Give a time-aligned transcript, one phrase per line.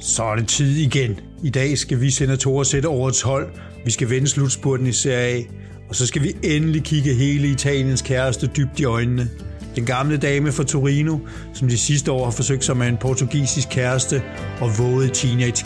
[0.00, 1.20] Så er det tid igen.
[1.42, 3.48] I dag skal vi senatorer sætte årets hold.
[3.84, 5.42] Vi skal vende slutspurten i Serie A.
[5.88, 9.28] Og så skal vi endelig kigge hele Italiens kæreste dybt i øjnene.
[9.76, 11.18] Den gamle dame fra Torino,
[11.54, 14.22] som de sidste år har forsøgt sig med en portugisisk kæreste
[14.60, 15.64] og våde teenage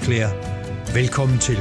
[0.94, 1.58] Velkommen til.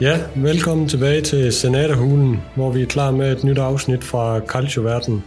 [0.00, 5.24] Ja, velkommen tilbage til Senaterhulen, hvor vi er klar med et nyt afsnit fra Calcio-verden.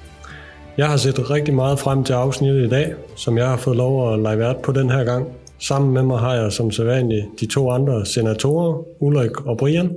[0.77, 4.13] Jeg har set rigtig meget frem til afsnittet i dag, som jeg har fået lov
[4.13, 5.27] at lege vært på den her gang.
[5.59, 9.91] Sammen med mig har jeg som sædvanligt de to andre senatorer, Ulrik og Brian.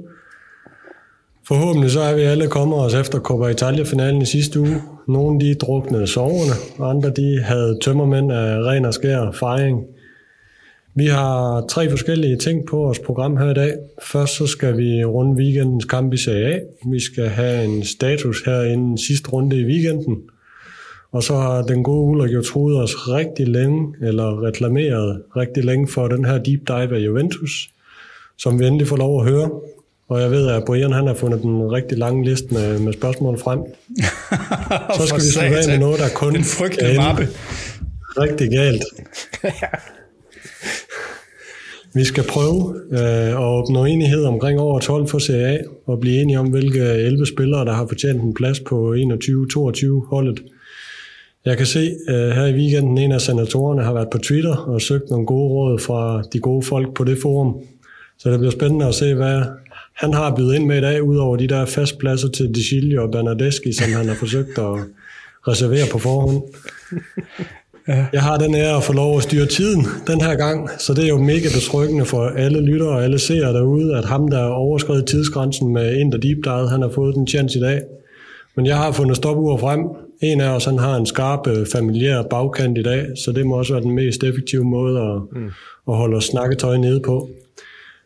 [1.48, 4.82] Forhåbentlig så er vi alle kommet os efter Coppa Italia-finalen i sidste uge.
[5.08, 9.84] Nogle de druknede soverne, andre de havde tømmermænd af ren og skær fejring–
[10.96, 13.74] vi har tre forskellige ting på vores program her i dag.
[14.02, 16.58] Først så skal vi runde weekendens kamp i Serie A.
[16.90, 20.22] Vi skal have en status her inden sidste runde i weekenden.
[21.12, 25.88] Og så har den gode Ulrik jo troet os rigtig længe, eller reklameret rigtig længe
[25.88, 27.70] for den her deep dive af Juventus,
[28.38, 29.50] som vi endelig får lov at høre.
[30.08, 33.38] Og jeg ved, at Brian han har fundet den rigtig lange liste med, med spørgsmål
[33.38, 33.60] frem.
[34.98, 37.28] Så skal vi slutte af med noget, der kun Den frygtelige mappe.
[38.18, 38.82] rigtig galt.
[41.96, 46.22] Vi skal prøve øh, at opnå enighed omkring over 12 for Serie A, og blive
[46.22, 50.42] enige om, hvilke 11 spillere, der har fortjent en plads på 21-22 holdet.
[51.44, 54.80] Jeg kan se øh, her i weekenden, en af senatorerne har været på Twitter og
[54.80, 57.60] søgt nogle gode råd fra de gode folk på det forum.
[58.18, 59.42] Så det bliver spændende at se, hvad
[59.94, 63.72] han har bydet ind med i dag, udover de der fastpladser til De og Bernardeschi,
[63.72, 64.74] som han har forsøgt at
[65.48, 66.42] reservere på forhånd.
[67.88, 68.06] Ja.
[68.12, 71.04] Jeg har den ære at få lov at styre tiden den her gang, så det
[71.04, 75.06] er jo mega betryggende for alle lyttere og alle seere derude, at ham, der overskrevet
[75.06, 77.82] tidsgrænsen med Inter Deep Dive, han har fået den chance i dag.
[78.56, 79.80] Men jeg har fundet stopur frem.
[80.22, 83.58] En af os han har en skarp øh, familiær bagkant i dag, så det må
[83.58, 85.46] også være den mest effektive måde at, mm.
[85.88, 87.28] at holde snakketøj nede på.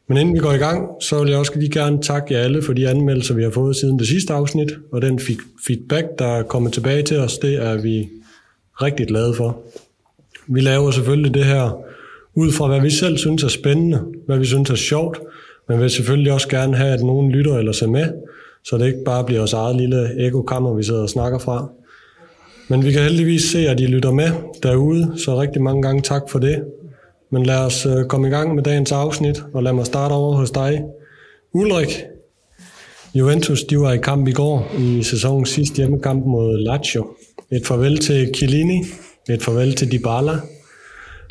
[0.09, 2.63] Men inden vi går i gang, så vil jeg også lige gerne takke jer alle
[2.63, 5.21] for de anmeldelser, vi har fået siden det sidste afsnit, og den
[5.67, 8.09] feedback, der er kommet tilbage til os, det er vi
[8.83, 9.59] rigtig glade for.
[10.47, 11.79] Vi laver selvfølgelig det her
[12.35, 15.21] ud fra, hvad vi selv synes er spændende, hvad vi synes er sjovt,
[15.69, 18.07] men vil selvfølgelig også gerne have, at nogen lytter eller ser med,
[18.65, 21.69] så det ikke bare bliver vores eget lille ekokammer, vi sidder og snakker fra.
[22.69, 24.31] Men vi kan heldigvis se, at I lytter med
[24.63, 26.65] derude, så rigtig mange gange tak for det.
[27.31, 30.37] Men lad os øh, komme i gang med dagens afsnit, og lad mig starte over
[30.37, 30.83] hos dig.
[31.53, 32.03] Ulrik,
[33.15, 37.07] Juventus de var i kamp i går i sæsonens sidste hjemmekamp mod Lazio.
[37.53, 38.85] Et farvel til Chiellini,
[39.31, 40.37] et farvel til Dybala.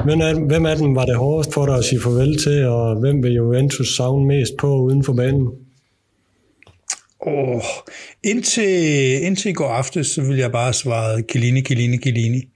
[0.05, 2.99] Men er, hvem af dem var det hårdest for dig at sige farvel til, og
[2.99, 5.47] hvem vil Juventus savne mest på uden for banen?
[7.19, 7.61] Oh,
[8.23, 12.49] indtil, indtil i går aftes, så ville jeg bare svare Chiellini, Chiellini, Chiellini.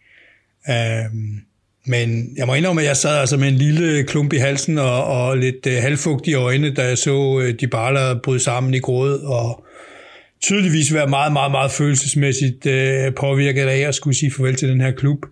[0.68, 1.40] Um, øhm,
[1.86, 5.04] men jeg må indrømme, at jeg sad altså med en lille klump i halsen og,
[5.04, 9.20] og lidt øh, uh, halvfugtige øjne, da jeg så uh, Dybala bryde sammen i gråd
[9.20, 9.63] og
[10.44, 14.82] tydeligvis være meget, meget, meget følelsesmæssigt øh, påvirket af at skulle sige farvel til den
[14.82, 15.26] her klub.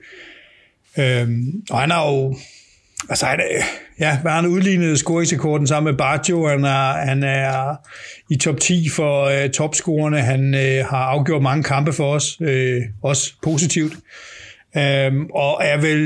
[1.00, 2.36] Øhm, og han har jo,
[3.10, 3.40] altså han,
[4.00, 7.76] ja, hvad han udlignet scoringsrekorden sammen med Baggio, han er, han er
[8.30, 12.82] i top 10 for øh, topscorerne, han øh, har afgjort mange kampe for os, øh,
[13.04, 13.94] også positivt.
[14.78, 16.00] Øhm, og er vel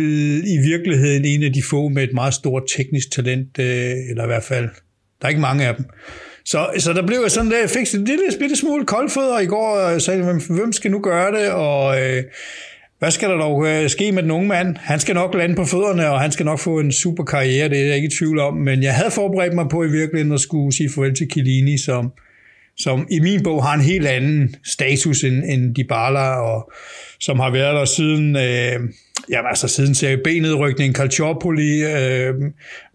[0.47, 4.27] i virkeligheden en af de få med et meget stort teknisk talent, øh, eller i
[4.27, 4.69] hvert fald,
[5.21, 5.85] der er ikke mange af dem.
[6.45, 9.45] Så, så der blev jeg sådan der, jeg fik en lille bitte smule koldfødder i
[9.45, 12.23] går, og sagde, hvem, hvem skal nu gøre det, og øh,
[13.00, 14.78] hvad skal der dog øh, ske med den unge mand?
[14.78, 17.79] Han skal nok lande på fødderne, og han skal nok få en super karriere, det
[17.79, 20.39] er jeg ikke i tvivl om, men jeg havde forberedt mig på i virkeligheden at
[20.39, 22.11] skulle sige farvel til Kilini, som,
[22.77, 26.72] som i min bog har en helt anden status end, end Dybala, og
[27.19, 28.79] som har været der siden, øh,
[29.29, 32.33] jamen altså siden Serie B-nedrykning, Calciopoli, øh,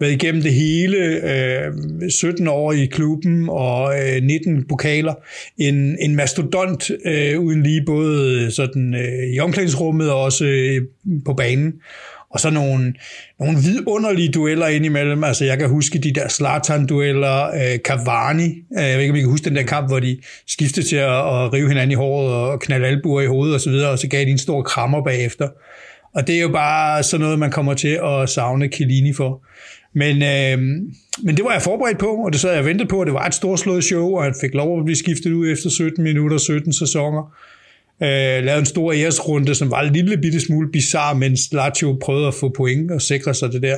[0.01, 1.73] været igennem det hele, øh,
[2.11, 5.15] 17 år i klubben og øh, 19 pokaler.
[5.59, 10.83] En, en mastodont øh, uden lige både sådan, øh, i omklædningsrummet og også øh,
[11.25, 11.73] på banen.
[12.31, 12.95] Og så nogle,
[13.41, 15.25] nogle vidunderlige dueller indimellem.
[15.25, 18.45] Altså, jeg kan huske de der Zlatan-dueller, øh, Cavani.
[18.79, 20.97] Øh, jeg ved ikke, om I kan huske den der kamp, hvor de skiftede til
[20.97, 23.91] at, at rive hinanden i håret og knalde albuer i hovedet osv., og, så videre,
[23.91, 25.49] og så gav de en stor krammer bagefter.
[26.15, 29.43] Og det er jo bare sådan noget, man kommer til at savne Chiellini for.
[29.95, 30.59] Men, øh,
[31.23, 33.15] men det var jeg forberedt på, og det sad jeg og ventede på, og det
[33.15, 36.39] var et storslået show, og han fik lov at blive skiftet ud efter 17 minutter,
[36.39, 37.35] 17 sæsoner.
[38.03, 42.27] Øh, lavede en stor æresrunde, som var en lille bitte smule bizarre, mens Lazio prøvede
[42.27, 43.77] at få point og sikre sig det der.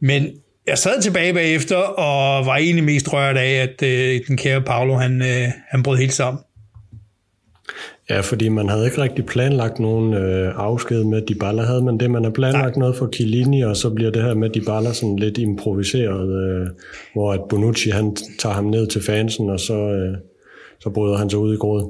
[0.00, 0.28] Men
[0.66, 4.94] jeg sad tilbage bagefter, og var egentlig mest rørt af, at øh, den kære Paolo,
[4.94, 6.42] han, øh, han brød helt sammen.
[8.10, 11.62] Ja, fordi man havde ikke rigtig planlagt nogen øh, afsked med Dybala.
[11.62, 12.80] Havde man det, man har planlagt Nej.
[12.80, 16.66] noget for Chiellini, og så bliver det her med Dybala sådan lidt improviseret, øh,
[17.12, 20.16] hvor at Bonucci han tager ham ned til fansen, og så, øh,
[20.80, 21.86] så bryder han sig ud i grådet.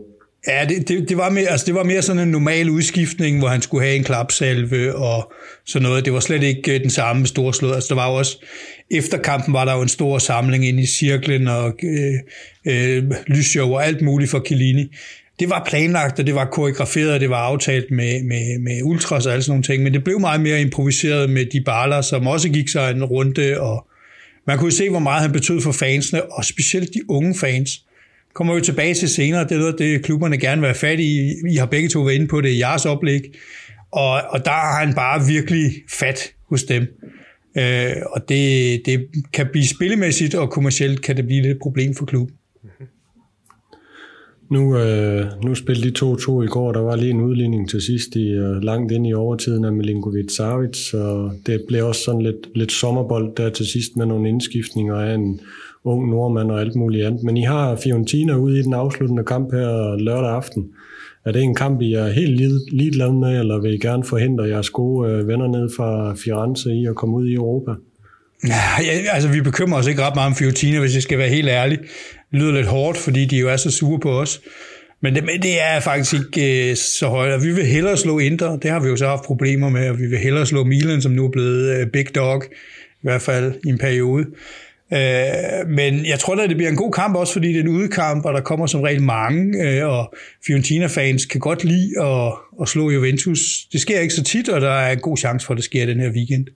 [0.49, 3.49] Ja, det, det, det, var mere, altså det var mere sådan en normal udskiftning, hvor
[3.49, 5.33] han skulle have en klapsalve og
[5.67, 6.05] sådan noget.
[6.05, 7.75] Det var slet ikke øh, den samme storslået.
[7.75, 8.45] Altså der var jo også,
[8.91, 12.15] efter kampen var der jo en stor samling ind i cirklen og øh,
[12.67, 14.91] øh, lysshow og alt muligt for Chiellini
[15.41, 19.27] det var planlagt, og det var koreograferet, og det var aftalt med, med, med ultras
[19.27, 22.27] og alle sådan nogle ting, men det blev meget mere improviseret med de baller, som
[22.27, 23.87] også gik sig en runde, og
[24.47, 27.85] man kunne se, hvor meget han betød for fansene, og specielt de unge fans.
[28.35, 31.35] Kommer vi tilbage til senere, det er noget, det klubberne gerne vil have fat i.
[31.51, 33.21] I har begge to været inde på det i jeres oplæg,
[33.93, 36.87] og, og der har han bare virkelig fat hos dem.
[37.59, 41.95] Øh, og det, det kan blive spillemæssigt, og kommercielt kan det blive lidt et problem
[41.95, 42.37] for klubben.
[44.55, 46.73] Nu, øh, nu spillede de 2-2 i går.
[46.73, 50.37] Der var lige en udligning til sidst i øh, langt ind i overtiden af Milinkovic
[50.37, 54.97] Savic, og det blev også sådan lidt, lidt sommerbold der til sidst med nogle indskiftninger
[54.97, 55.41] af en
[55.85, 57.23] ung nordmand og alt muligt andet.
[57.23, 60.69] Men I har Fiorentina ude i den afsluttende kamp her lørdag aften.
[61.25, 62.41] Er det en kamp, I er helt
[62.73, 66.87] ligeglade med, eller vil I gerne forhindre jeres gode øh, venner ned fra Firenze i
[66.87, 67.73] at komme ud i Europa?
[68.49, 71.49] Ja, altså vi bekymrer os ikke ret meget om Fiorentina, hvis jeg skal være helt
[71.49, 71.79] ærlig.
[72.35, 74.41] Det lyder lidt hårdt, fordi de jo er så sure på os.
[75.01, 77.43] Men det, men det er faktisk ikke øh, så højt.
[77.43, 80.07] Vi vil hellere slå Inter, det har vi jo så haft problemer med, og vi
[80.07, 82.45] vil hellere slå Milan, som nu er blevet øh, big dog,
[82.95, 84.27] i hvert fald i en periode.
[84.93, 87.69] Øh, men jeg tror da, det bliver en god kamp også, fordi det er en
[87.69, 90.15] udekamp, og der kommer som regel mange, øh, og
[90.47, 92.33] Fiorentina-fans kan godt lide at,
[92.63, 93.41] at slå Juventus.
[93.73, 95.87] Det sker ikke så tit, og der er en god chance for, at det sker
[95.87, 96.47] den her weekend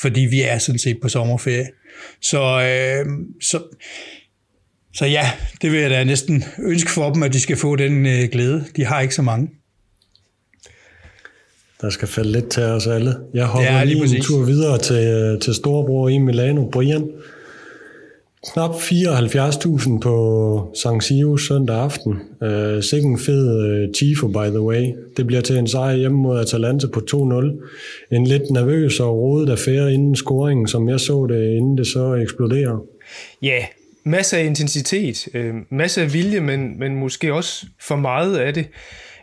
[0.00, 1.68] fordi vi er sådan set på sommerferie.
[2.20, 3.06] Så, øh,
[3.40, 3.62] så,
[4.94, 5.30] så ja,
[5.62, 8.64] det vil jeg da næsten ønske for dem, at de skal få den øh, glæde.
[8.76, 9.50] De har ikke så mange.
[11.80, 13.16] Der skal falde lidt til os alle.
[13.34, 17.10] Jeg hopper ja, lige, lige en tur videre til, til storebror i Milano, Brian.
[18.52, 22.12] Knap 74.000 på San Siro søndag aften.
[22.40, 24.92] Uh, sikke en fed uh, tifo, by the way.
[25.16, 28.16] Det bliver til en sejr hjemme mod Atalanta på 2-0.
[28.16, 32.14] En lidt nervøs og rodet affære inden scoringen, som jeg så det, inden det så
[32.14, 32.84] eksploderer.
[33.42, 33.64] Ja,
[34.04, 38.68] masser af intensitet, øh, masser af vilje, men, men måske også for meget af det.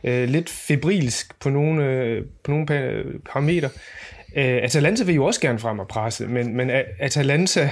[0.03, 2.65] Øh, lidt febrilsk på nogle, øh, på nogle
[3.31, 3.69] parametre.
[4.35, 7.71] Øh, Atalanta vil jo også gerne frem og presse, men, men Atalanta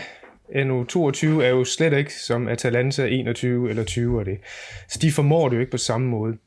[0.66, 4.38] nu 22 er jo slet ikke som Atalanta 21 eller 20 og det.
[4.90, 6.38] Så de formår det jo ikke på samme måde.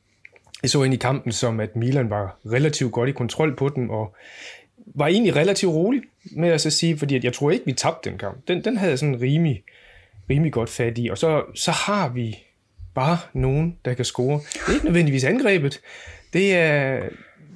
[0.62, 3.90] Jeg så ind i kampen som, at Milan var relativt godt i kontrol på den,
[3.90, 4.14] og
[4.94, 6.02] var egentlig relativt rolig
[6.36, 8.48] med at så sige, fordi jeg tror ikke, vi tabte den kamp.
[8.48, 9.62] Den, den havde jeg sådan rimelig,
[10.30, 11.08] rimelig godt fat i.
[11.08, 12.38] Og så, så har vi
[12.94, 14.40] bare nogen, der kan score.
[14.52, 15.80] Det er ikke nødvendigvis angrebet.
[16.32, 17.00] Det er,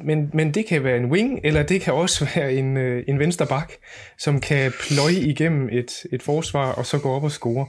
[0.04, 3.18] men, men det kan være en wing, eller det kan også være en, øh, en
[3.18, 3.72] venstre bak,
[4.18, 7.66] som kan pløje igennem et, et forsvar, og så gå op og score.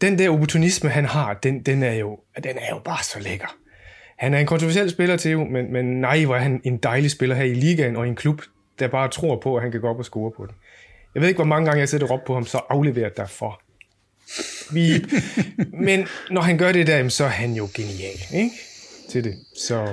[0.00, 3.56] Den der opportunisme, han har, den, den, er jo, den er jo bare så lækker.
[4.18, 7.36] Han er en kontroversiel spiller til men, men nej, hvor er han en dejlig spiller
[7.36, 8.42] her i ligaen og i en klub,
[8.78, 10.54] der bare tror på, at han kan gå op og score på den.
[11.14, 13.60] Jeg ved ikke, hvor mange gange jeg sætter op på ham, så afleverer derfor.
[14.72, 15.04] Vi,
[15.86, 18.50] men når han gør det der, så er han jo genial ikke?
[19.10, 19.34] til det.
[19.56, 19.86] Så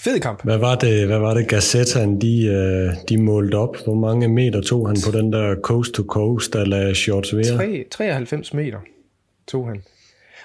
[0.00, 0.44] Fed kamp.
[0.44, 3.76] Hvad var det, hvad var det Gazettaen, de, øh, de målte op?
[3.84, 7.90] Hvor mange meter tog han på den der coast to coast, der lagde shorts ved?
[7.90, 8.78] 93 meter
[9.46, 9.82] tog han.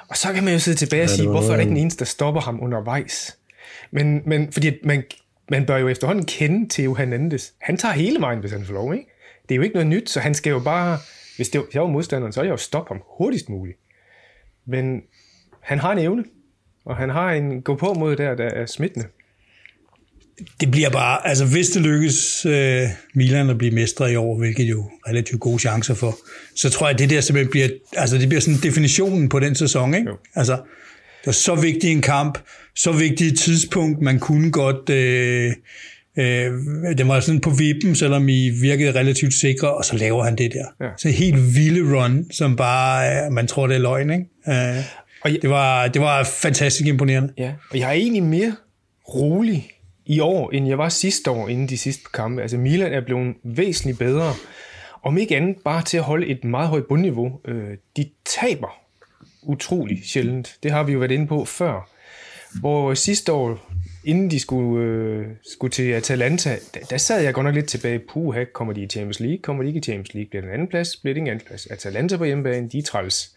[0.10, 2.00] Og så kan man jo sidde tilbage og sige, hvorfor er der ikke en eneste,
[2.00, 3.38] der stopper ham undervejs?
[3.92, 5.04] Men, men fordi man,
[5.50, 7.50] man bør jo efterhånden kende Theo Hernandez.
[7.62, 9.06] Han tager hele vejen, hvis han får lov, ikke?
[9.50, 10.98] Det er jo ikke noget nyt, så han skal jo bare...
[11.36, 13.78] Hvis det, jeg var modstanderen, så er jeg jo stoppe ham hurtigst muligt.
[14.66, 15.02] Men
[15.62, 16.24] han har en evne,
[16.86, 19.08] og han har en gå på mod der, der er smittende
[20.60, 22.52] det bliver bare, altså hvis det lykkes uh,
[23.14, 26.18] Milan at blive mestre i år, hvilket jo relativt gode chancer for,
[26.56, 29.56] så tror jeg, at det der simpelthen bliver, altså det bliver sådan definitionen på den
[29.56, 30.10] sæson, ikke?
[30.10, 30.18] Jo.
[30.36, 32.38] Altså, det var så vigtig en kamp,
[32.76, 35.52] så vigtig et tidspunkt, man kunne godt, øh,
[36.18, 36.52] øh,
[36.98, 40.52] det var sådan på vippen, selvom I virkede relativt sikre, og så laver han det
[40.54, 40.86] der.
[40.86, 40.90] Ja.
[40.98, 44.26] Så helt vilde run, som bare, øh, man tror, det er løgn, ikke?
[44.48, 44.84] Øh,
[45.22, 47.34] og jeg, det, var, det var fantastisk imponerende.
[47.38, 48.56] Ja, og jeg er egentlig mere
[49.08, 49.70] rolig
[50.06, 52.42] i år, end jeg var sidste år inden de sidste kampe.
[52.42, 54.34] Altså Milan er blevet væsentligt bedre.
[55.04, 57.32] Om ikke andet bare til at holde et meget højt bundniveau.
[57.48, 58.80] Øh, de taber
[59.44, 60.56] utrolig sjældent.
[60.64, 61.90] Det har vi jo været inde på før.
[62.60, 63.73] Hvor sidste år,
[64.04, 68.00] inden de skulle, øh, skulle til Atalanta, der, der sad jeg godt nok lidt tilbage.
[68.00, 69.38] Puha, kommer de i Champions League?
[69.38, 70.30] Kommer de ikke i Champions League?
[70.30, 70.96] Bliver det en anden plads?
[70.96, 71.66] Bliver det ikke en anden plads?
[71.66, 73.36] Atalanta på hjemmebane, de er træls.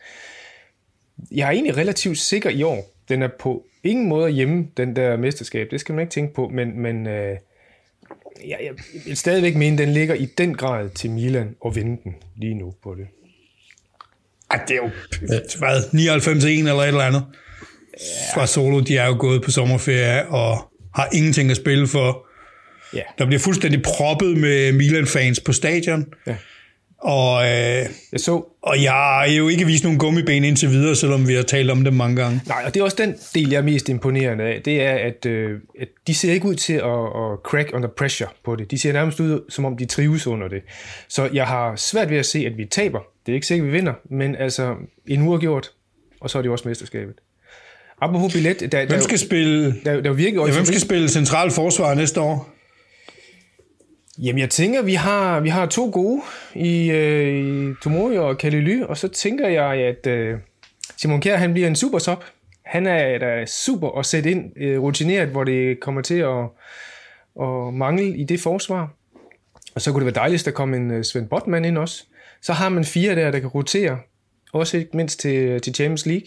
[1.31, 2.93] Jeg er egentlig relativt sikker i år.
[3.09, 5.69] Den er på ingen måde hjemme, den der mesterskab.
[5.71, 7.37] Det skal man ikke tænke på, men, men øh,
[8.49, 8.73] jeg, jeg
[9.07, 12.75] vil stadigvæk mene, den ligger i den grad til Milan og vinde den lige nu
[12.83, 13.07] på det.
[14.51, 14.91] Ej, det er jo
[15.59, 17.25] hvad, 99-1 eller et eller andet.
[18.35, 22.27] Fra Solo, de er jo gået på sommerferie og har ingenting at spille for.
[22.95, 23.03] Ja.
[23.19, 26.07] Der bliver fuldstændig proppet med Milan-fans på stadion.
[26.27, 26.37] Ja.
[26.99, 27.49] Og, øh,
[28.13, 31.43] Jeg så, og jeg har jo ikke vist nogen gummiben indtil videre, selvom vi har
[31.43, 32.41] talt om det mange gange.
[32.47, 35.27] nej, og det er også den del, jeg er mest imponerende af, det er, at,
[35.27, 38.71] øh, at de ser ikke ud til at, at crack under pressure på det.
[38.71, 40.63] De ser nærmest ud, som om de trives under det.
[41.09, 43.01] Så jeg har svært ved at se, at vi taber.
[43.27, 44.75] Det er ikke sikkert, vi vinder, men altså
[45.07, 45.71] en uafgjort,
[46.21, 47.15] og så er det jo også mesterskabet.
[48.01, 51.09] Apropos billet, der, der, Hvem skal spille, der, der er virkelig ja, hvem skal spille
[51.09, 52.49] central forsvar næste år?
[54.19, 56.23] Jamen, jeg tænker, vi har, vi har to gode
[56.55, 60.39] i, øh, i Tomori og Kalily, og så tænker jeg, at øh,
[60.97, 62.25] Simon Kjær, han bliver en super top.
[62.65, 66.45] Han er da super at sætte ind øh, rutineret, hvor det kommer til at,
[67.43, 68.91] at mangle i det forsvar.
[69.75, 72.05] Og så kunne det være dejligt, at der kom en øh, Svend Botman ind også.
[72.43, 73.99] Så har man fire der, der kan rotere,
[74.53, 76.27] også ikke mindst til, til Champions League,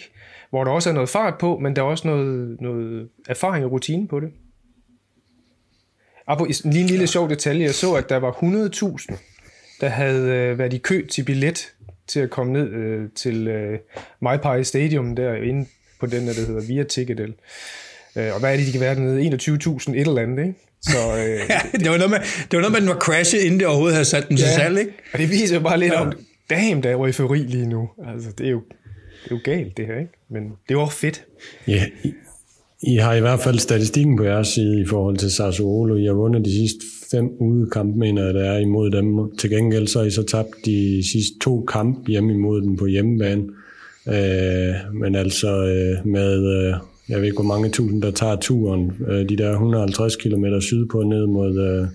[0.50, 3.72] hvor der også er noget fart på, men der er også noget, noget erfaring og
[3.72, 4.29] rutine på det.
[6.65, 7.63] Lige en lille sjov detalje.
[7.63, 9.18] Jeg så, at der var 100.000,
[9.82, 11.74] der havde øh, været i kø til billet
[12.08, 13.79] til at komme ned øh, til øh,
[14.22, 17.34] MyPie Stadium derinde på den, der, der hedder Via Ticketel.
[18.15, 19.22] Øh, og hvad er det, de kan være dernede?
[19.22, 20.60] 21.000 et eller andet, ikke?
[20.82, 23.60] Så, øh, Ja, det var noget med, det var noget med, den var crashet, inden
[23.60, 24.91] det overhovedet havde sat den til salg, ikke?
[25.13, 26.01] Og det viser jo bare lidt ja.
[26.01, 26.13] om,
[26.50, 27.89] damn, der er eufori lige nu.
[28.08, 28.63] Altså, det er jo,
[29.24, 30.19] det er jo galt, det her, ikke?
[30.30, 31.26] Men det var fedt.
[31.68, 32.14] Ja, I,
[32.82, 35.96] I har i hvert fald statistikken på jeres side i forhold til Sassuolo.
[35.96, 39.38] I har vundet de sidste fem udekampe, mener jeg, der er imod dem.
[39.38, 42.86] Til gengæld så har I så tabt de sidste to kampe hjemme imod dem på
[42.86, 43.44] hjemmebane.
[44.08, 46.74] Øh, men altså øh, med, øh,
[47.10, 51.04] jeg ved ikke hvor mange tusind, der tager turen, øh, de der 150 km sydpå
[51.04, 51.88] ned mod øh,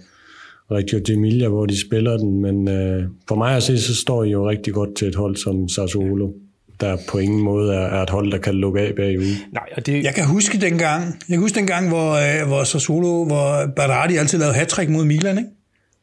[0.71, 2.41] Reggio d'Emilia, hvor de spiller den.
[2.41, 5.37] Men øh, for mig at se, så står I jo rigtig godt til et hold
[5.37, 6.33] som Sassuolo
[6.85, 9.35] der på ingen måde er, er et hold, der kan lukke af bagud.
[9.53, 13.25] Nej, og det, Jeg kan huske dengang, jeg kan huske dengang, hvor, øh, hvor Sassuolo,
[13.25, 15.51] hvor Berardi altid lavede hat mod Milan, ikke?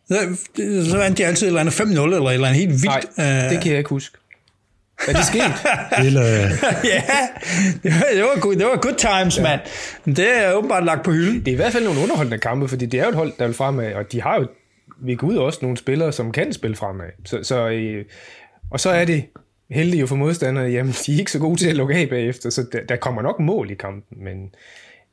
[0.07, 0.17] Så,
[0.89, 3.17] så vandt de altid et eller andet 5-0, eller et eller andet helt vildt.
[3.17, 4.17] nej, øh, det kan jeg ikke huske.
[5.07, 5.41] Er det sket?
[6.03, 6.21] Hele,
[6.83, 7.03] ja,
[7.83, 9.59] det var, det var, good, det var good times, mand.
[10.05, 11.39] Men det er åbenbart lagt på hylden.
[11.39, 13.45] Det er i hvert fald nogle underholdende kampe, fordi det er jo et hold, der
[13.45, 14.47] vil fremad, og de har jo
[15.03, 17.05] ved Gud også nogle spillere, som kan spille fremad.
[17.25, 18.05] Så, så, øh,
[18.71, 19.25] og så er det
[19.71, 22.49] heldigt jo for modstanderne, jamen de er ikke så gode til at lukke af bagefter,
[22.49, 24.55] så der, der kommer nok mål i kampen, men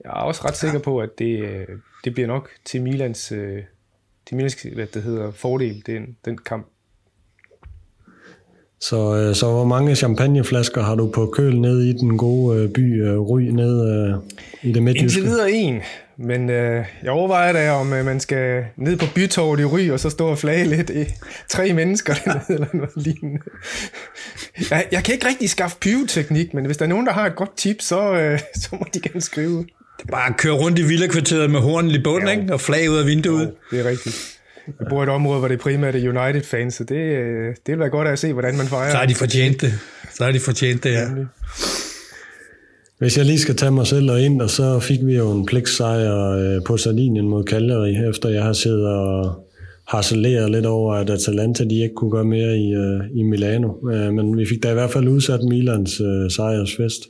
[0.04, 1.66] jeg er også ret sikker på, at det, øh,
[2.04, 3.62] det bliver nok til Milans, øh,
[4.26, 6.66] til Milans hvad det hedder, fordel, den, den kamp.
[8.80, 13.00] så, øh, så hvor mange champagneflasker har du på køl ned i den gode by
[13.00, 14.14] Ry, ned
[14.62, 15.18] i det midtjyske?
[15.18, 15.82] Indtil videre en,
[16.18, 20.00] men øh, jeg overvejer da, om øh, man skal ned på bytorvet i Ry, og
[20.00, 21.04] så stå og flage lidt i
[21.48, 23.40] tre mennesker dernede, eller noget lignende.
[24.70, 27.36] Jeg, jeg kan ikke rigtig skaffe pyroteknik, men hvis der er nogen, der har et
[27.36, 29.66] godt tip, så, øh, så må de gerne skrive.
[30.10, 32.52] Bare køre rundt i villakvarteret med hornen i bunden, ikke?
[32.52, 33.52] Og flag ud af vinduet.
[33.70, 34.38] Det er rigtigt.
[34.66, 37.78] Jeg bor i et område, hvor det primært er United-fans, så det, øh, det vil
[37.78, 38.90] være godt at se, hvordan man fejrer.
[38.90, 39.78] Så har de fortjent det.
[40.14, 41.06] Så har de fortjent det, ja.
[42.98, 45.46] Hvis jeg lige skal tage mig selv og ind, og så fik vi jo en
[45.46, 49.44] pligtsejr øh, på Sardinien mod Cagliari, efter jeg har siddet og
[49.88, 53.72] harceleret lidt over, at Atalanta de ikke kunne gøre mere i, øh, i Milano.
[53.92, 57.02] Øh, men vi fik da i hvert fald udsat Milans sejrsfest.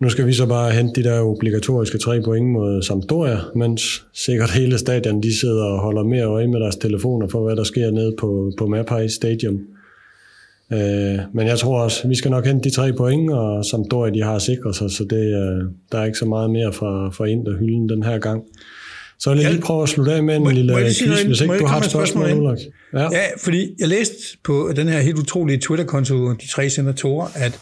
[0.00, 4.50] Nu skal vi så bare hente de der obligatoriske tre point mod Sampdoria, mens sikkert
[4.50, 7.90] hele stadion de sidder og holder mere øje med deres telefoner for, hvad der sker
[7.90, 9.60] nede på, på Mapai Stadium.
[10.72, 14.22] Øh, men jeg tror også, vi skal nok hente de tre point, og Sampdoria de
[14.22, 17.88] har sikret sig, så det, øh, der er ikke så meget mere fra, fra Inter-hylden
[17.88, 18.42] den her gang.
[19.18, 21.26] Så vil jeg lige prøve at slutte af med en Må- lille må quiz, noget
[21.26, 21.52] hvis ind?
[21.52, 22.58] Ikke du har et spørgsmål, spørgsmål.
[22.94, 23.02] Ja.
[23.02, 27.58] Ja, fordi jeg læste på den her helt utrolige Twitter-konto, de tre senatorer, at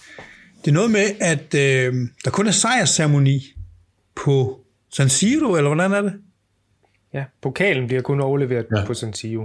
[0.64, 3.40] det er noget med, at øh, der kun er sejrsceremoni
[4.24, 4.60] på
[4.92, 6.12] San Siro, eller hvordan er det?
[7.14, 8.84] Ja, pokalen bliver kun overleveret ja.
[8.84, 9.44] på San Siro.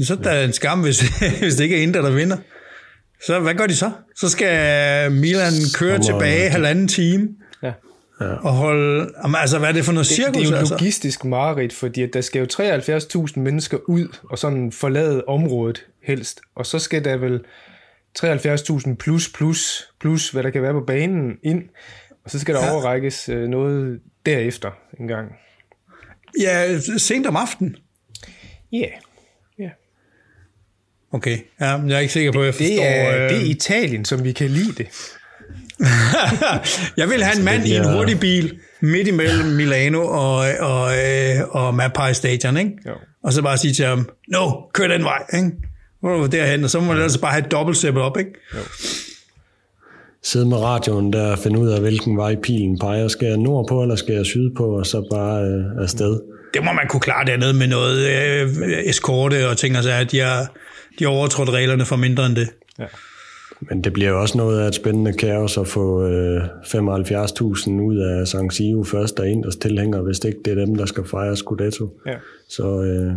[0.00, 1.00] Så er der en skam, hvis,
[1.42, 2.36] hvis det ikke er Inter, der vinder.
[3.26, 3.90] Så hvad gør de så?
[4.16, 7.28] Så skal Milan køre Kommer- tilbage halvanden time
[7.62, 7.72] Ja.
[8.20, 9.08] og holde...
[9.24, 10.36] Jamen, altså, hvad er det for noget Det, cirkus?
[10.36, 10.74] det er jo altså?
[10.74, 12.46] logistisk mareridt, fordi at der skal jo
[13.26, 16.40] 73.000 mennesker ud og sådan forlade området helst.
[16.54, 17.40] Og så skal der vel
[18.88, 21.62] 73.000 plus plus plus, hvad der kan være på banen ind.
[22.24, 22.72] Og så skal der ja.
[22.72, 24.70] overrækkes øh, noget derefter
[25.00, 25.32] en gang.
[26.40, 27.76] Ja, sent om aftenen.
[28.72, 28.78] Ja.
[28.78, 28.90] Yeah.
[31.12, 32.84] Okay, ja, men jeg er ikke sikker på, at jeg forstår...
[32.84, 34.86] Det er, øh, det er Italien, som vi kan lide det.
[37.00, 41.48] jeg vil have en mand i en hurtig bil midt imellem Milano og, og, øh,
[41.48, 42.70] og Mapai Stadion, ikke?
[42.86, 42.92] Jo.
[43.24, 45.50] Og så bare sige til ham, no, kør den vej, ikke?
[46.00, 46.64] Hvor er du derhen?
[46.64, 48.30] Og så må man altså bare have et dobbelt op, ikke?
[48.54, 48.60] Jo.
[50.24, 53.08] Sidde med radioen der og finde ud af, hvilken vej pilen peger.
[53.08, 56.20] Skal jeg nordpå, eller skal jeg sydpå, og så bare øh, afsted.
[56.54, 58.48] Det må man kunne klare dernede med noget øh,
[58.84, 60.52] eskorte og ting, altså at de har,
[60.98, 62.48] de har overtrådt reglerne for mindre end det.
[62.78, 62.84] Ja.
[63.70, 67.96] Men det bliver jo også noget af et spændende kaos at få øh, 75.000 ud
[67.96, 71.04] af San Siro først og Inders tilhængere, hvis det ikke det er dem, der skal
[71.04, 71.88] fejre Scudetto.
[72.06, 72.14] Ja.
[72.48, 73.12] Så, øh,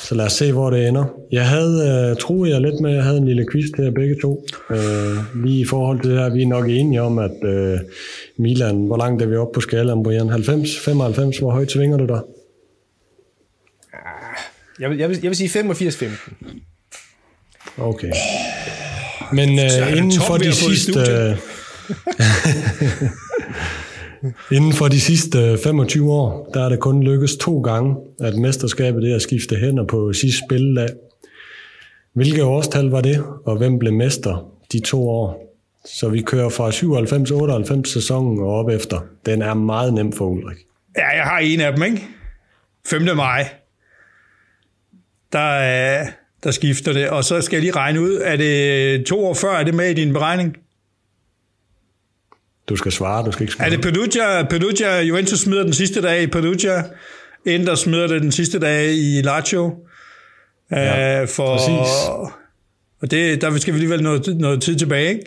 [0.00, 1.04] så lad os se, hvor det ender.
[1.32, 3.90] Jeg havde, øh, troede jeg lidt med, at jeg havde en lille quiz til jer
[3.90, 4.46] begge to.
[4.70, 7.78] Øh, lige i forhold til det her, vi er nok enige om, at øh,
[8.36, 10.28] Milan, hvor langt er vi oppe på skalaen, Brian?
[10.28, 12.20] 90, 95, hvor højt svinger du der?
[14.80, 16.08] Jeg vil, jeg vil, jeg vil sige 85-15.
[17.78, 18.12] Okay.
[19.32, 21.00] Men øh, det inden for de sidste...
[24.52, 29.02] inden for de sidste 25 år, der er det kun lykkes to gange, at mesterskabet
[29.02, 30.88] det er at skifte hænder på sidste spilledag.
[32.12, 35.56] Hvilke årstal var det, og hvem blev mester de to år?
[35.84, 39.00] Så vi kører fra 97-98 sæsonen og op efter.
[39.26, 40.58] Den er meget nem for Ulrik.
[40.96, 42.06] Ja, jeg har en af dem, ikke?
[42.86, 43.16] 5.
[43.16, 43.48] maj.
[45.32, 46.06] Der, er,
[46.42, 49.52] der skifter det, og så skal jeg lige regne ud, er det to år før,
[49.52, 50.56] er det med i din beregning?
[52.68, 53.66] Du skal svare, du skal ikke svare.
[53.66, 56.82] Er det Perugia, Perugia, Juventus smider den sidste dag i Perugia,
[57.46, 59.76] Inter smider det den sidste dag i Lazio.
[60.70, 62.08] Ja, uh, for, præcis.
[63.02, 65.08] Og det, der skal vi alligevel noget, noget tid tilbage.
[65.08, 65.24] Ikke?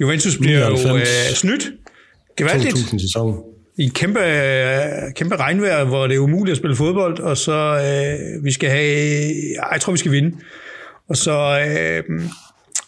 [0.00, 0.88] Juventus bliver 99.
[0.88, 1.72] jo uh, snydt.
[2.36, 2.70] Gevaldigt.
[2.70, 3.53] 2000 sæson.
[3.78, 4.20] I kæmpe,
[5.16, 9.34] kæmpe regnvejr, hvor det er umuligt at spille fodbold, og så øh, vi skal have,
[9.72, 10.36] jeg tror vi skal vinde.
[11.08, 12.20] Og så, øh,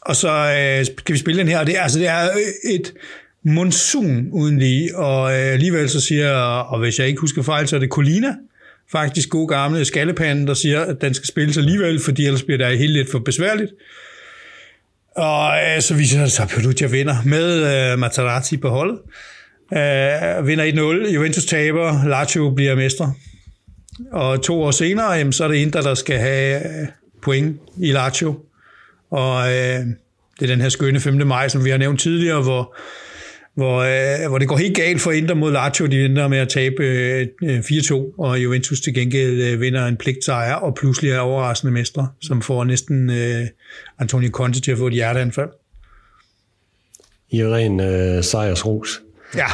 [0.00, 2.28] og så øh, kan vi spille den her, og det, altså, det er
[2.64, 2.94] et
[3.42, 7.76] monsun uden lige, og øh, alligevel så siger, og hvis jeg ikke husker fejl, så
[7.76, 8.34] er det Colina,
[8.92, 12.78] faktisk god gamle skallepanden, der siger, at den skal spilles alligevel, fordi ellers bliver det
[12.78, 13.72] helt lidt for besværligt.
[15.16, 18.98] Og øh, så viser det sig, at Perugia vinder med øh, Materazzi på holdet.
[19.72, 23.14] Øh, vinder 1-0, Juventus taber, Lazio bliver mestre.
[24.12, 26.86] Og to år senere, jamen, så er det Inter, der skal have øh,
[27.22, 28.34] point i Lazio.
[29.10, 29.80] Og øh,
[30.40, 31.26] det er den her skønne 5.
[31.26, 32.76] maj, som vi har nævnt tidligere, hvor,
[33.54, 35.86] hvor, øh, hvor det går helt galt for Inter mod Lazio.
[35.86, 40.54] De ender med at tabe øh, 4-2, og Juventus til gengæld øh, vinder en pligtsejr,
[40.54, 43.46] og pludselig er overraskende mestre, som får næsten øh,
[43.98, 45.50] Antonio Conte til at få et hjerteanfald.
[47.30, 49.00] I ren øh, sejrsros.
[49.36, 49.46] Ja,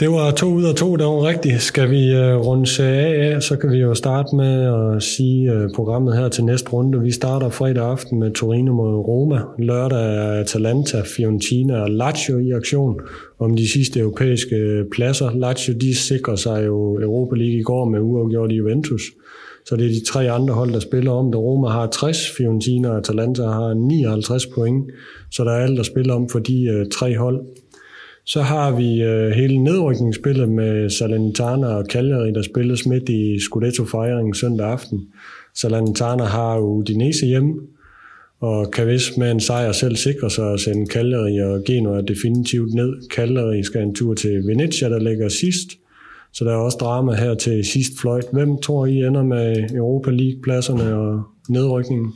[0.00, 1.62] Det var to ud af to, der var rigtigt.
[1.62, 5.70] Skal vi uh, runde serie af, så kan vi jo starte med at sige uh,
[5.74, 7.02] programmet her til næste runde.
[7.02, 9.40] Vi starter fredag aften med Torino mod Roma.
[9.58, 13.00] Lørdag er Atalanta, Fiorentina og Lazio i aktion
[13.38, 15.30] om de sidste europæiske øh, pladser.
[15.30, 19.02] Lazio de sikrer sig jo Europa League i går med uafgjort i Juventus.
[19.66, 21.40] Så det er de tre andre hold, der spiller om det.
[21.40, 24.90] Roma har 60, Fiorentina og Atalanta har 59 point.
[25.30, 27.40] Så der er alt der spiller om for de uh, tre hold.
[28.28, 34.34] Så har vi øh, hele nedrykningsspillet med Salernitana og Cagliari, der spilles midt i Scudetto-fejringen
[34.34, 35.08] søndag aften.
[35.54, 37.54] Salernitana har Udinese hjemme,
[38.40, 42.74] og kan vist med en sejr selv sikre sig at sende Cagliari og Genoa definitivt
[42.74, 43.08] ned.
[43.10, 45.68] Cagliari skal en tur til Venezia, der ligger sidst.
[46.32, 48.26] Så der er også drama her til sidst fløjt.
[48.32, 52.12] Hvem tror I ender med Europa League-pladserne og nedrykningen?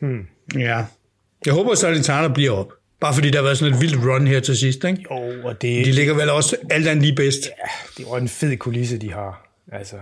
[0.00, 0.26] Hmm.
[0.54, 0.84] Ja.
[1.46, 2.72] Jeg håber, at Salernitana bliver op.
[3.00, 4.84] Bare fordi der har været sådan et vildt run her til sidst.
[4.84, 5.04] Ikke?
[5.10, 5.16] Jo,
[5.48, 7.50] og det, De ligger vel også alt andet lige bedst.
[7.98, 9.48] det var en fed kulisse, de har.
[9.72, 9.96] Altså,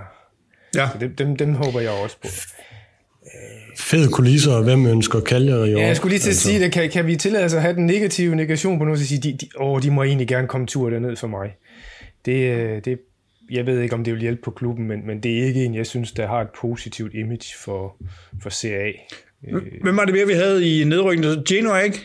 [0.74, 0.88] Ja.
[1.00, 2.28] dem, dem, dem håber jeg også på.
[3.78, 5.80] Fed kulisser, og hvem ønsker Cagliari Ja, op?
[5.82, 6.72] jeg skulle lige til at sige det.
[6.72, 9.32] Kan, kan vi tillade os at have den negative negation på noget, så sige, de,
[9.32, 11.54] de, åh, de må egentlig gerne komme tur derned for mig.
[12.24, 12.98] Det, øh, det,
[13.50, 15.74] jeg ved ikke, om det vil hjælpe på klubben, men, men det er ikke en,
[15.74, 17.96] jeg synes, der har et positivt image for,
[18.42, 18.90] for CA.
[19.82, 21.44] Hvem var det mere, vi havde i nedrykningen?
[21.44, 22.00] Genoa, ikke?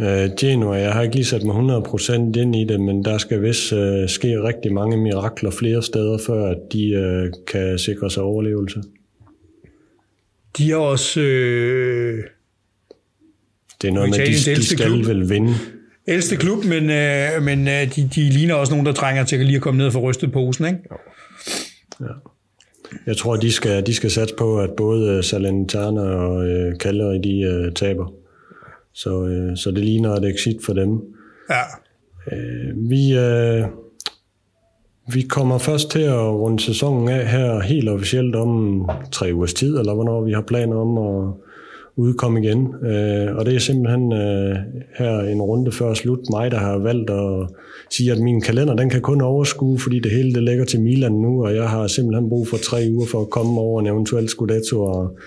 [0.00, 3.42] Øh, Genoa, jeg har ikke lige sat mig 100% ind i det, men der skal
[3.42, 8.22] vist øh, ske rigtig mange mirakler flere steder, før at de øh, kan sikre sig
[8.22, 8.82] overlevelse.
[10.58, 12.24] De er også øh,
[13.82, 15.06] Det er noget med, de, de skal klub.
[15.06, 15.54] vel vinde.
[16.08, 19.46] ældste klub, men, øh, men øh, de, de ligner også nogen, der trænger til at
[19.46, 20.64] lige at komme ned og få rystet posen.
[20.66, 20.78] Ikke?
[23.06, 27.40] Jeg tror, de skal, de skal satse på, at både Salernitana og øh, Cagliari, de
[27.40, 28.12] øh, taber.
[28.92, 31.00] Så, øh, så det ligner et exit for dem.
[31.50, 31.62] Ja.
[32.32, 33.64] Øh, vi, øh,
[35.12, 39.78] vi kommer først til at runde sæsonen af her helt officielt om tre ugers tid,
[39.78, 41.34] eller hvornår vi har planer om at
[41.96, 42.74] udkom igen.
[42.84, 44.56] Øh, og det er simpelthen øh,
[44.98, 47.48] her en runde før slut mig, der har valgt at
[47.90, 51.12] sige, at min kalender den kan kun overskue, fordi det hele det ligger til Milan
[51.12, 54.28] nu, og jeg har simpelthen brug for tre uger for at komme over en eventuel
[54.28, 55.18] Scudetto og,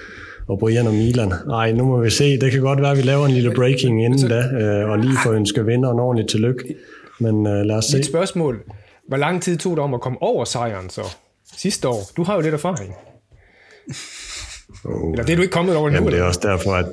[0.47, 1.33] og Brian og Milan.
[1.47, 2.39] Nej, nu må vi se.
[2.39, 5.17] Det kan godt være, at vi laver en lille breaking inden da, øh, og lige
[5.23, 6.75] få ønsket vinderen ordentligt tillykke.
[7.19, 7.97] Men øh, lad os se.
[7.97, 8.63] Mit spørgsmål.
[9.07, 11.01] Hvor lang tid tog det om at komme over sejren så?
[11.57, 12.01] Sidste år.
[12.17, 12.93] Du har jo lidt erfaring.
[14.85, 15.11] Oh.
[15.11, 16.09] Eller det er du ikke kommet over Jamen, nu?
[16.09, 16.85] det er også derfor, at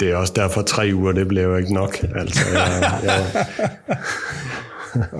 [0.00, 2.06] det er også derfor, tre uger, det bliver jo ikke nok.
[2.14, 3.46] Altså, jeg, jeg,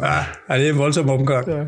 [0.48, 1.48] ja, det er en voldsom omgang.
[1.48, 1.64] Ja.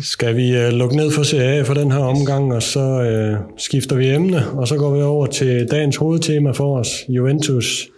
[0.00, 3.96] Skal vi uh, lukke ned for CA for den her omgang, og så uh, skifter
[3.96, 7.88] vi emne, og så går vi over til dagens hovedtema for os, Juventus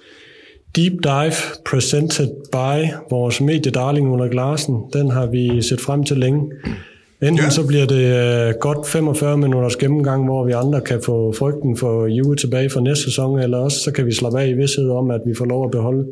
[0.77, 4.75] Deep Dive, presented by vores mediedarling Ulrik Larsen.
[4.93, 6.51] Den har vi set frem til længe.
[7.23, 7.51] Enten ja.
[7.51, 8.05] så bliver det
[8.55, 12.81] uh, godt 45 minutters gennemgang, hvor vi andre kan få frygten for Juve tilbage for
[12.81, 15.45] næste sæson, eller også så kan vi slappe af i vidshed om, at vi får
[15.45, 16.07] lov at beholde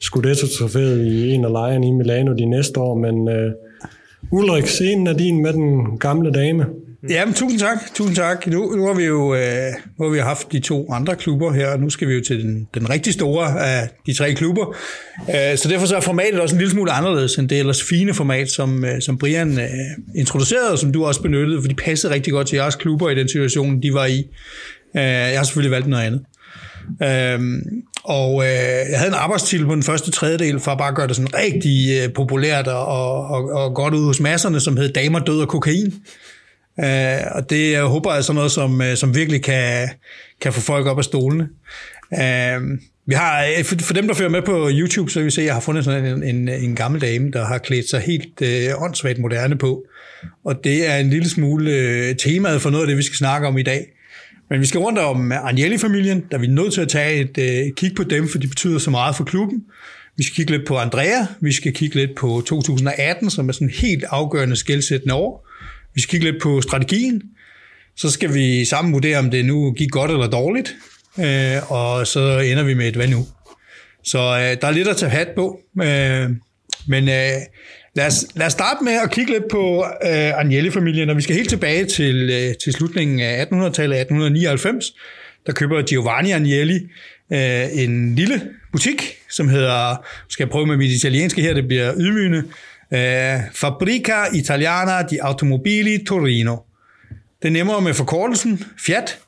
[0.00, 3.52] Scudetto-trofæet i en af lejrene i Milano de næste år, men uh,
[4.38, 6.66] Ulrik, scenen er din med den gamle dame.
[7.02, 7.08] Mm.
[7.10, 7.78] Jamen, tusind tak.
[7.94, 8.46] Tusind tak.
[8.46, 11.68] Nu, nu har vi jo øh, nu har vi haft de to andre klubber her,
[11.68, 14.76] og nu skal vi jo til den, den rigtig store af de tre klubber.
[15.28, 18.14] Øh, så derfor så er formatet også en lille smule anderledes end det ellers fine
[18.14, 19.68] format, som, øh, som Brian øh,
[20.14, 23.14] introducerede, og som du også benyttede, for de passede rigtig godt til jeres klubber i
[23.14, 24.18] den situation, de var i.
[24.96, 26.20] Øh, jeg har selvfølgelig valgt noget andet.
[27.02, 27.62] Øhm,
[28.04, 31.16] og øh, jeg havde en arbejdstitel på den første tredjedel, for at bare gøre det
[31.16, 32.86] sådan rigtig øh, populært og,
[33.26, 35.94] og, og godt ud hos masserne, som hed Damer, Død og Kokain.
[36.84, 39.88] Øh, og det jeg håber jeg er sådan noget, som, øh, som virkelig kan,
[40.40, 41.48] kan få folk op af stolene.
[42.14, 45.40] Øh, vi har, øh, for, dem, der følger med på YouTube, så vil vi se,
[45.40, 48.42] at jeg har fundet sådan en, en, en gammel dame, der har klædt sig helt
[48.42, 49.82] øh, åndssvagt moderne på.
[50.44, 53.46] Og det er en lille smule øh, temaet for noget af det, vi skal snakke
[53.46, 53.86] om i dag.
[54.50, 57.72] Men vi skal rundt om Agnelli-familien, der vi er nødt til at tage et øh,
[57.76, 59.64] kig på dem, for de betyder så meget for klubben.
[60.16, 63.70] Vi skal kigge lidt på Andrea, vi skal kigge lidt på 2018, som er sådan
[63.70, 65.45] helt afgørende skældsættende år.
[65.96, 67.22] Vi skal kigge lidt på strategien.
[67.96, 70.76] Så skal vi sammen vurdere, om det nu gik godt eller dårligt.
[71.18, 73.26] Øh, og så ender vi med et hvad nu.
[74.04, 75.60] Så øh, der er lidt at tage hat på.
[75.82, 76.30] Øh,
[76.88, 77.40] men øh,
[77.96, 81.36] lad, os, lad os starte med at kigge lidt på øh, Agnelli-familien, og vi skal
[81.36, 84.84] helt tilbage til, øh, til slutningen af 1800-tallet, 1899.
[85.46, 86.80] Der køber Giovanni Agnelli
[87.32, 91.94] øh, en lille butik, som hedder, skal jeg prøve med mit italienske her, det bliver
[91.96, 92.44] ydmygende,
[92.92, 96.56] øh, Fabrica Italiana di Automobili Torino.
[97.42, 99.18] Det er nemmere med forkortelsen, Fiat,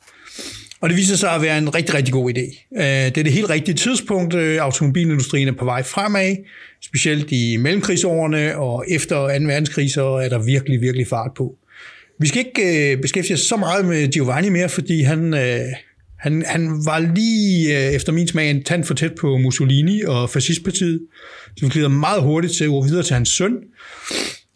[0.81, 2.67] og det viser sig at være en rigtig, rigtig god idé.
[2.77, 4.33] Øh, det er det helt rigtige tidspunkt.
[4.33, 6.35] Øh, automobilindustrien er på vej fremad,
[6.81, 9.45] specielt i mellemkrigsårene og efter 2.
[9.45, 11.55] verdenskrig, så er der virkelig, virkelig fart på.
[12.19, 15.33] Vi skal ikke øh, beskæftige os så meget med Giovanni mere, fordi han,
[16.19, 20.29] han, han var lige øh, efter min smag en tand for tæt på Mussolini og
[20.29, 20.99] fascistpartiet,
[21.57, 23.57] så vi glider meget hurtigt til at videre til hans søn,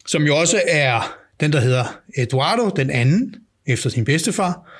[0.06, 3.34] som jo også er den, der hedder Eduardo, den anden,
[3.66, 4.70] efter sin bedstefar,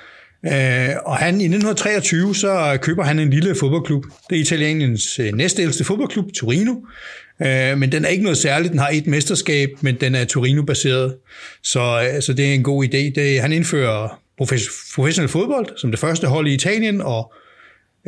[0.46, 4.04] Øh, og han i 1923 så køber han en lille fodboldklub.
[4.30, 6.74] Det er Italiens øh, næstældste fodboldklub, Torino.
[7.42, 8.70] Øh, men den er ikke noget særligt.
[8.70, 11.16] Den har et mesterskab, men den er Torino-baseret.
[11.62, 13.20] Så, øh, så det er en god idé.
[13.20, 17.32] Det, han indfører professionel fodbold som det første hold i Italien, og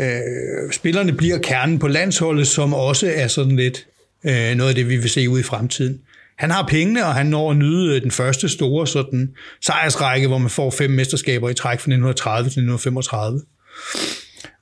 [0.00, 3.86] øh, spillerne bliver kernen på landsholdet, som også er sådan lidt
[4.24, 6.00] øh, noget af det, vi vil se ud i fremtiden
[6.36, 9.30] han har pengene, og han når at nyde øh, den første store sådan,
[9.64, 13.40] sejrsrække, hvor man får fem mesterskaber i træk fra 1930 til 1935.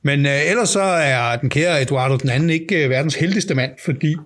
[0.02, 3.72] Men øh, ellers så er den kære Eduardo den anden ikke øh, verdens heldigste mand,
[3.84, 4.16] fordi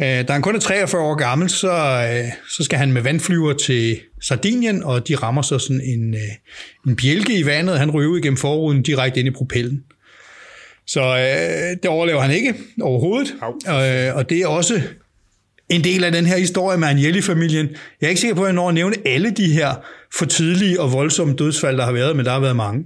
[0.00, 4.00] da han kun er 43 år gammel, så, øh, så skal han med vandflyver til
[4.22, 6.20] Sardinien, og de rammer så sådan en, øh,
[6.86, 7.78] en bjælke i vandet.
[7.78, 9.84] Han ryger igennem forruden direkte ind i propellen.
[10.86, 13.34] Så øh, det overlever han ikke overhovedet.
[13.68, 14.80] Øh, og det er også
[15.68, 17.68] en del af den her historie med Agnelli-familien.
[18.00, 19.74] Jeg er ikke sikker på, at jeg når at nævne alle de her
[20.14, 22.84] for tidlige og voldsomme dødsfald, der har været, men der har været mange.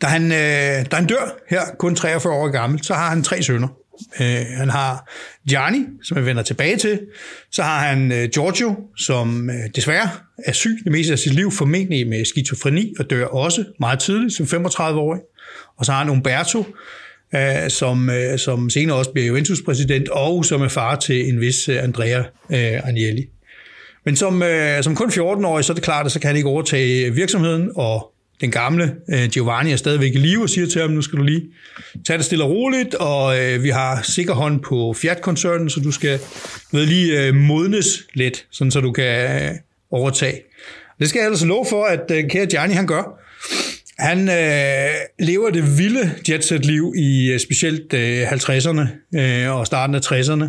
[0.00, 3.42] Da han, øh, da han dør her, kun 43 år gammel, så har han tre
[3.42, 3.68] sønner.
[4.20, 5.12] Øh, han har
[5.48, 7.00] Gianni, som vi vender tilbage til.
[7.52, 11.50] Så har han øh, Giorgio, som øh, desværre er syg det meste af sit liv,
[11.50, 15.20] formentlig med skizofreni, og dør også meget tidligt, som 35-årig.
[15.76, 16.64] Og så har han Umberto,
[17.34, 21.68] øh, som, øh, som senere også bliver Juventus-præsident, og som er far til en vis
[21.68, 22.18] øh, Andrea
[22.50, 23.26] øh, Agnelli.
[24.04, 26.48] Men som, øh, som kun 14-årig, så er det klart, at så kan han ikke
[26.48, 30.90] overtage virksomheden, og den gamle øh, Giovanni er stadigvæk i live og siger til ham,
[30.90, 31.42] nu skal du lige
[32.06, 35.90] tage det stille og roligt, og øh, vi har sikker hånd på Fiat-koncernen, så du
[35.90, 36.18] skal
[36.72, 39.50] ved, lige øh, modnes lidt, sådan så du kan øh,
[39.90, 40.40] overtage.
[41.00, 43.20] Det skal jeg altså love for, at øh, kære Gianni han gør.
[43.98, 50.12] Han øh, lever det vilde jetset-liv i øh, specielt øh, 50'erne øh, og starten af
[50.12, 50.44] 60'erne.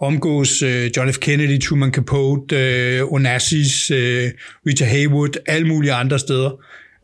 [0.00, 1.18] Omgås øh, John F.
[1.18, 4.30] Kennedy, Truman Capote, øh, Onassis, øh,
[4.66, 6.50] Rita Haywood, alle mulige andre steder.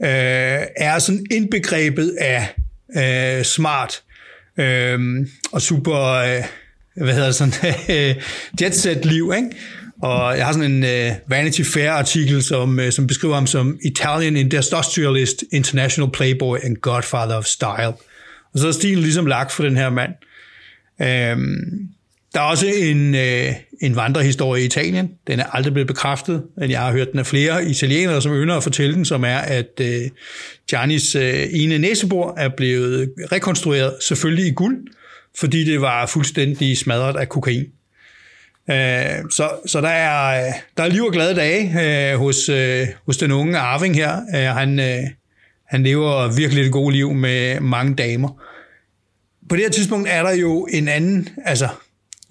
[0.02, 2.54] Øh, er sådan indbegrebet af
[2.96, 4.02] øh, smart
[4.58, 6.44] øh, og super, øh,
[6.96, 7.52] hvad hedder det sådan,
[8.60, 9.50] jetset-liv, ikke?
[10.02, 13.78] Og jeg har sådan en uh, Vanity Fair artikel, som, uh, som beskriver ham som
[13.84, 17.94] Italian industrialist, international playboy and godfather of style.
[18.52, 20.12] Og så er stilen ligesom lagt for den her mand.
[20.98, 21.88] Um,
[22.34, 23.20] der er også en, uh,
[23.80, 25.10] en vandrehistorie i Italien.
[25.26, 28.56] Den er aldrig blevet bekræftet, men jeg har hørt den af flere italienere, som ynder
[28.56, 29.86] at fortælle den, som er, at uh,
[30.70, 34.86] Giannis øh, ene næsebor er blevet rekonstrueret, selvfølgelig i guld,
[35.38, 37.66] fordi det var fuldstændig smadret af kokain.
[38.70, 43.16] Øh, så, så der er, der er liv og glade dage øh, hos, øh, hos
[43.16, 44.16] den unge Arving her.
[44.34, 44.78] Øh, han,
[45.68, 48.42] han lever virkelig et godt liv med mange damer.
[49.48, 51.68] På det her tidspunkt er der jo en anden, altså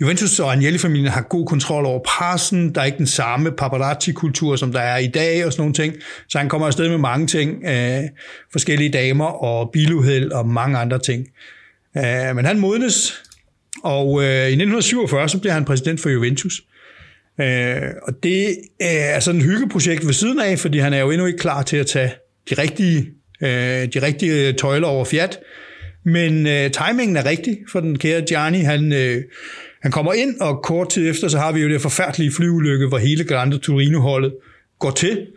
[0.01, 4.71] Juventus og Agnelli-familien har god kontrol over pressen, der er ikke den samme paparazzi-kultur, som
[4.71, 5.93] der er i dag og sådan nogle ting,
[6.29, 8.03] så han kommer afsted med mange ting, øh,
[8.51, 11.27] forskellige damer og biluheld og mange andre ting.
[11.97, 13.23] Øh, men han modnes
[13.84, 16.62] og øh, i 1947, så bliver han præsident for Juventus.
[17.41, 18.47] Øh, og det
[18.81, 21.63] øh, er sådan et hyggeprojekt ved siden af, fordi han er jo endnu ikke klar
[21.63, 22.13] til at tage
[22.49, 23.10] de rigtige,
[23.41, 23.49] øh,
[23.93, 25.39] de rigtige øh, tøjler over Fiat.
[26.05, 28.60] Men øh, timingen er rigtig for den kære Gianni.
[28.60, 29.23] Han, øh,
[29.86, 32.98] han kommer ind, og kort tid efter, så har vi jo det forfærdelige flyulykke, hvor
[32.98, 34.34] hele Grande Torino-holdet
[34.80, 35.28] går til.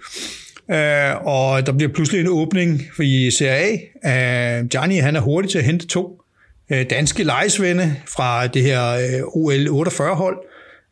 [0.71, 4.59] Øh, og der bliver pludselig en åbning i Serie A.
[4.61, 6.23] Øh, Gianni han er hurtig til at hente to
[6.71, 10.39] øh, danske lejesvende fra det her øh, OL 48-hold.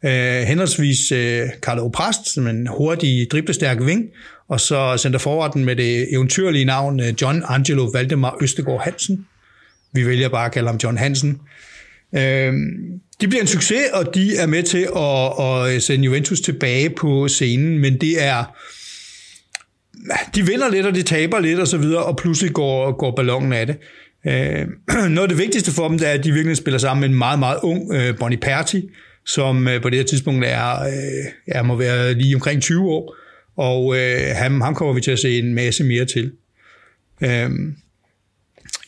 [0.04, 4.04] Øh, henholdsvis øh, Carlo Prast, som en hurtig, driblestærk ving,
[4.48, 9.26] og så center forretten med det eventyrlige navn øh, John Angelo Valdemar Østegård Hansen.
[9.92, 11.40] Vi vælger bare at kalde ham John Hansen.
[12.14, 12.52] Øh,
[13.20, 17.28] de bliver en succes, og de er med til at, at sende Juventus tilbage på
[17.28, 18.44] scenen, men det er
[20.34, 23.52] de vinder lidt, og de taber lidt og så videre, og pludselig går, går ballonen
[23.52, 23.76] af det.
[24.26, 24.66] Øh,
[25.10, 27.18] noget af det vigtigste for dem, det er, at de virkelig spiller sammen med en
[27.18, 28.88] meget, meget ung øh, Bonnie Perti,
[29.26, 33.16] som øh, på det her tidspunkt er, øh, er, må være lige omkring 20 år,
[33.56, 36.32] og øh, ham, ham kommer vi til at se en masse mere til.
[37.20, 37.50] Øh,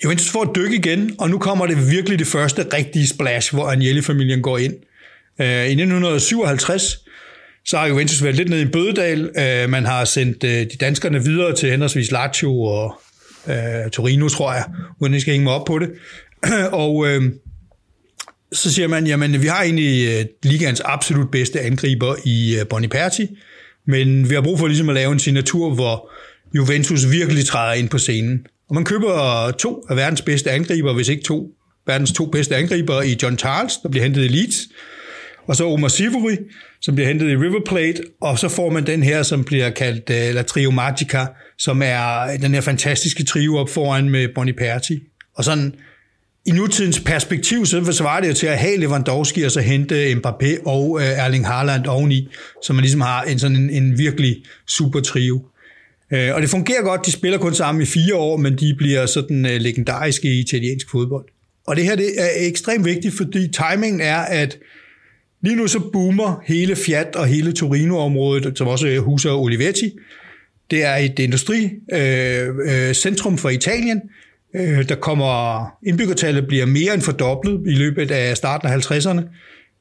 [0.04, 3.66] Juventus får et dyk igen, og nu kommer det virkelig det første rigtige splash, hvor
[3.66, 4.74] Agnelli-familien går ind.
[5.40, 7.04] Øh, I 1957,
[7.64, 9.30] så har Juventus været lidt ned i en bødedal.
[9.38, 13.00] Øh, man har sendt øh, de danskerne videre til henholdsvis Lazio og
[13.48, 14.64] øh, Torino, tror jeg,
[15.00, 15.90] uden at skal hænge mig op på det.
[16.72, 17.22] og øh,
[18.52, 23.28] så siger man, jamen vi har egentlig øh, ligands absolut bedste angriber i øh, Boniperti,
[23.86, 26.10] men vi har brug for ligesom at lave en signatur, hvor
[26.54, 28.46] Juventus virkelig træder ind på scenen.
[28.68, 31.54] Og man køber to af verdens bedste angriber, hvis ikke to
[31.86, 34.56] verdens to bedste angriber i John Charles, der bliver hentet i Leeds,
[35.48, 36.36] og så Omar Sivori,
[36.80, 40.10] som bliver hentet i River Plate, og så får man den her, som bliver kaldt
[40.10, 41.26] uh, La Trio Magica,
[41.58, 45.00] som er den her fantastiske trio op foran med Boniperti.
[45.36, 45.74] Og sådan
[46.46, 50.62] i nutidens perspektiv, så svarer det jo til at have Lewandowski og så hente Mbappé
[50.66, 52.28] og uh, Erling Haaland oveni,
[52.62, 55.42] så man ligesom har en sådan en, en virkelig super trio.
[56.12, 59.06] Øh, og det fungerer godt, de spiller kun sammen i fire år, men de bliver
[59.06, 61.24] sådan øh, legendariske i italiensk fodbold.
[61.66, 64.58] Og det her det er ekstremt vigtigt, fordi timingen er, at
[65.40, 69.98] Lige nu så boomer hele Fiat og hele Torino-området, som også huser Olivetti.
[70.70, 74.00] Det er et industricentrum øh, øh, for Italien.
[74.56, 79.22] Øh, der kommer, indbyggertallet bliver mere end fordoblet i løbet af starten af 50'erne.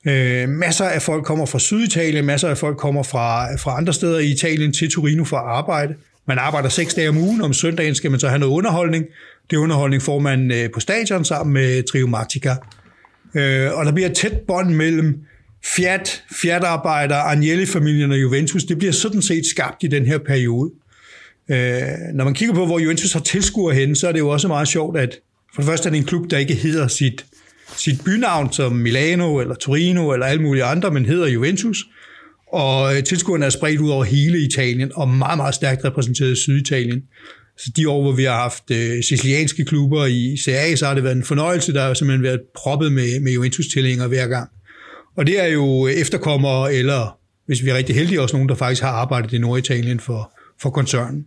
[0.09, 4.19] Øh, masser af folk kommer fra Syditalien, masser af folk kommer fra, fra andre steder
[4.19, 5.93] i Italien til Torino for at arbejde.
[6.27, 9.05] Man arbejder seks dage om ugen, om søndagen skal man så have noget underholdning.
[9.51, 12.55] Det underholdning får man øh, på stadion sammen med Triomatica.
[13.35, 15.15] Øh, og der bliver et tæt bånd mellem
[15.75, 20.71] Fiat, Fiat-arbejder, Agnelli-familien og Juventus, det bliver sådan set skabt i den her periode.
[21.51, 21.81] Øh,
[22.13, 24.67] når man kigger på, hvor Juventus har tilskuer hen, så er det jo også meget
[24.67, 25.19] sjovt, at
[25.55, 27.25] for det første er det en klub, der ikke hedder sit,
[27.75, 31.85] sit bynavn som Milano eller Torino eller alle mulige andre, men hedder Juventus.
[32.53, 36.35] Og øh, tilskuerne er spredt ud over hele Italien og meget, meget stærkt repræsenteret i
[36.35, 37.01] Syditalien.
[37.57, 40.93] Så de år, hvor vi har haft øh, sicilianske klubber i Serie A, så har
[40.93, 41.73] det været en fornøjelse.
[41.73, 44.49] Der har simpelthen været proppet med, med Juventus-tilhængere hver gang.
[45.17, 48.81] Og det er jo efterkommere eller hvis vi er rigtig heldige, også nogen, der faktisk
[48.81, 50.31] har arbejdet i Norditalien for,
[50.61, 51.25] for koncernen.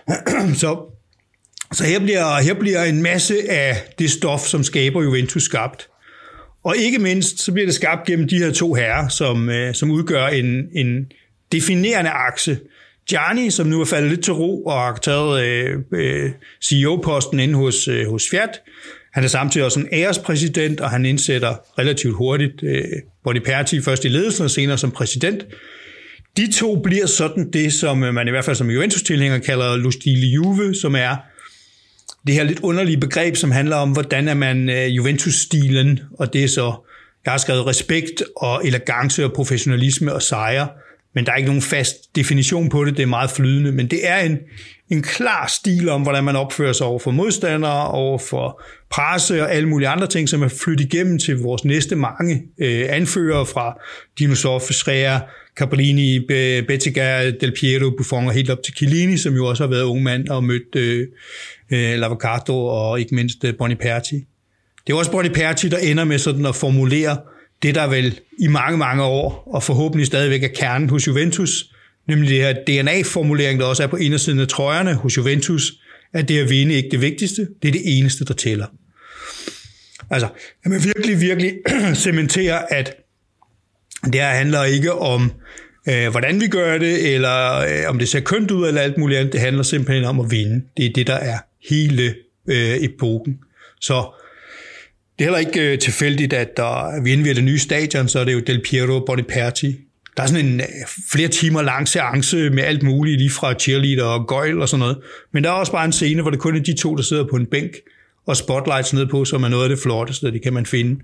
[0.62, 0.76] så
[1.72, 5.88] så her bliver, her bliver en masse af det stof, som skaber Juventus skabt.
[6.64, 9.90] Og ikke mindst, så bliver det skabt gennem de her to herrer, som, øh, som
[9.90, 11.06] udgør en, en
[11.52, 12.58] definerende akse.
[13.08, 16.30] Gianni, som nu er faldet lidt til ro og har taget øh, øh,
[16.64, 18.60] CEO-posten inde hos, øh, hos Fiat.
[19.12, 22.84] Han er samtidig også en ærespræsident, og han indsætter relativt hurtigt øh,
[23.24, 25.46] Boniperti først i ledelsen og senere som præsident.
[26.36, 30.26] De to bliver sådan det, som øh, man i hvert fald som Juventus-tilhænger kalder Lustile
[30.26, 31.16] Juve, som er
[32.26, 36.44] det her lidt underlige begreb, som handler om, hvordan er man øh, Juventus-stilen, og det
[36.44, 36.74] er så,
[37.24, 40.68] jeg har skrevet respekt og elegance og professionalisme og sejre,
[41.14, 44.08] men der er ikke nogen fast definition på det, det er meget flydende, men det
[44.08, 44.38] er en,
[44.90, 49.54] en klar stil om, hvordan man opfører sig over for modstandere, over for presse og
[49.54, 53.78] alle mulige andre ting, som er flyttet igennem til vores næste mange øh, anfører fra
[54.18, 55.18] Dinosaur, Cabrini,
[55.56, 56.20] Capellini,
[56.66, 60.02] Bettiga, Del Piero, Buffon og helt op til Chiellini, som jo også har været ung
[60.02, 61.08] mand og mødt øh,
[61.72, 64.14] øh, Lavocato og ikke mindst øh, Boniperti.
[64.86, 67.16] Det er også Boniperti, der ender med sådan at formulere
[67.62, 71.64] det, der vel i mange, mange år, og forhåbentlig stadigvæk er kernen hos Juventus,
[72.08, 75.72] nemlig det her DNA-formulering, der også er på indersiden af trøjerne hos Juventus,
[76.12, 78.66] at det at vinde ikke det vigtigste, det er det eneste, der tæller.
[80.10, 80.28] Altså,
[80.64, 81.52] at man virkelig, virkelig
[81.94, 82.94] cementerer, at
[84.04, 85.32] det her handler ikke om,
[85.88, 89.20] øh, hvordan vi gør det, eller øh, om det ser kønt ud, eller alt muligt
[89.20, 89.32] andet.
[89.32, 90.64] Det handler simpelthen om at vinde.
[90.76, 92.14] Det er det, der er hele
[92.48, 93.38] øh, epoken.
[93.80, 93.94] Så
[95.18, 98.24] det er heller ikke øh, tilfældigt, at der, vi indviger det nye stadion, så er
[98.24, 99.76] det jo Del Piero Boniperti.
[100.16, 100.66] Der er sådan en øh,
[101.12, 104.98] flere timer lang seance med alt muligt, lige fra cheerleader og gøjl og sådan noget.
[105.32, 107.24] Men der er også bare en scene, hvor det kun er de to, der sidder
[107.30, 107.72] på en bænk
[108.26, 111.00] og spotlights ned på, som er noget af det flotteste, det kan man finde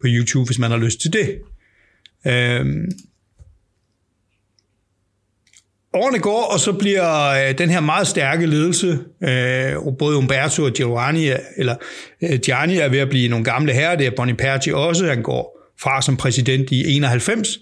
[0.00, 1.38] på YouTube, hvis man har lyst til det.
[2.26, 2.90] Øhm,
[5.94, 10.72] årene går, og så bliver øh, den her meget stærke ledelse, øh, både Umberto og
[10.72, 11.74] Giovanni, eller
[12.22, 15.58] øh, Gianni er ved at blive nogle gamle herrer, det er Boniperti også, han går
[15.82, 17.58] fra som præsident i 91,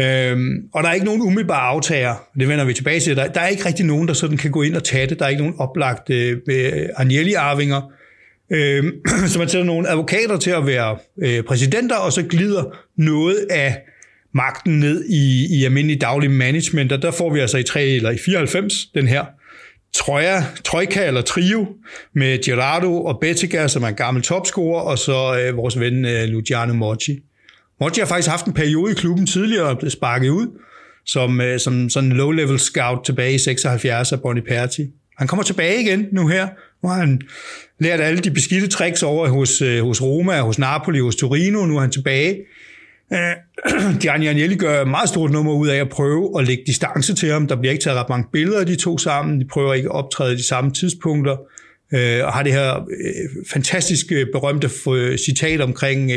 [0.00, 3.16] Øhm, og der er ikke nogen umiddelbare aftager, det vender vi tilbage til.
[3.16, 5.18] Der, der er ikke rigtig nogen, der sådan kan gå ind og tage det.
[5.18, 7.92] Der er ikke nogen oplagt øh, øh Agnelli-arvinger.
[8.52, 8.92] Øhm,
[9.28, 12.64] så man sætter nogle advokater til at være øh, præsidenter, og så glider
[12.96, 13.82] noget af
[14.34, 18.10] magten ned i, i almindelig daglig management, og der får vi altså i 3 eller
[18.10, 19.24] i 94 den her
[19.94, 21.68] trøja, Trojka eller Trio
[22.14, 26.24] med Gerardo og Bettega, som er en gammel topscorer, og så øh, vores ven øh,
[26.24, 27.18] Luciano Mochi.
[27.80, 30.46] Mochi har faktisk haft en periode i klubben tidligere og blev sparket ud
[31.06, 34.90] som, øh, som sådan en low-level scout tilbage i 76 af Boniperti.
[35.18, 36.48] Han kommer tilbage igen nu her.
[36.82, 37.20] Nu har han
[37.78, 41.66] lært alle de beskidte tricks over hos, øh, hos Roma, hos Napoli, hos Torino.
[41.66, 42.36] Nu er han tilbage
[43.12, 43.34] Øh,
[44.02, 47.46] Gianni Agnelli gør meget stort nummer ud af at prøve at lægge distance til ham.
[47.46, 49.40] Der bliver ikke taget ret mange billeder af de to sammen.
[49.40, 51.36] De prøver ikke at optræde de samme tidspunkter.
[51.94, 56.12] Øh, og har det her øh, fantastiske, øh, berømte øh, citat omkring,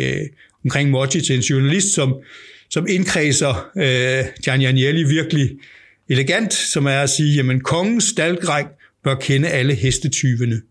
[0.65, 2.15] omkring Mochi til en journalist, som,
[2.69, 3.69] som indkredser
[4.43, 5.49] Gianni Agnelli virkelig
[6.09, 8.67] elegant, som er at sige, jamen kongens staldgræng
[9.03, 10.61] bør kende alle hestetyvene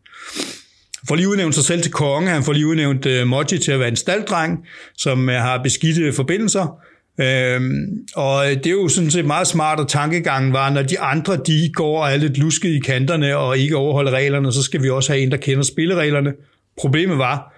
[1.08, 3.78] får lige udnævnt sig selv til konge, han får lige udnævnt øh, Moji til at
[3.78, 4.58] være en stalddreng,
[4.96, 6.78] som øh, har beskidte forbindelser.
[7.20, 11.00] Øhm, og øh, det er jo sådan set meget smart, at tankegangen var, når de
[11.00, 14.82] andre de går og er lidt lusket i kanterne og ikke overholder reglerne, så skal
[14.82, 16.32] vi også have en, der kender spillereglerne.
[16.78, 17.54] Problemet var,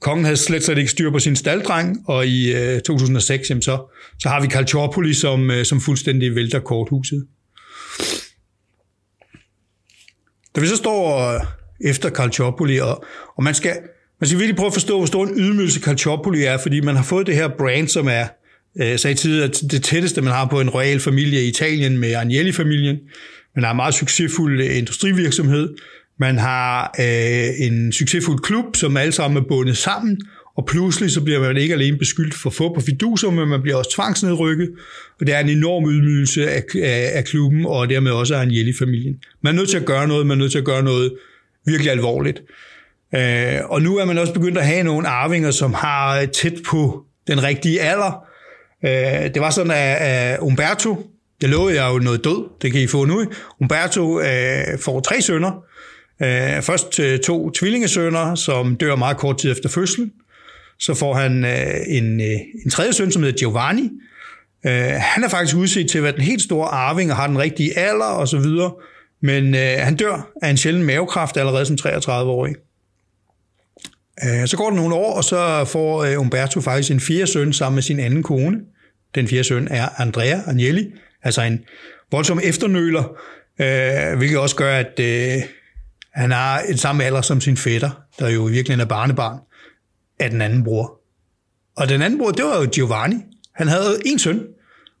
[0.00, 3.94] kongen havde slet slet ikke styr på sin stalddreng, og i øh, 2006 jamen, så,
[4.22, 7.26] så har vi Calciopoli, som, øh, som fuldstændig vælter korthuset.
[10.56, 11.40] Da vi så står øh,
[11.84, 13.04] efter Calciopoli, og,
[13.36, 13.72] og man, skal,
[14.20, 17.02] man skal virkelig prøve at forstå, hvor stor en ydmygelse Calciopoli er, fordi man har
[17.02, 18.24] fået det her brand, som er,
[18.80, 22.96] øh, sagde tidligere, det tætteste, man har på en royal familie i Italien med Agnelli-familien.
[23.54, 25.74] Man har en meget succesfuld øh, industrivirksomhed.
[26.18, 30.20] Man har øh, en succesfuld klub, som alle sammen er bundet sammen,
[30.56, 33.76] og pludselig så bliver man ikke alene beskyldt for få på fiduser, men man bliver
[33.76, 34.70] også tvangsnedrykket,
[35.20, 39.14] og det er en enorm ydmygelse af, af, af klubben, og dermed også af Agnelli-familien.
[39.42, 41.12] Man er nødt til at gøre noget, man er nødt til at gøre noget
[41.66, 42.42] virkelig alvorligt.
[43.14, 47.04] Øh, og nu er man også begyndt at have nogle arvinger, som har tæt på
[47.26, 48.24] den rigtige alder.
[48.84, 51.10] Øh, det var sådan, at Umberto,
[51.40, 53.24] det lovede jeg jo noget død, det kan I få nu.
[53.60, 55.64] Umberto øh, får tre sønner.
[56.22, 60.12] Øh, først to tvillingesønner, som dør meget kort tid efter fødslen.
[60.78, 63.90] Så får han øh, en, øh, en tredje søn, som hedder Giovanni.
[64.94, 67.78] han er faktisk udset til at være den helt store arving og har den rigtige
[67.78, 68.72] alder og så videre.
[69.24, 72.54] Men øh, han dør af en sjælden mavekræft allerede som 33-årig.
[74.24, 77.52] Øh, så går der nogle år, og så får øh, Umberto faktisk en fjerde søn
[77.52, 78.60] sammen med sin anden kone,
[79.14, 81.64] den fjerde søn, er Andrea Agnelli, altså en
[82.10, 83.04] voldsom efternøler,
[83.60, 85.42] øh, hvilket også gør, at øh,
[86.14, 89.38] han har et samme alder som sin fætter, der jo i virkeligheden er barnebarn
[90.20, 91.00] af den anden bror.
[91.76, 93.16] Og den anden bror, det var jo Giovanni.
[93.54, 94.40] Han havde en søn,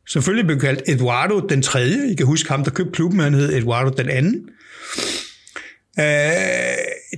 [0.08, 2.12] selvfølgelig blev kaldt Eduardo den tredje.
[2.12, 4.48] I kan huske ham, der købte klubben, han hed Eduardo den anden.
[5.98, 6.04] Øh,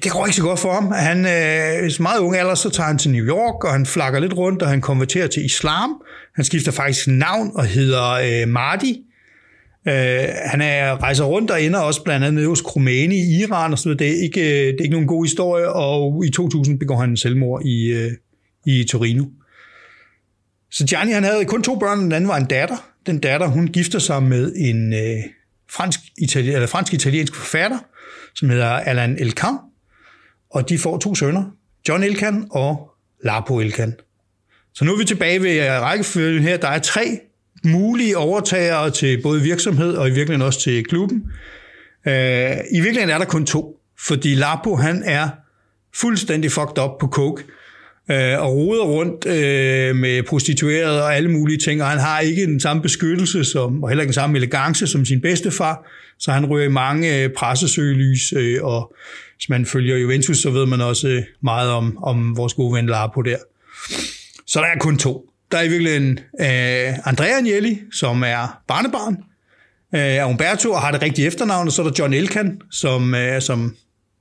[0.03, 0.93] det går ikke så godt for ham.
[0.93, 4.21] Han øh, er meget ung alder, så tager han til New York, og han flakker
[4.21, 5.91] lidt rundt, og han konverterer til islam.
[6.35, 9.03] Han skifter faktisk navn og hedder øh, Mardi.
[9.89, 13.79] Øh, han er, rejser rundt og ender også blandt andet hos Khomeini i Iran og
[13.79, 13.99] så videre.
[13.99, 17.17] Det er ikke, øh, det er ikke nogen god historie, og i 2000 begår han
[17.17, 18.11] selvmord i, øh,
[18.67, 19.25] i Torino.
[20.77, 22.77] Så Gianni han havde kun to børn, den anden var en datter.
[23.07, 25.25] Den datter, hun gifter sig med en øh,
[25.71, 27.79] fransk, itali- eller fransk-italiensk forfatter,
[28.35, 29.59] som hedder Alan Elkan,
[30.51, 31.45] og de får to sønner,
[31.89, 32.91] John Elkan og
[33.25, 33.95] Lapo Elkan.
[34.75, 36.57] Så nu er vi tilbage ved øh, rækkefølgen her.
[36.57, 37.21] Der er tre
[37.65, 41.25] mulige overtagere til både virksomhed og i virkeligheden også til klubben.
[42.07, 42.13] Øh,
[42.73, 45.29] I virkeligheden er der kun to, fordi Lapo han er
[45.95, 47.45] fuldstændig fucked up på coke
[48.11, 52.47] øh, og roder rundt øh, med prostituerede og alle mulige ting, og han har ikke
[52.47, 55.87] den samme beskyttelse som, og heller ikke den samme elegance som sin bedstefar,
[56.19, 58.95] så han ryger i mange øh, pressesøgelys, øh, og
[59.37, 62.87] hvis man følger Juventus, så ved man også øh, meget om, om vores gode ven
[62.87, 63.37] Lapo der.
[64.47, 65.31] Så der er kun to.
[65.53, 69.17] Der er i virkeligheden øh, Andrea Agnelli, som er barnebarn
[69.95, 73.15] øh, af Umberto og har det rigtige efternavn, og så er der John Elkan, som,
[73.15, 73.77] øh, som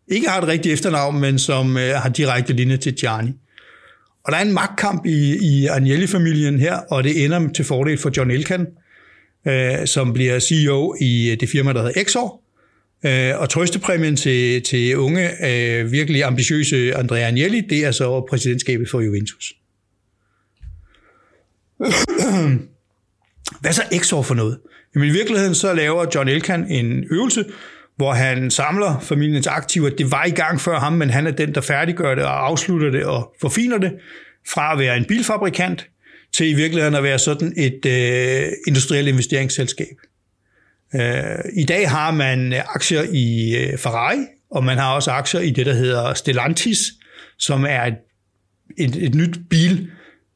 [0.08, 3.32] ikke har det rigtige efternavn, men som øh, har direkte linje til Gianni.
[4.26, 8.12] Og der er en magtkamp i, i Agnelli-familien her, og det ender til fordel for
[8.18, 8.68] John Elkan,
[9.48, 12.42] øh, som bliver CEO i øh, det firma, der hedder Exor.
[13.06, 18.90] Øh, og trøstepræmien til, til unge, øh, virkelig ambitiøse Andrea Agnelli, det er så præsidentskabet
[18.90, 19.54] for Juventus.
[23.62, 24.58] Hvad er så Exor for noget?
[24.96, 27.46] Jamen i virkeligheden så laver John Elkan en øvelse,
[27.98, 29.89] hvor han samler familiens aktiver.
[29.89, 32.89] Det var i gang før ham, men han er den, der færdiggør det og afslutter
[32.89, 33.91] det og forfiner det,
[34.54, 35.88] fra at være en bilfabrikant
[36.34, 39.96] til i virkeligheden at være sådan et øh, industrielt investeringsselskab.
[40.96, 44.18] Øh, I dag har man øh, aktier i øh, Ferrari,
[44.52, 46.78] og man har også aktier i det, der hedder Stellantis,
[47.38, 47.96] som er et,
[48.78, 49.89] et, et nyt bil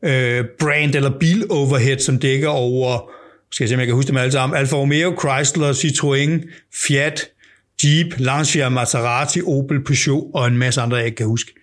[0.04, 3.12] øh, brand eller bil overhead, som dækker over,
[3.52, 6.50] skal jeg se, om jeg kan huske dem alle sammen, Alfa Romeo, Chrysler, Citroën,
[6.88, 7.30] Fiat,
[7.84, 11.54] Jeep, Lancia, Maserati, Opel, Peugeot og en masse andre, jeg ikke kan huske.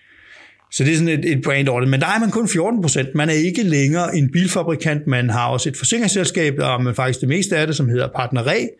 [0.72, 1.86] Så det er sådan et, et brand order.
[1.86, 3.14] Men der er man kun 14 procent.
[3.14, 5.06] Man er ikke længere en bilfabrikant.
[5.06, 8.70] Man har også et forsikringsselskab, og man faktisk det meste af det, som hedder Partneret.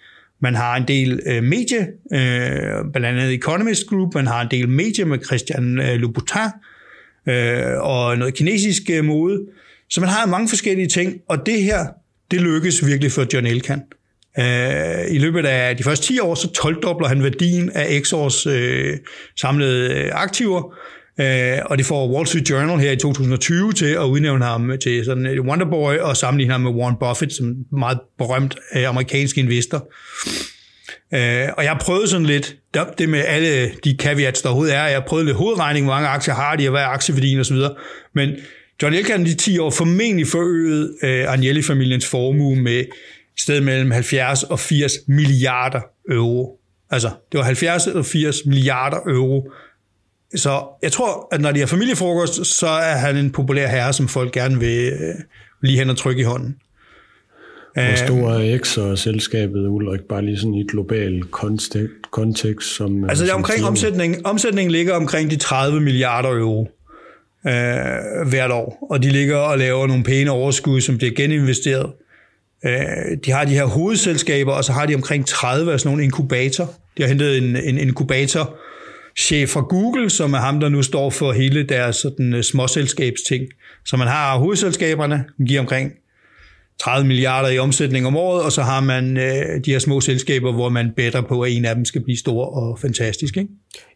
[0.40, 4.14] Man har en del øh, medie, øh, blandt andet Economist Group.
[4.14, 6.50] Man har en del medie med Christian øh, Louboutin
[7.28, 9.40] øh, og noget kinesisk øh, mode.
[9.90, 11.86] Så man har mange forskellige ting, og det her,
[12.30, 13.78] det lykkes virkelig for John Elkan.
[13.78, 14.05] Øh,
[14.38, 18.96] Øh, I løbet af de første 10 år, så 12-dobler han værdien af Exors øh,
[19.40, 20.74] samlede øh, aktiver,
[21.20, 25.04] øh, og det får Wall Street Journal her i 2020 til at udnævne ham til
[25.04, 28.88] sådan øh, et Wonderboy og sammenligne ham med Warren Buffett som en meget berømt øh,
[28.88, 29.88] amerikansk investor.
[31.14, 32.56] Øh, og jeg har prøvet sådan lidt,
[32.98, 36.08] det med alle de caveats, der overhovedet er, jeg har prøvet lidt hovedregning, hvor mange
[36.08, 37.56] aktier har de, og hvad er aktieværdien osv.,
[38.14, 38.30] men
[38.82, 42.84] John Elkan de 10 år formentlig forøget øh, Agnelli-familiens formue med
[43.38, 45.80] sted mellem 70 og 80 milliarder
[46.10, 46.60] euro.
[46.90, 49.50] Altså, det var 70 og 80 milliarder euro.
[50.34, 54.08] Så jeg tror, at når de har familiefrokost, så er han en populær herre, som
[54.08, 55.14] folk gerne vil øh,
[55.62, 56.56] lige hen og trykke i hånden.
[57.74, 61.22] Hvor stor er X og selskabet, Ulrik, bare lige sådan i et global
[62.10, 62.76] kontekst?
[62.76, 63.68] Som, altså det er omkring firma?
[63.68, 64.26] omsætning.
[64.26, 66.68] Omsætningen ligger omkring de 30 milliarder euro
[67.46, 71.92] øh, hvert år, og de ligger og laver nogle pæne overskud, som bliver geninvesteret.
[72.66, 76.04] Øh, de har de her hovedselskaber, og så har de omkring 30 af sådan nogle
[76.04, 76.74] inkubator.
[76.96, 78.56] De har hentet en, en inkubator
[79.18, 83.44] chef fra Google, som er ham, der nu står for hele deres sådan, uh, småselskabsting.
[83.84, 85.92] Så man har hovedselskaberne, som giver omkring
[86.80, 90.52] 30 milliarder i omsætning om året, og så har man øh, de her små selskaber,
[90.52, 93.36] hvor man bedre på, at en af dem skal blive stor og fantastisk.
[93.36, 93.50] Ikke?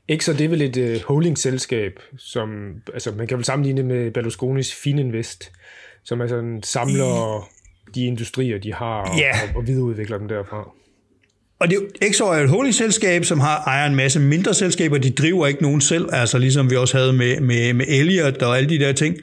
[0.08, 2.48] Ikke så det er vel et uh, holdingselskab, som
[2.94, 5.52] altså, man kan vel sammenligne med Berlusconis Fininvest,
[6.04, 7.48] som altså samler
[7.94, 9.30] de industrier, de har, Ja.
[9.30, 10.70] og, og videreudvikler dem derfra.
[11.60, 14.98] Og det, Exor er et holdingselskab, som har ejer en masse mindre selskaber.
[14.98, 18.56] De driver ikke nogen selv, altså ligesom vi også havde med, med, med Elliot og
[18.56, 19.16] alle de der ting.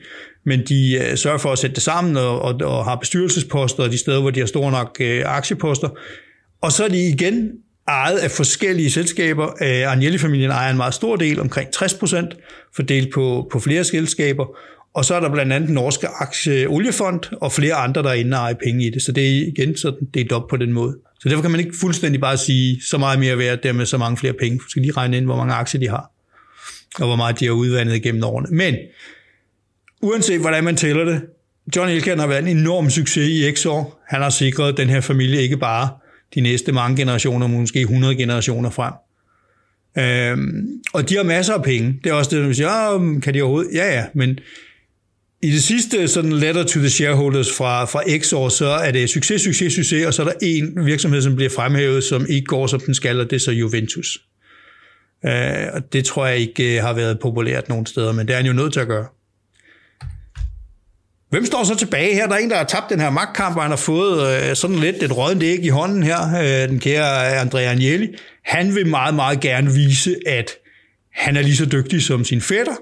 [0.46, 3.98] Men de uh, sørger for at sætte det sammen og, og, og har bestyrelsesposter de
[3.98, 5.08] steder, hvor de har store nok uh,
[5.38, 5.90] aktieposter.
[6.62, 7.52] Og så er de igen
[7.88, 9.46] ejet af forskellige selskaber.
[9.46, 12.34] Uh, Agnelli-familien ejer en meget stor del, omkring 60 procent,
[12.76, 14.46] fordelt på, på flere selskaber.
[14.94, 18.14] Og så er der blandt andet den norske aktie Oliefond og flere andre, der er
[18.14, 19.02] inde og penge i det.
[19.02, 20.98] Så det er igen sådan delt op på den måde.
[21.20, 24.18] Så derfor kan man ikke fuldstændig bare sige, så meget mere værd, dermed så mange
[24.18, 24.58] flere penge.
[24.58, 26.12] Du skal lige regne ind, hvor mange aktier de har,
[27.00, 28.48] og hvor meget de har udvandet gennem årene.
[28.52, 28.76] Men
[30.02, 31.22] uanset hvordan man tæller det,
[31.76, 34.04] John Elkann har været en enorm succes i x år.
[34.08, 35.90] Han har sikret den her familie ikke bare
[36.36, 38.94] de næste mange generationer, måske 100 generationer frem.
[39.98, 42.00] Øhm, og de har masser af penge.
[42.04, 43.72] Det er også det, man siger, kan de overhovedet?
[43.74, 44.40] Ja, ja, men
[45.42, 49.10] i det sidste sådan letter to the shareholders fra, fra X år, så er det
[49.10, 52.68] succes, succes, succes, og så er der en virksomhed, som bliver fremhævet, som ikke går,
[52.68, 54.22] som den skal, og det er så Juventus.
[55.24, 55.32] Uh,
[55.74, 58.46] og det tror jeg ikke øh, har været populært nogen steder, men det er han
[58.46, 59.06] jo nødt til at gøre.
[61.30, 62.28] Hvem står så tilbage her?
[62.28, 64.76] Der er en, der har tabt den her magtkamp, og han har fået øh, sådan
[64.76, 68.08] lidt et rådent æg i hånden her, den kære Andrea Agnelli.
[68.44, 70.52] Han vil meget, meget gerne vise, at
[71.14, 72.76] han er lige så dygtig som sin fætter.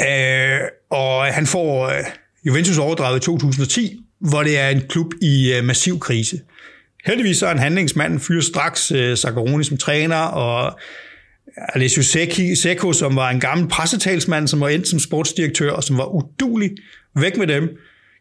[0.00, 2.04] Øh, og han får øh,
[2.46, 6.40] Juventus overdraget i 2010, hvor det er en klub i øh, massiv krise.
[7.06, 10.78] Heldigvis er en handlingsmand, fyrer straks øh, Zaccaroni som træner, og
[11.74, 12.02] Alessio
[12.54, 16.70] Secco, som var en gammel pressetalsmand, som var endt som sportsdirektør, og som var udulig
[17.16, 17.78] væk med dem,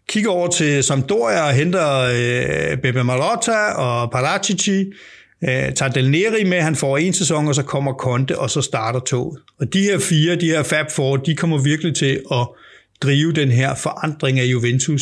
[0.10, 4.86] kigger over til Sampdoria og henter øh, Beppe Marotta og Paracici,
[5.44, 8.62] øh, tager Del Neri med, han får en sæson, og så kommer Conte, og så
[8.62, 9.40] starter toget.
[9.60, 12.48] Og de her fire, de her Fab Four, de kommer virkelig til at
[13.02, 15.02] drive den her forandring af Juventus.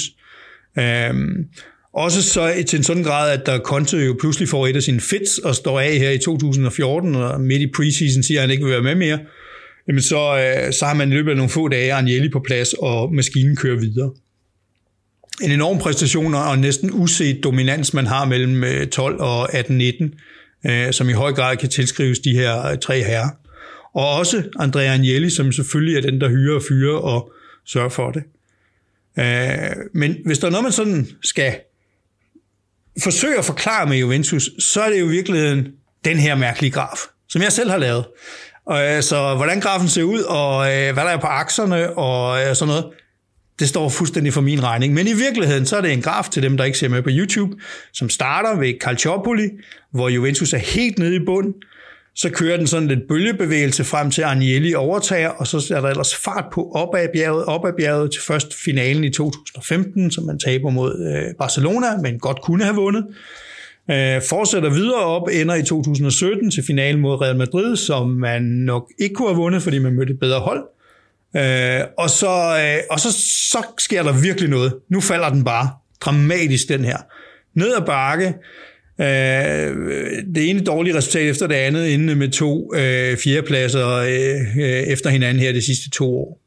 [0.79, 1.45] Øhm,
[1.93, 4.99] også så til en sådan grad, at der Conte jo pludselig får et af sine
[4.99, 8.63] fits og står af her i 2014, og midt i preseason siger, at han ikke
[8.63, 9.19] vil være med mere,
[9.88, 12.73] jamen så, øh, så har man i løbet af nogle få dage Agnelli på plads,
[12.73, 14.11] og maskinen kører videre.
[15.41, 20.93] En enorm præstation og næsten uset dominans, man har mellem øh, 12 og 18-19, øh,
[20.93, 23.29] som i høj grad kan tilskrives de her øh, tre herrer.
[23.93, 27.31] Og også Andrea Agnelli, som selvfølgelig er den, der hyrer og fyrer og
[27.65, 28.23] sørger for det.
[29.19, 31.55] Øh, men hvis der er noget, man sådan skal
[33.03, 35.67] forsøge at forklare med Juventus, så er det jo i virkeligheden
[36.05, 36.97] den her mærkelige graf,
[37.29, 38.05] som jeg selv har lavet.
[38.65, 42.86] Og, Så hvordan grafen ser ud, og hvad der er på akserne og sådan noget,
[43.60, 44.93] det står fuldstændig for min regning.
[44.93, 47.10] Men i virkeligheden, så er det en graf til dem, der ikke ser med på
[47.12, 47.56] YouTube,
[47.93, 49.49] som starter ved Calciopoli,
[49.91, 51.53] hvor Juventus er helt nede i bunden.
[52.16, 56.16] Så kører den sådan lidt bølgebevægelse frem til Agnelli overtager, og så er der ellers
[56.16, 60.39] fart på op ad bjerget, op ad bjerget til først finalen i 2015, som man
[60.39, 63.06] taber mod øh, Barcelona, men godt kunne have vundet.
[63.91, 68.91] Øh, fortsætter videre op, ender i 2017 til finalen mod Real Madrid, som man nok
[68.99, 70.64] ikke kunne have vundet, fordi man mødte et bedre hold.
[71.38, 73.11] Øh, og så, øh, og så,
[73.51, 74.75] så sker der virkelig noget.
[74.91, 75.69] Nu falder den bare
[76.01, 76.97] dramatisk, den her.
[77.55, 78.33] Ned ad bakke.
[79.01, 84.83] Øh, det ene dårlige resultat efter det andet, inden med to øh, fjerdepladser øh, øh,
[84.83, 86.41] efter hinanden her de sidste to år.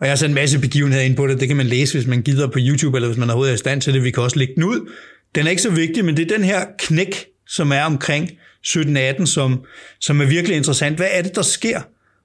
[0.00, 1.40] Og jeg har sat en masse begivenheder ind på det.
[1.40, 3.58] Det kan man læse, hvis man gider på YouTube, eller hvis man overhovedet er i
[3.58, 4.04] stand til det.
[4.04, 4.92] Vi kan også lægge den ud.
[5.34, 8.30] Den er ikke så vigtig, men det er den her knæk, som er omkring
[8.66, 9.64] 17-18, som,
[10.00, 10.96] som er virkelig interessant.
[10.96, 11.80] Hvad er det, der sker?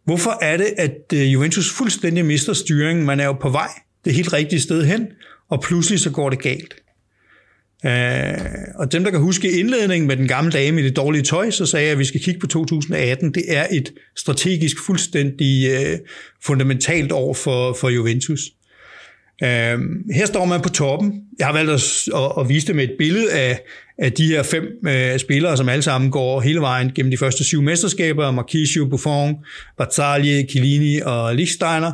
[0.05, 3.05] Hvorfor er det, at øh, Juventus fuldstændig mister styringen?
[3.05, 3.69] Man er jo på vej
[4.05, 5.07] det helt rigtige sted hen,
[5.49, 6.75] og pludselig så går det galt.
[7.85, 7.91] Uh,
[8.75, 11.65] og dem, der kan huske indledningen med den gamle dame i det dårlige tøj, så
[11.65, 13.33] sagde jeg, at vi skal kigge på 2018.
[13.33, 15.99] Det er et strategisk fuldstændig øh,
[16.43, 18.39] fundamentalt år for, for Juventus.
[19.43, 19.79] Øh,
[20.15, 21.21] her står man på toppen.
[21.39, 21.81] Jeg har valgt at,
[22.15, 23.59] at, at vise det med et billede af,
[23.97, 27.43] af de her fem øh, spillere, som alle sammen går hele vejen gennem de første
[27.43, 28.31] syv mesterskaber.
[28.31, 29.35] Marquisio, Buffon,
[29.77, 31.91] Barzagli, Chiellini og Lichtsteiner.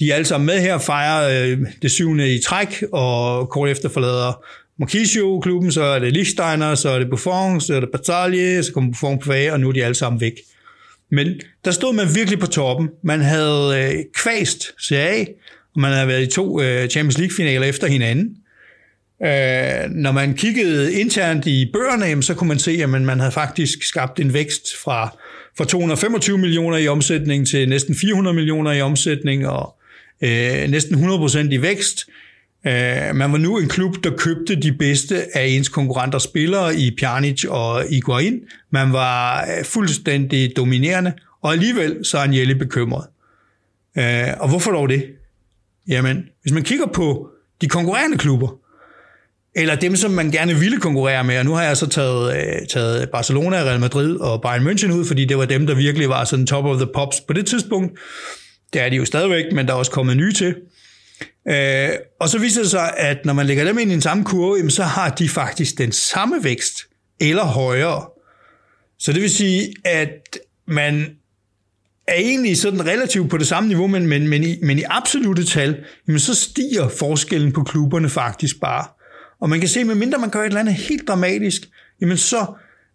[0.00, 3.70] De er alle sammen med her og fejrer øh, det syvende i træk, og kort
[3.70, 4.44] efter forlader
[4.78, 8.90] Marquisio-klubben, så er det Lichtsteiner, så er det Buffon, så er det Barzagli, så kommer
[8.90, 10.32] Buffon på vage, og nu er de alle sammen væk.
[11.10, 12.88] Men der stod man virkelig på toppen.
[13.04, 15.24] Man havde øh, kvæst CA,
[15.76, 18.36] man havde været i to øh, Champions League-finaler efter hinanden.
[19.22, 23.82] Øh, når man kiggede internt i bøgerne, så kunne man se, at man havde faktisk
[23.82, 25.16] skabt en vækst fra,
[25.58, 29.76] fra 225 millioner i omsætning til næsten 400 millioner i omsætning, og
[30.22, 32.06] øh, næsten 100% i vækst.
[32.66, 36.96] Øh, man var nu en klub, der købte de bedste af ens konkurrenter spillere i
[36.98, 38.40] Pjanic og Iguain.
[38.70, 41.12] Man var øh, fuldstændig dominerende,
[41.42, 43.06] og alligevel så er Agnelli bekymret.
[43.98, 45.04] Øh, og hvorfor dog det?
[45.88, 47.28] Jamen, hvis man kigger på
[47.60, 48.48] de konkurrerende klubber,
[49.54, 52.66] eller dem, som man gerne ville konkurrere med, og nu har jeg så taget, øh,
[52.68, 56.24] taget Barcelona, Real Madrid og Bayern München ud, fordi det var dem, der virkelig var
[56.24, 57.98] sådan top of the pops på det tidspunkt.
[58.72, 60.54] Det er de jo stadigvæk, men der er også kommet nye til.
[61.48, 61.88] Øh,
[62.20, 64.56] og så viser det sig, at når man lægger dem ind i den samme kurve,
[64.56, 66.78] jamen, så har de faktisk den samme vækst,
[67.20, 68.06] eller højere.
[68.98, 71.16] Så det vil sige, at man
[72.06, 75.44] er egentlig sådan relativt på det samme niveau, men, men, men, i, men i absolute
[75.44, 75.76] tal,
[76.08, 78.84] jamen så stiger forskellen på klubberne faktisk bare.
[79.40, 81.62] Og man kan se, at medmindre man gør et eller andet helt dramatisk,
[82.00, 82.46] jamen så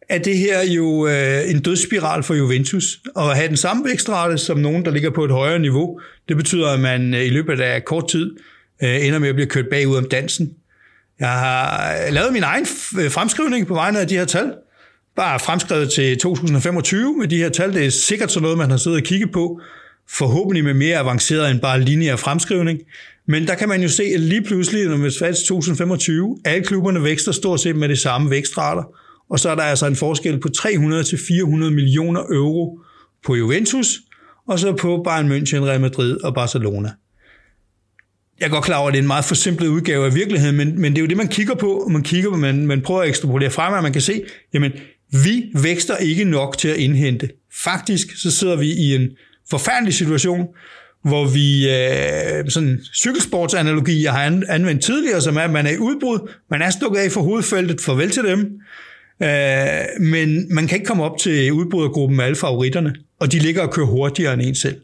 [0.10, 2.99] er det her jo øh, en dødsspiral for Juventus.
[3.16, 5.99] Og at have den samme vækstrate som nogen, der ligger på et højere niveau,
[6.30, 8.36] det betyder, at man øh, i løbet af kort tid
[8.84, 10.53] øh, ender med at blive kørt bagud om dansen.
[11.20, 12.66] Jeg har øh, lavet min egen
[13.10, 14.53] fremskrivning på vegne af de her tal.
[15.18, 17.74] Bare fremskrevet til 2025 med de her tal.
[17.74, 19.61] Det er sikkert sådan noget, man har siddet og kigget på.
[20.09, 22.80] Forhåbentlig med mere avanceret end bare lineær fremskrivning.
[23.28, 27.03] Men der kan man jo se, at lige pludselig, når vi er 2025, alle klubberne
[27.03, 28.84] vækster stort set med det samme vækstrater.
[29.30, 32.80] Og så er der altså en forskel på 300-400 millioner euro
[33.26, 33.99] på Juventus,
[34.47, 36.91] og så på Bayern München, Real Madrid og Barcelona.
[38.39, 40.82] Jeg er godt klar over, at det er en meget forsimplet udgave af virkeligheden, men,
[40.82, 43.01] men det er jo det, man kigger på, og man kigger på, man, man prøver
[43.01, 44.22] at ekstrapolere frem, og man kan se,
[44.53, 44.72] jamen,
[45.12, 47.30] vi vækster ikke nok til at indhente.
[47.53, 49.10] Faktisk så sidder vi i en
[49.49, 50.47] forfærdelig situation,
[51.03, 55.78] hvor vi, øh, sådan cykelsportsanalogi, jeg har anvendt tidligere, som er, at man er i
[55.78, 58.39] udbrud, man er stukket af for hovedfeltet, farvel til dem,
[59.24, 63.62] øh, men man kan ikke komme op til udbrydergruppen med alle favoritterne, og de ligger
[63.62, 64.76] og kører hurtigere end en selv.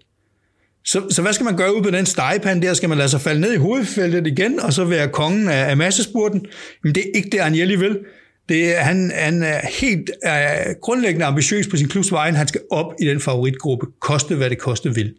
[0.85, 2.73] Så, så hvad skal man gøre ud på den stegepande der?
[2.73, 5.77] Skal man lade sig falde ned i hovedfeltet igen, og så være kongen af, af
[5.77, 6.45] massespurten?
[6.83, 7.99] Men det er ikke det, Agnelli vil.
[8.49, 12.35] Det han, han er helt er grundlæggende ambitiøs på sin klubs vejen.
[12.35, 15.13] Han skal op i den favoritgruppe, koste hvad det koste vil.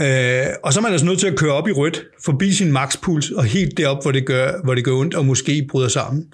[0.00, 2.72] Øh, og så er man altså nødt til at køre op i rødt, forbi sin
[2.72, 6.26] makspuls, og helt derop, hvor det gør, hvor det gør ondt, og måske bryder sammen.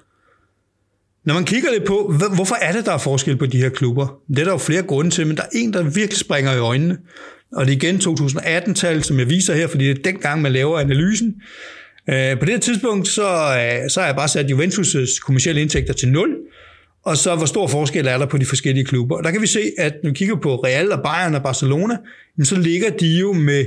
[1.25, 4.07] Når man kigger lidt på, hvorfor er det, der er forskel på de her klubber?
[4.29, 6.57] Det er der jo flere grunde til, men der er en, der virkelig springer i
[6.57, 6.97] øjnene.
[7.51, 10.79] Og det er igen 2018-tal, som jeg viser her, fordi det er dengang, man laver
[10.79, 11.35] analysen.
[12.09, 15.93] Øh, på det her tidspunkt, så, øh, så har jeg bare sat Juventus' kommersielle indtægter
[15.93, 16.35] til 0,
[17.05, 19.17] og så hvor stor forskel er der på de forskellige klubber.
[19.17, 21.97] Og der kan vi se, at når vi kigger på Real og Bayern og Barcelona,
[22.43, 23.65] så ligger de jo med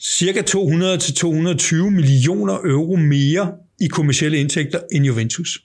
[0.00, 5.58] cirka 200-220 millioner euro mere i kommersielle indtægter end Juventus.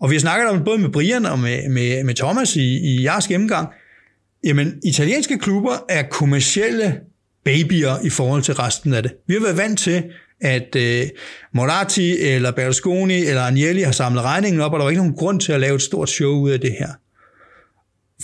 [0.00, 3.04] Og vi har snakket om både med Brian og med, med, med Thomas i, i
[3.04, 3.68] jeres gennemgang,
[4.44, 7.00] jamen italienske klubber er kommersielle
[7.44, 9.12] babyer i forhold til resten af det.
[9.26, 10.04] Vi har været vant til,
[10.40, 11.06] at øh,
[11.54, 15.40] Moratti eller Berlusconi eller Agnelli har samlet regningen op, og der var ikke nogen grund
[15.40, 16.88] til at lave et stort show ud af det her.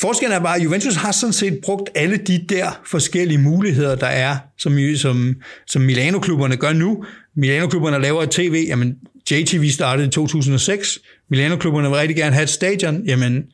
[0.00, 4.06] Forskellen er bare, at Juventus har sådan set brugt alle de der forskellige muligheder, der
[4.06, 5.34] er, som, som,
[5.66, 7.04] som Milano-klubberne gør nu.
[7.36, 8.96] Milano-klubberne laver et tv, jamen
[9.30, 10.98] JTV startede i 2006,
[11.30, 13.44] Milano-klubberne vil rigtig gerne have et stadion, jamen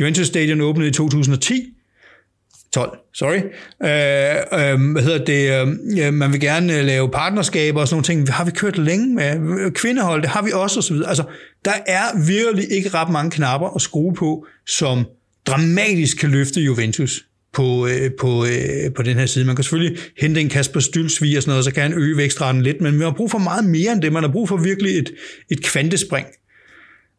[0.00, 1.74] Juventus Stadion åbnede i 2010,
[2.72, 3.36] 12, sorry.
[3.82, 5.42] Øh, øh, hvad hedder det?
[6.06, 8.34] Øh, man vil gerne øh, lave partnerskaber og sådan nogle ting.
[8.34, 9.60] Har vi kørt længe med.
[9.60, 10.96] Øh, kvindehold, det har vi også osv.
[11.06, 11.24] Altså,
[11.64, 15.06] der er virkelig ikke ret mange knapper at skrue på, som
[15.46, 19.44] dramatisk kan løfte Juventus på, øh, på, øh, på den her side.
[19.44, 22.62] Man kan selvfølgelig hente en Kasper Stylsvig og sådan noget, så kan han øge vækstraten
[22.62, 24.12] lidt, men vi har brug for meget mere end det.
[24.12, 25.10] Man har brug for virkelig et,
[25.50, 26.26] et kvantespring.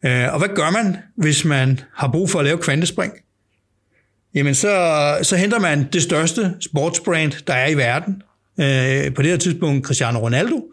[0.06, 3.14] Øh, og hvad gør man, hvis man har brug for at lave kvantespring?
[4.36, 8.22] Jamen så, så henter man det største sportsbrand, der er i verden.
[8.60, 10.64] Øh, på det her tidspunkt Cristiano Ronaldo,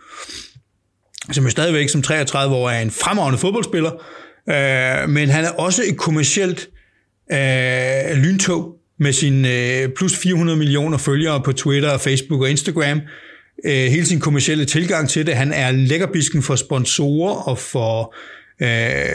[1.33, 3.91] som jo stadigvæk som 33 år er en fremragende fodboldspiller,
[4.49, 6.69] øh, men han er også et kommercielt
[7.33, 13.01] øh, lyntog med sin øh, plus 400 millioner følgere på Twitter, Facebook og Instagram.
[13.65, 15.35] Øh, hele sin kommercielle tilgang til det.
[15.37, 18.36] Han er lækkerbisken for sponsorer og for øh,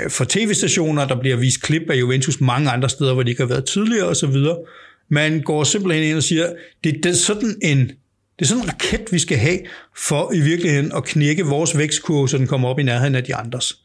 [0.09, 3.47] for tv-stationer, der bliver vist klip af Juventus mange andre steder, hvor de ikke har
[3.47, 4.35] været tidligere osv.
[5.09, 7.91] Man går simpelthen ind og siger, det, det er sådan en
[8.39, 9.59] det er sådan en raket, vi skal have,
[9.97, 13.35] for i virkeligheden at knække vores vækstkurve, så den kommer op i nærheden af de
[13.35, 13.77] andres.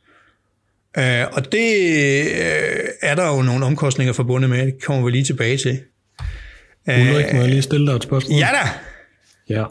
[0.98, 5.24] Øh, og det øh, er der jo nogle omkostninger forbundet med, det kommer vi lige
[5.24, 5.80] tilbage til.
[6.88, 8.38] Ulrik, må jeg lige stille dig et spørgsmål?
[8.38, 8.68] Ja da!
[9.54, 9.64] Ja,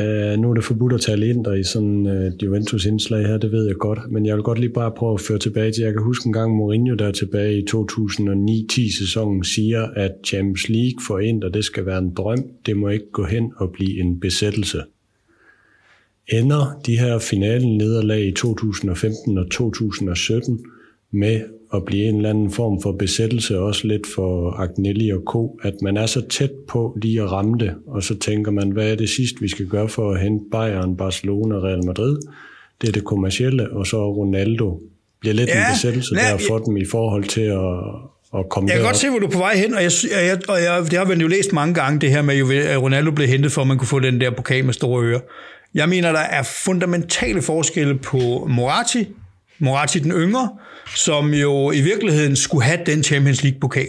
[0.00, 3.38] Uh, nu er det forbudt at tale ind der i sådan øh, uh, Juventus-indslag her,
[3.38, 5.84] det ved jeg godt, men jeg vil godt lige bare prøve at føre tilbage til,
[5.84, 11.04] jeg kan huske en gang Mourinho der tilbage i 2009-10 sæsonen siger, at Champions League
[11.06, 14.20] for Inter, det skal være en drøm, det må ikke gå hen og blive en
[14.20, 14.82] besættelse.
[16.32, 20.64] Ender de her finalen nederlag i 2015 og 2017
[21.12, 21.40] med
[21.74, 25.74] at blive en eller anden form for besættelse, også lidt for Agnelli og Co., at
[25.82, 28.94] man er så tæt på lige at ramme det, og så tænker man, hvad er
[28.96, 32.18] det sidste, vi skal gøre for at hente Bayern, Barcelona og Real Madrid?
[32.80, 34.80] Det er det kommercielle, og så Ronaldo
[35.20, 37.58] bliver lidt ja, en besættelse nej, der for dem i forhold til at,
[38.38, 38.88] at komme Jeg kan derop.
[38.88, 41.04] godt se, hvor du er på vej hen, og, jeg, jeg, og jeg, det har
[41.04, 43.78] vi jo læst mange gange, det her med, at Ronaldo blev hentet for, at man
[43.78, 45.20] kunne få den der pokal med store ører.
[45.74, 49.08] Jeg mener, der er fundamentale forskelle på Moratti,
[49.58, 50.50] Moratti den yngre,
[50.96, 53.88] som jo i virkeligheden skulle have den Champions League-pokal.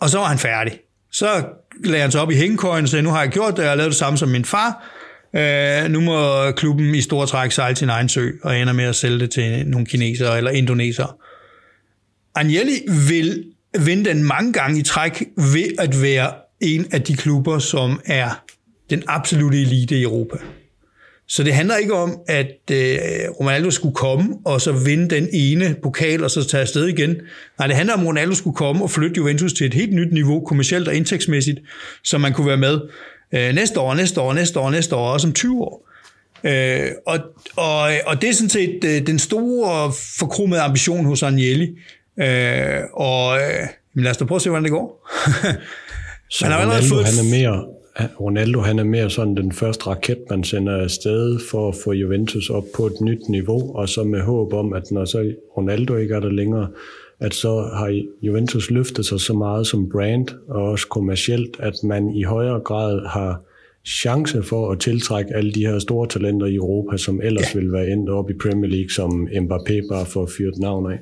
[0.00, 0.80] Og så var han færdig.
[1.12, 1.44] Så
[1.84, 3.76] lagde han sig op i hængekøjen og sagde, nu har jeg gjort det, jeg har
[3.76, 4.84] lavet det samme som min far.
[5.36, 8.96] Øh, nu må klubben i store træk sejle sin egen sø, og ender med at
[8.96, 11.08] sælge det til nogle kinesere eller indonesere.
[12.34, 12.72] Agnelli
[13.08, 13.44] vil
[13.80, 18.44] vinde den mange gange i træk ved at være en af de klubber, som er
[18.90, 20.36] den absolute elite i Europa.
[21.30, 22.98] Så det handler ikke om, at øh,
[23.40, 27.16] Ronaldo skulle komme og så vinde den ene pokal og så tage afsted igen.
[27.58, 30.12] Nej, det handler om, at Ronaldo skulle komme og flytte Juventus til et helt nyt
[30.12, 31.58] niveau, kommercielt og indtægtsmæssigt,
[32.04, 32.80] så man kunne være med
[33.34, 35.88] øh, næste år, næste år, næste år, næste år, også om 20 år.
[36.44, 37.18] Øh, og,
[37.56, 41.68] og, og det er sådan set øh, den store forkromede ambition hos Agnelli.
[42.20, 45.08] Øh, og øh, lad os da prøve at se, hvordan det går.
[46.34, 47.06] så han, har Ronaldo, fået...
[47.06, 47.64] han er mere
[48.20, 52.50] Ronaldo han er mere sådan den første raket, man sender afsted for at få Juventus
[52.50, 56.14] op på et nyt niveau, og så med håb om, at når så Ronaldo ikke
[56.14, 56.68] er der længere,
[57.20, 62.10] at så har Juventus løftet sig så meget som brand og også kommercielt, at man
[62.10, 63.42] i højere grad har
[63.86, 67.58] chance for at tiltrække alle de her store talenter i Europa, som ellers ja.
[67.58, 70.92] ville være endt op i Premier League som Mbappé, bare for at fyre et navn
[70.92, 70.98] af.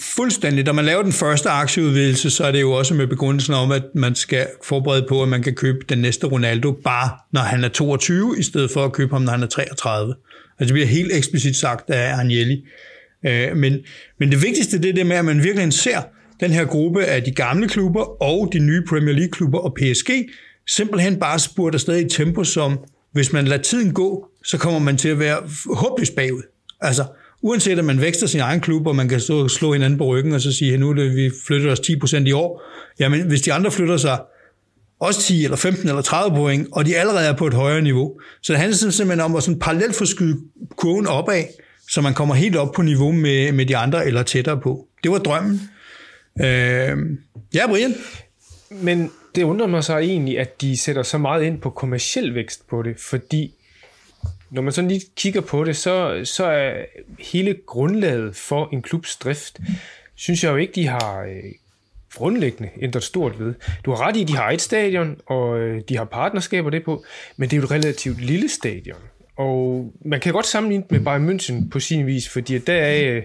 [0.00, 0.64] Fuldstændig.
[0.64, 3.82] Når man laver den første aktieudvidelse, så er det jo også med begrundelsen om, at
[3.94, 7.68] man skal forberede på, at man kan købe den næste Ronaldo bare når han er
[7.68, 10.14] 22, i stedet for at købe ham, når han er 33.
[10.58, 12.64] Altså det bliver helt eksplicit sagt af Agnelli.
[13.26, 13.78] Øh, men,
[14.18, 16.00] men det vigtigste det er det med, at man virkelig ser
[16.40, 20.10] den her gruppe af de gamle klubber og de nye Premier League-klubber og PSG
[20.68, 22.78] simpelthen bare spurgt afsted i et tempo, som
[23.12, 25.42] hvis man lader tiden gå, så kommer man til at være
[25.74, 26.42] håbløst bagud.
[26.80, 27.04] Altså,
[27.42, 30.04] uanset at man vækster sin egen klub, og man kan stå og slå hinanden på
[30.06, 32.62] ryggen og så sige, nu er det, vi flytter os 10% i år.
[32.98, 34.18] Jamen, hvis de andre flytter sig
[35.00, 38.20] også 10 eller 15 eller 30 point, og de allerede er på et højere niveau.
[38.42, 40.40] Så det handler simpelthen om at sådan parallelt forskyde
[40.76, 41.44] kurven opad,
[41.88, 44.86] så man kommer helt op på niveau med, med de andre eller tættere på.
[45.02, 45.60] Det var drømmen.
[46.40, 46.96] Øh,
[47.54, 47.94] ja, Brian?
[48.70, 52.68] Men det undrer mig så egentlig, at de sætter så meget ind på kommersiel vækst
[52.70, 53.54] på det, fordi
[54.52, 56.84] når man sådan lige kigger på det, så, så er
[57.18, 59.60] hele grundlaget for en klubs drift,
[60.14, 61.52] synes jeg jo ikke, de har øh,
[62.14, 63.54] grundlæggende ændret stort ved.
[63.84, 66.84] Du har ret i, at de har et stadion, og øh, de har partnerskaber det
[66.84, 67.04] på,
[67.36, 68.98] men det er jo et relativt lille stadion.
[69.36, 73.22] Og man kan godt sammenligne med Bayern München på sin vis, fordi der er øh,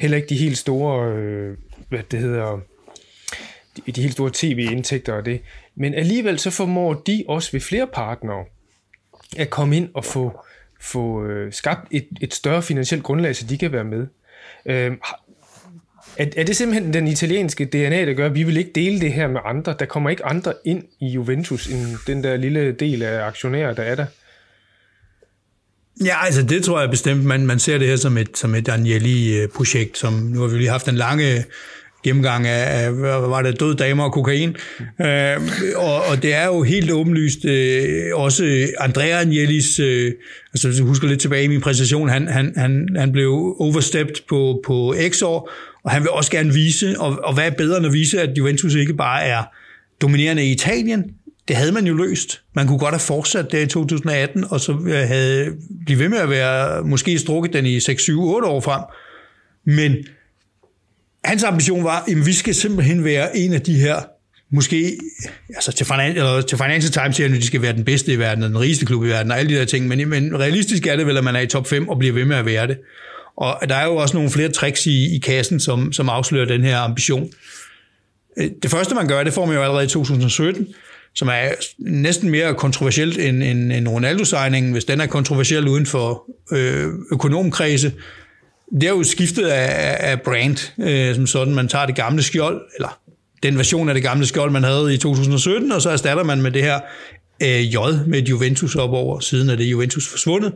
[0.00, 1.56] heller ikke de helt store, øh,
[1.88, 2.60] hvad det hedder,
[3.76, 5.40] de, de helt store tv-indtægter og det.
[5.74, 8.44] Men alligevel så formår de også ved flere partnere
[9.36, 10.40] at komme ind og få
[10.82, 14.06] få øh, skabt et, et større finansielt grundlag, så de kan være med.
[14.66, 14.92] Øh,
[16.16, 19.12] er, er det simpelthen den italienske DNA, der gør, at vi vil ikke dele det
[19.12, 19.74] her med andre?
[19.78, 23.82] Der kommer ikke andre ind i Juventus, end den der lille del af aktionærer, der
[23.82, 24.06] er der?
[26.04, 27.24] Ja, altså det tror jeg bestemt.
[27.24, 30.58] Man, man ser det her som et, som et Agnelli-projekt, øh, som nu har vi
[30.58, 31.44] lige haft en lange
[32.04, 32.92] gennemgang af, af
[33.30, 34.56] var det død damer og kokain.
[35.00, 35.36] Øh,
[35.76, 40.12] og, og det er jo helt åbenlyst øh, også Andrea Agnellis, øh,
[40.52, 44.14] altså hvis jeg husker lidt tilbage i min præsentation, han, han, han, han blev overstepped
[44.28, 45.50] på, på X år,
[45.84, 48.38] og han vil også gerne vise, og, og hvad er bedre end at vise, at
[48.38, 49.42] Juventus ikke bare er
[50.02, 51.04] dominerende i Italien,
[51.48, 52.42] det havde man jo løst.
[52.54, 54.72] Man kunne godt have fortsat det i 2018, og så
[55.06, 55.52] havde
[55.86, 58.82] blivet ved med at være, måske strukket den i 6, 7, 8 år frem.
[59.64, 59.96] Men
[61.24, 63.96] hans ambition var, at vi skal simpelthen være en af de her,
[64.50, 64.98] måske
[65.48, 68.18] altså til, Finan- eller til Financial Times siger at de skal være den bedste i
[68.18, 70.86] verden, og den rigeste klub i verden, og alle de der ting, men, men realistisk
[70.86, 72.66] er det vel, at man er i top 5 og bliver ved med at være
[72.66, 72.78] det.
[73.36, 76.64] Og der er jo også nogle flere tricks i, i kassen, som, som afslører den
[76.64, 77.30] her ambition.
[78.38, 80.66] Øh, det første, man gør, det får man jo allerede i 2017,
[81.14, 81.48] som er
[81.78, 87.92] næsten mere kontroversielt end, end, end Ronaldo-signingen, hvis den er kontroversiel uden for øh, økonomkredse,
[88.70, 91.54] det er jo skiftet af, af brand, øh, som sådan.
[91.54, 92.98] Man tager det gamle skjold, eller
[93.42, 96.50] den version af det gamle skjold, man havde i 2017, og så erstatter man med
[96.50, 96.80] det her
[97.42, 100.52] øh, J med et Juventus op over, siden er det Juventus forsvundet.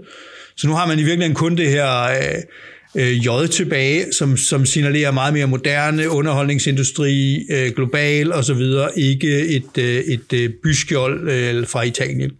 [0.57, 4.67] Så nu har man i virkeligheden kun det her øh, øh J tilbage, som, som
[4.67, 10.51] signalerer meget mere moderne underholdningsindustri, øh, global og så videre, ikke et, øh, et øh,
[10.63, 12.31] byskjold øh, fra Italien.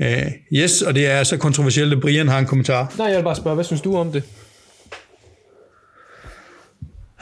[0.00, 0.22] Øh,
[0.52, 2.94] yes, og det er så kontroversielt, at Brian har en kommentar.
[2.98, 4.22] Nej, jeg vil bare spørge, hvad synes du om det?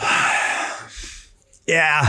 [1.68, 2.00] Ja,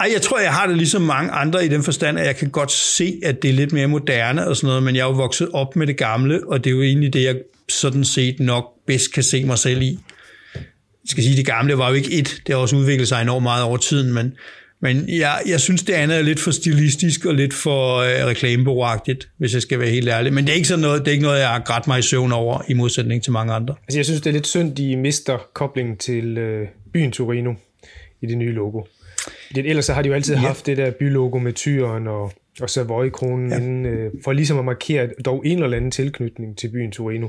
[0.00, 2.50] ej, jeg tror, jeg har det ligesom mange andre i den forstand, at jeg kan
[2.50, 5.12] godt se, at det er lidt mere moderne og sådan noget, men jeg er jo
[5.12, 7.36] vokset op med det gamle, og det er jo egentlig det, jeg
[7.68, 9.98] sådan set nok bedst kan se mig selv i.
[10.54, 13.42] Jeg skal sige, det gamle var jo ikke et, det har også udviklet sig enormt
[13.42, 14.32] meget over tiden, men,
[14.82, 19.28] men jeg, jeg synes, det andet er lidt for stilistisk og lidt for øh, reklamebureauagtigt,
[19.38, 20.32] hvis jeg skal være helt ærlig.
[20.32, 22.02] Men det er ikke sådan noget, det er ikke noget, jeg har grædt mig i
[22.02, 23.74] søvn over, i modsætning til mange andre.
[23.82, 27.54] Altså, jeg synes, det er lidt synd, de mister koblingen til øh, byen Torino
[28.20, 28.82] i det nye logo.
[29.54, 30.40] Det, ellers så har de jo altid ja.
[30.40, 33.56] haft det der bylogo med tyren og, og Savoy-kronen, ja.
[33.56, 37.28] inden, øh, for ligesom at markere dog en eller anden tilknytning til byen Torino.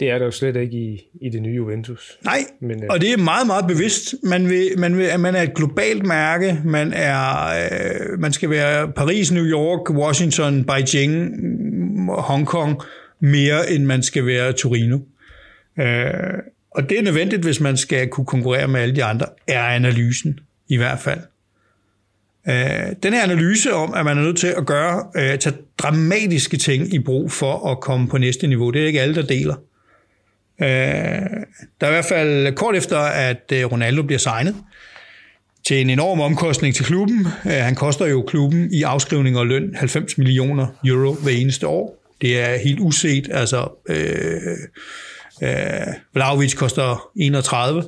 [0.00, 2.18] Det er der jo slet ikke i, i det nye Juventus.
[2.24, 4.14] Nej, Men, øh, og det er meget, meget bevidst.
[4.22, 6.60] Man, vil, man, vil, man er et globalt mærke.
[6.64, 11.34] Man, er, øh, man skal være Paris, New York, Washington, Beijing,
[12.08, 12.80] Hongkong,
[13.20, 14.98] mere end man skal være Torino.
[15.78, 16.14] Øh,
[16.74, 20.40] og det er nødvendigt, hvis man skal kunne konkurrere med alle de andre, er analysen
[20.68, 21.20] i hvert fald.
[22.48, 26.56] Øh, den her analyse om, at man er nødt til at gøre, øh, tage dramatiske
[26.56, 29.54] ting i brug for at komme på næste niveau, det er ikke alle, der deler.
[30.60, 30.68] Øh,
[31.80, 34.56] der er i hvert fald kort efter, at øh, Ronaldo bliver signet,
[35.66, 37.26] til en enorm omkostning til klubben.
[37.46, 42.02] Øh, han koster jo klubben i afskrivning og løn 90 millioner euro hver eneste år.
[42.20, 43.28] Det er helt uset.
[43.32, 44.56] Altså, øh,
[45.42, 47.84] øh, Vlaovic koster 31,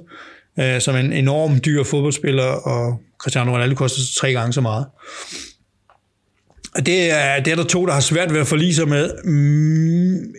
[0.61, 4.87] øh, som en enorm dyr fodboldspiller, og Cristiano Ronaldo koster tre gange så meget.
[6.75, 9.11] Og det er, det er der to, der har svært ved at forlige sig med.
[9.25, 10.35] Mm,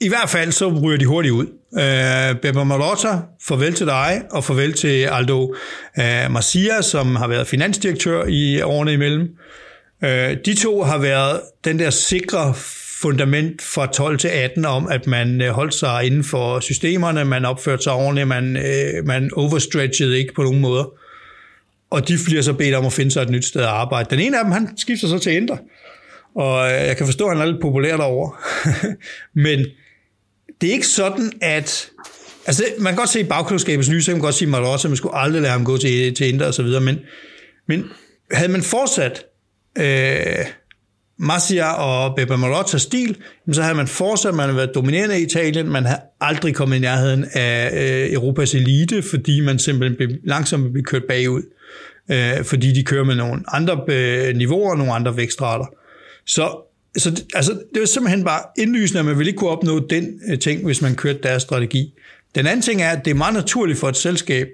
[0.00, 1.46] I hvert fald så ryger de hurtigt ud.
[1.78, 5.54] Øh, Beba Marotta, farvel til dig, og farvel til Aldo
[5.98, 9.28] øh, Marcia, som har været finansdirektør i årene imellem.
[10.04, 12.54] Øh, de to har været den der sikre
[13.02, 17.44] fundament fra 12 til 18 om, at man øh, holdt sig inden for systemerne, man
[17.44, 20.98] opførte sig ordentligt, man, øh, man overstretchede ikke på nogen måder
[21.90, 24.10] og de bliver så bedt om at finde sig et nyt sted at arbejde.
[24.10, 25.58] Den ene af dem, han skifter så til Indre,
[26.34, 28.32] og øh, jeg kan forstå, at han er lidt populær derovre.
[29.44, 29.66] Men
[30.60, 31.90] det er ikke sådan, at...
[32.46, 34.96] Altså, man kan godt se i bagklodskabets lys, så kan man godt sige, at man
[34.96, 36.98] skulle aldrig lade ham gå til, til Indre og så videre, men,
[37.66, 37.84] men
[38.32, 39.24] havde man fortsat
[39.78, 40.46] øh,
[41.18, 43.16] Marcia og Beppe Marotta stil,
[43.52, 46.80] så havde man fortsat, man havde været dominerende i Italien, man havde aldrig kommet i
[46.80, 51.42] nærheden af øh, Europas elite, fordi man simpelthen blev, langsomt blev kørt bagud
[52.10, 55.66] øh, fordi de kører med nogle andre øh, niveauer nogle andre vækstrater.
[56.26, 56.56] Så,
[56.96, 60.38] så altså, det var simpelthen bare indlysende, at man ville ikke kunne opnå den øh,
[60.38, 61.94] ting, hvis man kørte deres strategi.
[62.34, 64.48] Den anden ting er, at det er meget naturligt for et selskab,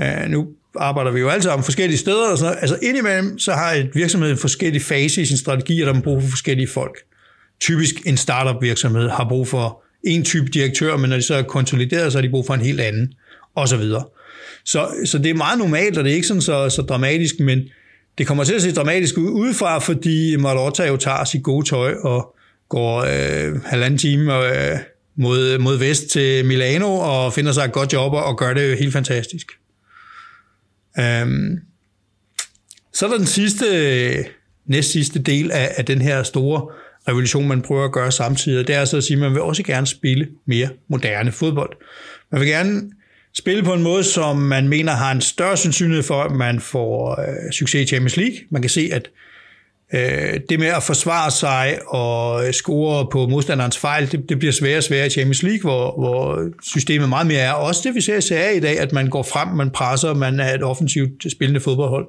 [0.00, 2.62] øh, nu arbejder vi jo alle sammen forskellige steder, og sådan noget.
[2.62, 6.00] altså indimellem, så har et virksomhed en forskellig fase i sin strategi, og der har
[6.00, 6.98] brug for forskellige folk.
[7.60, 11.42] Typisk en startup virksomhed har brug for en type direktør, men når de så er
[11.42, 13.12] konsolideret, så har de brug for en helt anden,
[13.54, 14.04] og så videre.
[14.64, 17.60] Så, så det er meget normalt, og det er ikke sådan så, så dramatisk, men
[18.18, 21.94] det kommer til at se dramatisk ud udefra, fordi Marlotta jo tager sit gode tøj
[21.94, 22.34] og
[22.68, 24.78] går øh, halvanden time øh,
[25.16, 28.76] mod, mod vest til Milano og finder sig et godt job og gør det jo
[28.76, 29.52] helt fantastisk.
[30.98, 31.58] Øhm,
[32.92, 33.66] så er der den sidste,
[34.66, 36.66] næst sidste del af, af den her store
[37.08, 38.66] revolution, man prøver at gøre samtidig.
[38.66, 41.76] Det er altså at sige, at man vil også gerne spille mere moderne fodbold.
[42.32, 42.90] Man vil gerne
[43.34, 47.20] spille på en måde, som man mener har en større sandsynlighed for, at man får
[47.20, 48.36] øh, succes i Champions League.
[48.50, 49.10] Man kan se, at
[49.94, 54.78] øh, det med at forsvare sig og score på modstanderens fejl, det, det bliver sværere
[54.78, 57.52] og sværere i Champions League, hvor, hvor systemet meget mere er.
[57.52, 60.40] Også det, vi ser i Serie i dag, at man går frem, man presser, man
[60.40, 62.08] er et offensivt spillende fodboldhold.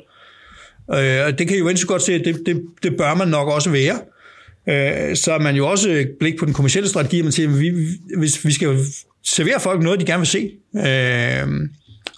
[0.93, 3.47] Øh, og det kan jo Juventus godt se, at det, det, det bør man nok
[3.47, 3.99] også være.
[4.69, 7.71] Øh, så er man jo også blik på den kommersielle strategi, man siger, at vi,
[8.17, 8.79] hvis vi skal
[9.23, 10.51] servere folk noget, de gerne vil se.
[10.75, 11.47] Øh,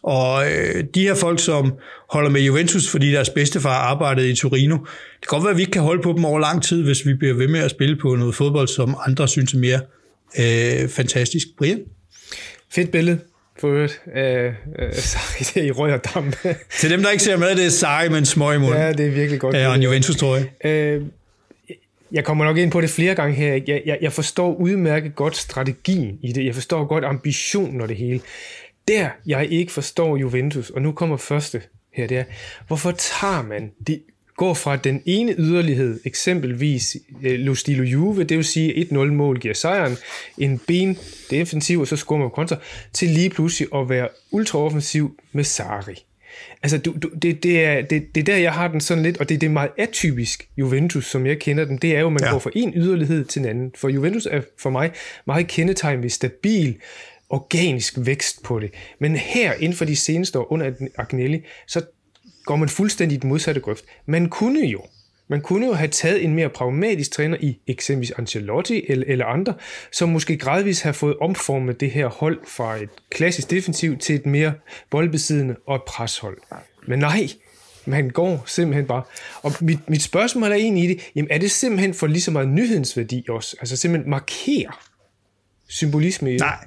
[0.05, 1.73] og øh, de her folk, som
[2.09, 5.61] holder med Juventus, fordi deres bedstefar arbejdede i Torino, det kan godt være, at vi
[5.61, 7.95] ikke kan holde på dem over lang tid, hvis vi bliver ved med at spille
[7.95, 9.79] på noget fodbold, som andre synes er mere
[10.39, 11.47] øh, fantastisk.
[11.57, 11.79] Brian?
[12.71, 13.19] Fedt billede
[13.59, 14.53] for øvrigt af
[15.55, 16.35] øh, i røg og damp.
[16.79, 18.77] Til dem, der ikke ser med, det er Sarri med en smøg i munden.
[18.77, 19.55] Ja, det er virkelig godt.
[19.55, 20.49] Ja, og en Juventus-trøje.
[20.65, 21.01] Øh,
[22.11, 23.53] jeg kommer nok ind på det flere gange her.
[23.67, 26.45] Jeg, jeg, jeg forstår udmærket godt strategien i det.
[26.45, 28.19] Jeg forstår godt ambitionen og det hele.
[28.87, 31.61] Der, jeg ikke forstår Juventus, og nu kommer første
[31.93, 32.23] her, det er,
[32.67, 34.03] hvorfor tager man det
[34.37, 39.39] går fra den ene yderlighed, eksempelvis eh, Lo Stilo Juve, det vil sige 1-0 mål
[39.39, 39.97] giver sejren,
[40.37, 40.97] en ben
[41.29, 42.55] defensiv, og så scorer man kontra,
[42.93, 46.05] til lige pludselig at være ultraoffensiv med Sari.
[46.63, 49.17] Altså, du, du, det, det, er, det, det er der, jeg har den sådan lidt,
[49.17, 51.77] og det, det er meget atypisk Juventus, som jeg kender den.
[51.77, 52.31] Det er jo, at man ja.
[52.31, 53.71] går fra en yderlighed til en anden.
[53.75, 54.91] For Juventus er for mig
[55.25, 56.77] meget kendetegn ved stabil,
[57.29, 58.71] organisk vækst på det.
[58.99, 61.85] Men her, inden for de seneste år under Agnelli, så
[62.45, 63.85] går man fuldstændig i den modsatte grøft.
[64.05, 64.81] Man kunne jo
[65.27, 69.53] man kunne jo have taget en mere pragmatisk træner i eksempelvis Ancelotti eller, eller andre,
[69.91, 74.25] som måske gradvist har fået omformet det her hold fra et klassisk defensiv til et
[74.25, 74.53] mere
[74.89, 76.37] boldbesiddende og et preshold.
[76.87, 77.27] Men nej,
[77.85, 79.03] man går simpelthen bare.
[79.41, 82.31] Og mit, mit spørgsmål er egentlig i det, jamen er det simpelthen for lige så
[82.31, 83.55] meget nyhedsværdi også?
[83.59, 84.71] Altså simpelthen markere
[85.67, 86.41] symbolisme i det?
[86.41, 86.65] Nej,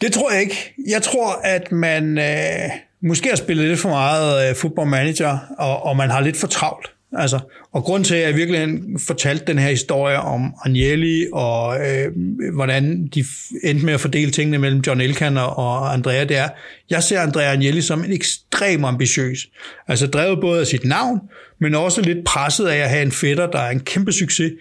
[0.00, 0.74] det tror jeg ikke.
[0.88, 2.18] Jeg tror, at man...
[2.18, 6.36] Øh måske har spillet lidt for meget øh, football manager, og, og man har lidt
[6.36, 6.86] for travlt.
[7.12, 7.40] Altså,
[7.72, 12.12] og grund til, at jeg virkelig fortalte den her historie om Agnelli, og øh,
[12.54, 13.24] hvordan de
[13.64, 16.48] endte med at fordele tingene mellem John Elkan og Andrea, det er,
[16.90, 19.48] jeg ser Andrea Agnelli som en ekstrem ambitiøs.
[19.88, 21.20] Altså drevet både af sit navn,
[21.60, 24.52] men også lidt presset af at have en fætter, der er en kæmpe succes.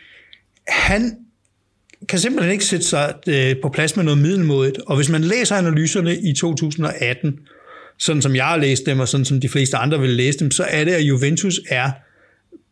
[0.67, 1.17] Han
[2.09, 4.77] kan simpelthen ikke sætte sig øh, på plads med noget middelmådigt.
[4.85, 7.39] Og hvis man læser analyserne i 2018,
[7.99, 10.51] sådan som jeg har læst dem, og sådan som de fleste andre vil læse dem,
[10.51, 11.91] så er det, at Juventus er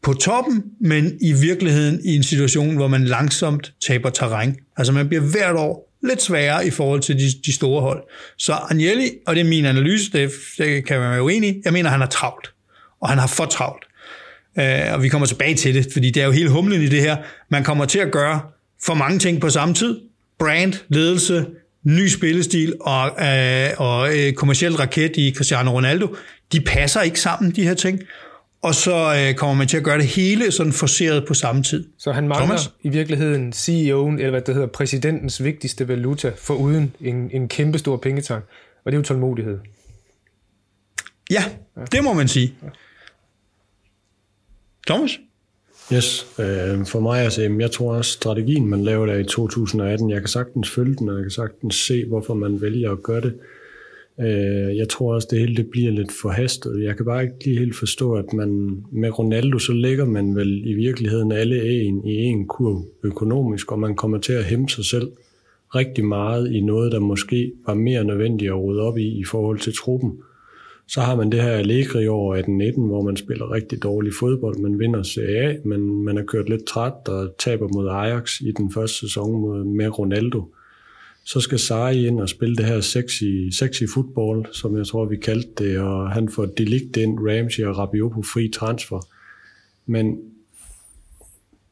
[0.04, 4.56] på toppen, men i virkeligheden i en situation, hvor man langsomt taber terræn.
[4.78, 8.04] Altså man bliver hvert år lidt sværere i forhold til de, de store hold.
[8.38, 11.74] Så Agnelli, og det er min analyse, det, det kan man være uenig i, jeg
[11.74, 12.54] mener, han har travlt.
[13.02, 13.84] Og han har for travlt.
[14.58, 17.02] Uh, og vi kommer tilbage til det, fordi det er jo hele humlen i det
[17.02, 17.18] her.
[17.50, 18.42] Man kommer til at gøre
[18.86, 20.02] for mange ting på samme tid.
[20.40, 21.46] Brand, ledelse,
[21.84, 26.16] ny spillestil og, uh, og uh, kommersiel raket i Cristiano Ronaldo.
[26.52, 28.00] De passer ikke sammen, de her ting
[28.64, 31.88] og så øh, kommer man til at gøre det hele sådan forseret på samme tid.
[31.98, 32.74] Så han mangler Thomas?
[32.82, 37.78] i virkeligheden CEO'en, eller hvad det hedder, præsidentens vigtigste valuta, for uden en, en kæmpe
[37.78, 38.44] stor pengetank,
[38.86, 39.60] og det er jo tålmodighed.
[41.32, 41.44] Ja,
[41.78, 41.82] ja.
[41.92, 42.54] det må man sige.
[42.64, 42.68] Ja.
[44.88, 45.20] Thomas?
[45.92, 50.20] Yes, øh, for mig altså, jeg tror også, strategien, man laver der i 2018, jeg
[50.20, 53.34] kan sagtens følge den, og jeg kan sagtens se, hvorfor man vælger at gøre det.
[54.20, 56.84] Øh, jeg tror også, det hele det bliver lidt forhastet.
[56.84, 60.68] Jeg kan bare ikke lige helt forstå, at man med Ronaldo, så lægger man vel
[60.68, 64.86] i virkeligheden alle ægen i en kurv økonomisk, og man kommer til at hæmme sig
[64.86, 65.12] selv
[65.76, 69.60] rigtig meget i noget, der måske var mere nødvendigt at rydde op i i forhold
[69.60, 70.20] til truppen.
[70.94, 72.38] Så har man det her Allegri over
[72.76, 74.58] 18-19, hvor man spiller rigtig dårlig fodbold.
[74.58, 78.74] Man vinder CA, men man har kørt lidt træt og taber mod Ajax i den
[78.74, 80.44] første sæson med, med Ronaldo
[81.26, 85.18] så skal Sarri ind og spille det her sexy, sexy football, som jeg tror, vi
[85.18, 89.08] kaldte det, og han får Delict ind, Ramsey og Rabiot på fri transfer.
[89.86, 90.18] Men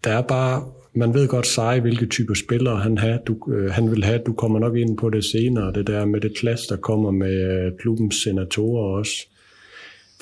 [0.04, 3.92] der er bare, man ved godt Sarri, hvilke typer spillere han, har, du, øh, han
[3.92, 4.22] vil have.
[4.26, 7.66] Du kommer nok ind på det senere, det der med det klasse, der kommer med
[7.66, 9.28] øh, klubbens senatorer også.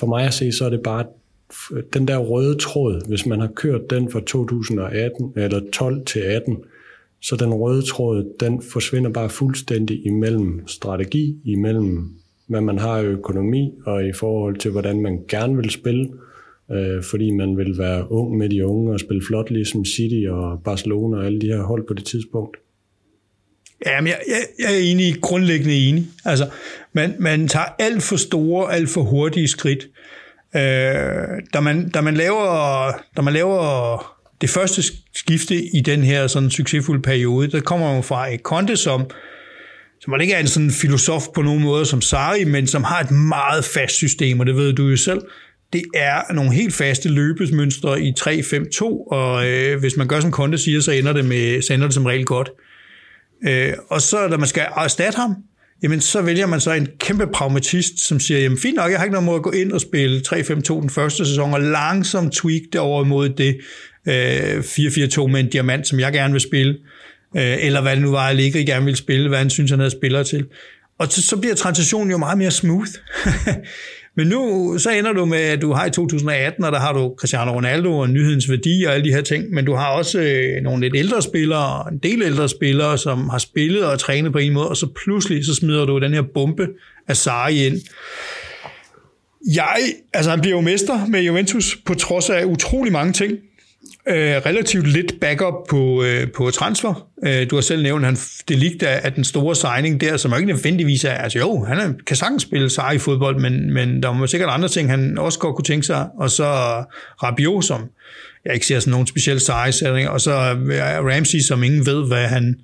[0.00, 1.04] For mig at se, så er det bare
[1.72, 6.20] øh, den der røde tråd, hvis man har kørt den fra 2018 eller 12 til
[6.20, 6.58] 18,
[7.22, 12.14] så den røde tråd, den forsvinder bare fuldstændig imellem strategi, imellem
[12.46, 16.10] hvad man har i økonomi, og i forhold til, hvordan man gerne vil spille,
[16.72, 20.62] øh, fordi man vil være ung med de unge og spille flot, ligesom City og
[20.64, 22.56] Barcelona og alle de her hold på det tidspunkt.
[23.86, 26.06] Jamen, jeg, jeg, jeg er enig, grundlæggende enig.
[26.24, 26.48] Altså,
[26.92, 29.88] man, man tager alt for store, alt for hurtige skridt.
[30.56, 30.62] Øh,
[31.54, 34.82] da, man, da, man laver, da man laver det første
[35.14, 39.10] skifte i den her sådan succesfulde periode, der kommer man fra et Conte, som,
[40.00, 43.10] som ikke er en sådan filosof på nogen måde som Sari, men som har et
[43.10, 45.20] meget fast system, og det ved du jo selv.
[45.72, 50.58] Det er nogle helt faste løbesmønstre i 3-5-2, og øh, hvis man gør som Conte
[50.58, 52.50] siger, så ender det, med, så ender det som regel godt.
[53.48, 55.34] Øh, og så når man skal erstatte ham,
[55.82, 59.04] jamen så vælger man så en kæmpe pragmatist, som siger, jamen fint nok, jeg har
[59.04, 62.62] ikke noget mod at gå ind og spille 3-5-2 den første sæson, og langsomt tweak
[62.72, 63.60] det over mod det
[64.08, 66.76] øh, 4-4-2 med en diamant, som jeg gerne vil spille,
[67.36, 69.90] øh, eller hvad det nu var, jeg gerne vil spille, hvad han synes, han havde
[69.90, 70.46] spillere til.
[70.98, 72.90] Og så, så bliver transitionen jo meget mere smooth.
[74.16, 77.14] Men nu så ender du med, at du har i 2018, og der har du
[77.18, 80.62] Cristiano Ronaldo og nyhedens værdi og alle de her ting, men du har også øh,
[80.62, 84.52] nogle lidt ældre spillere, en del ældre spillere, som har spillet og trænet på en
[84.52, 86.68] måde, og så pludselig så smider du den her bombe
[87.08, 87.80] af Sarri ind.
[89.54, 89.76] Jeg,
[90.12, 93.38] altså han bliver jo mester med Juventus, på trods af utrolig mange ting
[94.08, 97.08] øh, relativt lidt backup på, øh, på transfer.
[97.26, 100.34] Øh, du har selv nævnt, at han, det ligger af den store signing der, som
[100.34, 104.02] ikke nødvendigvis er, altså jo, han er, kan sagtens spille sig i fodbold, men, men
[104.02, 106.06] der var sikkert andre ting, han også godt kunne tænke sig.
[106.18, 106.44] Og så
[107.22, 107.90] Rabiot, som
[108.44, 112.26] jeg ikke ser sådan nogen speciel seje og så øh, Ramsey, som ingen ved, hvad
[112.26, 112.56] han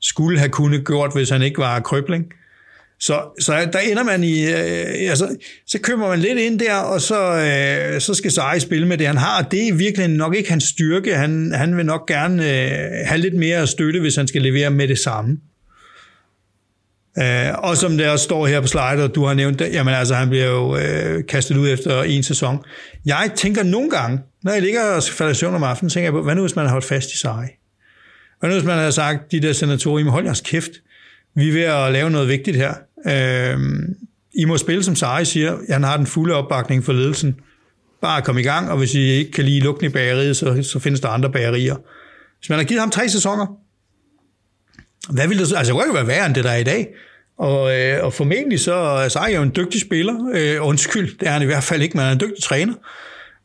[0.00, 2.24] skulle have kunnet gjort, hvis han ikke var krøbling.
[3.04, 5.36] Så, så der ender man i, øh, altså,
[5.66, 9.06] så køber man lidt ind der, og så, øh, så skal Sarri spille med det,
[9.06, 9.42] han har.
[9.42, 11.16] Det er virkelig nok ikke hans styrke.
[11.16, 14.88] Han, han vil nok gerne øh, have lidt mere støtte, hvis han skal levere med
[14.88, 15.38] det samme.
[17.18, 20.14] Øh, og som der står her på slide, og du har nævnt det, jamen altså,
[20.14, 22.58] han bliver jo øh, kastet ud efter en sæson.
[23.06, 26.12] Jeg tænker nogle gange, når jeg ligger og falder i søvn om aftenen, tænker jeg
[26.12, 27.48] på, hvad nu hvis man har holdt fast i Sarri?
[28.40, 30.70] Hvad nu hvis man har sagt, de der senatorer, hold jeres kæft,
[31.34, 32.74] vi er ved at lave noget vigtigt her.
[33.06, 33.58] Øh,
[34.34, 35.58] I må spille, som Sari siger.
[35.70, 37.36] Han har den fulde opbakning for ledelsen.
[38.02, 40.78] Bare kom i gang, og hvis I ikke kan lide lugten i bageriet, så, så
[40.78, 41.76] findes der andre bagerier.
[42.38, 43.46] Hvis man har givet ham tre sæsoner,
[45.10, 45.56] hvad vil det så?
[45.56, 46.88] Altså, det kunne jo være værre end det, der er i dag.
[47.38, 50.30] Og, øh, og formentlig så er Sarri jo en dygtig spiller.
[50.34, 52.74] Øh, undskyld, det er han i hvert fald ikke, men han er en dygtig træner.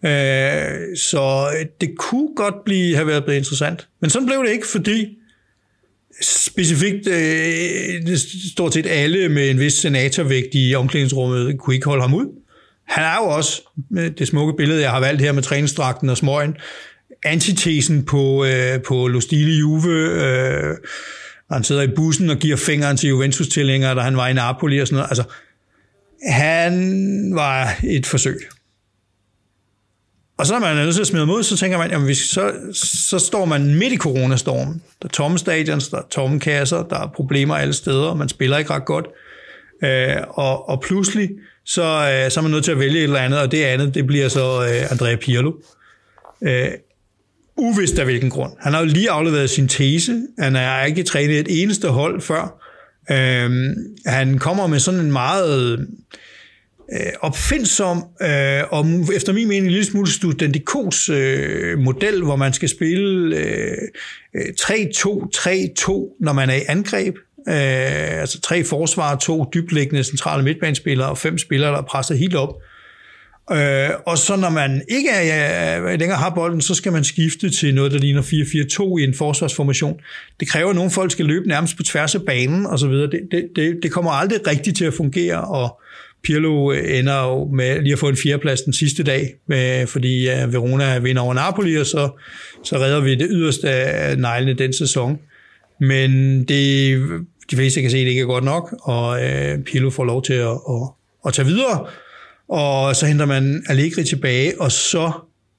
[0.06, 1.48] Øh, så
[1.82, 3.88] det kunne godt blive, have været blevet interessant.
[4.02, 5.19] Men sådan blev det ikke, fordi
[6.22, 8.18] specifikt øh,
[8.52, 12.26] stort set alle med en vis senatorvægt i omklædningsrummet kunne ikke holde ham ud.
[12.88, 13.62] Han er jo også,
[14.18, 16.56] det smukke billede, jeg har valgt her med træningsdragten og smøgen,
[17.24, 20.78] antitesen på, øh, på Lostile Juve, øh,
[21.52, 24.88] han sidder i bussen og giver fingeren til Juventus-tilhængere, da han var i Napoli og
[24.88, 25.10] sådan noget.
[25.10, 25.24] Altså,
[26.30, 28.40] han var et forsøg.
[30.40, 32.52] Og så når man er nødt til at smide mod, så tænker man, jamen, så,
[32.74, 34.82] så står man midt i coronastormen.
[35.02, 38.58] Der er tomme stadions, der er tomme kasser, der er problemer alle steder, man spiller
[38.58, 39.06] ikke ret godt.
[39.84, 41.30] Øh, og, og pludselig,
[41.66, 43.96] så, øh, så er man nødt til at vælge et eller andet, og det andet,
[43.96, 45.52] det bliver så øh, Andrea Pirlo.
[46.44, 46.68] Øh,
[47.58, 48.54] uvist af hvilken grund.
[48.60, 50.22] Han har jo lige afleveret sin tese.
[50.40, 52.62] Han har ikke trænet et eneste hold før.
[53.12, 53.52] Øh,
[54.06, 55.80] han kommer med sådan en meget øh,
[56.94, 58.86] Øh, opfindsom øh, og
[59.16, 63.78] efter min mening en lille smule studentikols øh, model, hvor man skal spille øh,
[64.36, 67.16] øh 3-2-3-2, når man er i angreb.
[67.48, 72.54] Øh, altså tre forsvar, to dybliggende centrale midtbanespillere og fem spillere, der presser helt op.
[73.52, 77.50] Øh, og så når man ikke er, ja, længere har bolden, så skal man skifte
[77.50, 80.00] til noget, der ligner 4-4-2 i en forsvarsformation.
[80.40, 82.92] Det kræver, at nogle folk skal løbe nærmest på tværs af banen osv.
[82.92, 85.82] Det, det, det, det kommer aldrig rigtigt til at fungere, og
[86.24, 90.54] Pirlo ender jo med lige at få en fjerdeplads den sidste dag, med, fordi øh,
[90.54, 92.10] Verona vinder over Napoli, og så,
[92.64, 95.20] så redder vi det yderste af neglene den sæson.
[95.80, 97.00] Men det,
[97.52, 100.24] de fleste kan se, at det ikke er godt nok, og øh, Pirlo får lov
[100.24, 100.90] til at, at,
[101.26, 101.88] at tage videre,
[102.50, 105.12] og så henter man Allegri tilbage, og så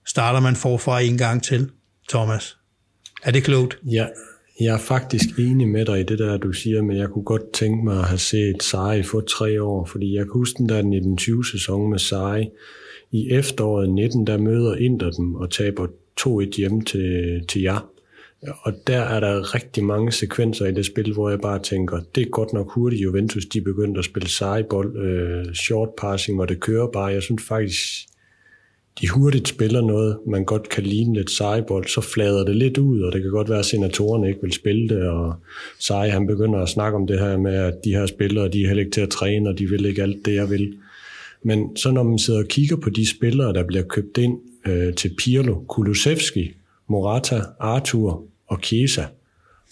[0.07, 1.71] starter man forfra en gang til,
[2.09, 2.57] Thomas.
[3.23, 3.79] Er det klogt?
[3.85, 4.07] Ja,
[4.61, 7.53] jeg er faktisk enig med dig i det der, du siger, men jeg kunne godt
[7.53, 10.83] tænke mig at have set Sarri få tre år, fordi jeg kan huske den der
[10.83, 12.51] 1920-sæson med Sarri.
[13.11, 15.87] I efteråret 19, der møder Inter dem og taber
[16.21, 17.91] 2-1 hjem til, til jer.
[18.63, 22.23] Og der er der rigtig mange sekvenser i det spil, hvor jeg bare tænker, det
[22.23, 26.61] er godt nok hurtigt Juventus, de begyndte at spille sejbold, øh, short passing, og det
[26.61, 27.07] kører bare.
[27.07, 28.10] Jeg synes faktisk,
[29.01, 33.01] de hurtigt spiller noget, man godt kan ligne lidt sejbold, så flader det lidt ud,
[33.01, 35.35] og det kan godt være, at senatorerne ikke vil spille det, og
[35.79, 38.67] Sej, han begynder at snakke om det her med, at de her spillere, de er
[38.67, 40.75] heller ikke til at træne, og de vil ikke alt det, jeg vil.
[41.43, 44.95] Men så når man sidder og kigger på de spillere, der bliver købt ind øh,
[44.95, 46.53] til Pirlo, Kulusevski,
[46.89, 49.05] Morata, Arthur og Chiesa,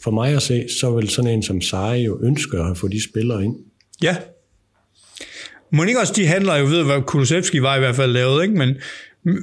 [0.03, 3.05] for mig at se, så vil sådan en som Sarri jo ønske at få de
[3.05, 3.57] spillere ind.
[4.03, 4.17] Ja.
[5.73, 8.55] Må ikke også, de handler jo ved, hvad Kulusevski var i hvert fald lavet, ikke?
[8.55, 8.77] men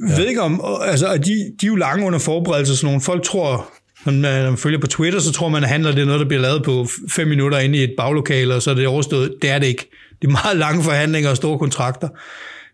[0.09, 0.15] Ja.
[0.17, 3.71] ved ikke om, altså, de, de er jo lange under forberedelse, så nogle folk tror,
[4.05, 4.11] når
[4.49, 6.88] man følger på Twitter, så tror man, at handler det noget, der bliver lavet på
[7.11, 9.36] fem minutter inde i et baglokale, og så er det overstået.
[9.41, 9.89] Det er det ikke.
[10.21, 12.07] Det er meget lange forhandlinger og store kontrakter.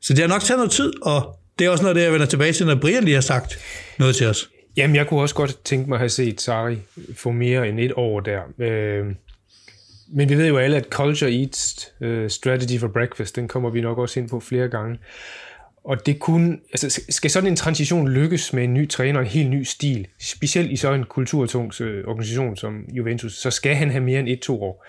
[0.01, 2.26] Så det har nok taget noget tid, og det er også noget det, jeg vender
[2.26, 3.59] tilbage til, når Brian lige har sagt
[3.99, 4.49] noget til os.
[4.78, 6.78] Jamen, jeg kunne også godt tænke mig at have set Sari
[7.16, 8.39] få mere end et år der.
[8.59, 9.05] Øh,
[10.14, 13.82] men vi ved jo alle, at culture eats uh, strategy for breakfast, den kommer vi
[13.82, 14.97] nok også ind på flere gange.
[15.84, 19.32] Og det kunne, altså, skal sådan en transition lykkes med en ny træner og en
[19.32, 23.90] helt ny stil, specielt i så en kulturtung øh, organisation som Juventus, så skal han
[23.90, 24.86] have mere end et-to år.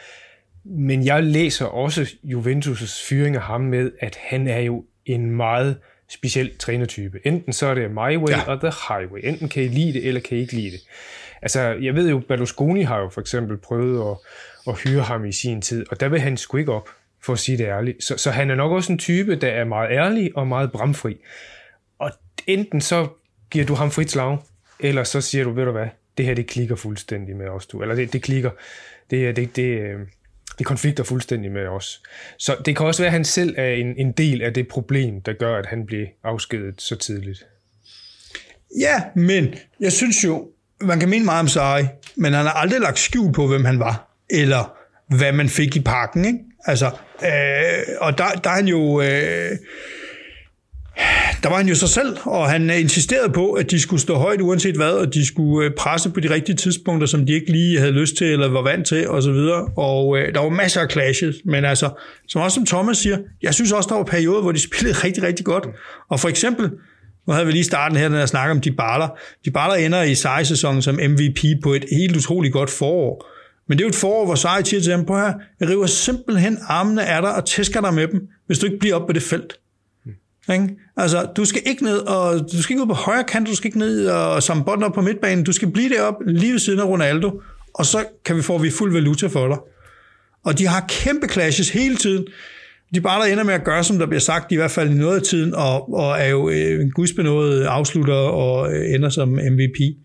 [0.65, 5.77] Men jeg læser også Juventus' fyring af ham med, at han er jo en meget
[6.09, 7.21] speciel trænertype.
[7.25, 8.53] Enten så er det my way ja.
[8.53, 9.21] or the highway.
[9.25, 10.81] Enten kan I lide det, eller kan I ikke lide det.
[11.43, 14.17] Altså, jeg ved jo, Berlusconi har jo for eksempel prøvet at,
[14.69, 16.89] at hyre ham i sin tid, og der vil han sgu ikke op
[17.25, 18.05] for at sige det ærligt.
[18.05, 21.17] Så, så han er nok også en type, der er meget ærlig og meget bramfri.
[21.99, 22.11] Og
[22.47, 23.09] enten så
[23.51, 24.39] giver du ham frit slag,
[24.81, 25.87] eller så siger du, ved du hvad,
[26.17, 27.83] det her det klikker fuldstændig med os, du.
[27.83, 28.51] Eller det, det klikker.
[29.11, 29.99] Det, øh, det, det, øh,
[30.59, 32.03] det konflikter fuldstændig med os.
[32.39, 35.21] Så det kan også være, at han selv er en, en del af det problem,
[35.21, 37.47] der gør, at han bliver afskedet så tidligt.
[38.81, 40.51] Ja, men jeg synes jo,
[40.81, 41.85] man kan mene meget om Sarri,
[42.17, 44.77] men han har aldrig lagt skjul på, hvem han var, eller
[45.17, 46.25] hvad man fik i pakken.
[46.25, 46.39] Ikke?
[46.65, 46.87] Altså,
[47.25, 49.01] øh, og der, der er han jo...
[49.01, 49.51] Øh,
[51.43, 54.41] der var han jo sig selv, og han insisterede på, at de skulle stå højt
[54.41, 57.79] uanset hvad, og de skulle øh, presse på de rigtige tidspunkter, som de ikke lige
[57.79, 59.31] havde lyst til, eller var vant til, osv.
[59.31, 61.91] Og, og øh, der var masser af clashes, men altså,
[62.29, 65.23] som også som Thomas siger, jeg synes også, der var perioder, hvor de spillede rigtig,
[65.23, 65.67] rigtig godt.
[66.11, 66.71] Og for eksempel,
[67.27, 69.09] nu havde vi lige starten her, når jeg snakker om de baller.
[69.45, 73.32] De baller ender i sejsæsonen som MVP på et helt utroligt godt forår.
[73.73, 75.87] Men det er jo et forår, hvor Sarri siger til ham, på her, jeg river
[75.87, 79.13] simpelthen armene af dig og tæsker dig med dem, hvis du ikke bliver op på
[79.13, 79.59] det felt.
[80.05, 80.13] Mm.
[80.53, 80.69] Ikke?
[80.97, 83.69] Altså, du skal ikke ned, og du skal ikke ud på højre kant, du skal
[83.69, 86.81] ikke ned og samle bolden op på midtbanen, du skal blive derop lige ved siden
[86.81, 87.41] af Ronaldo,
[87.75, 89.59] og så kan vi få vi fuld valuta for dig.
[90.45, 92.27] Og de har kæmpe clashes hele tiden.
[92.95, 94.95] De bare der ender med at gøre, som der bliver sagt, i hvert fald i
[94.95, 99.29] noget af tiden, og, og er jo øh, en gudsbenået afslutter og øh, ender som
[99.29, 99.97] MVP.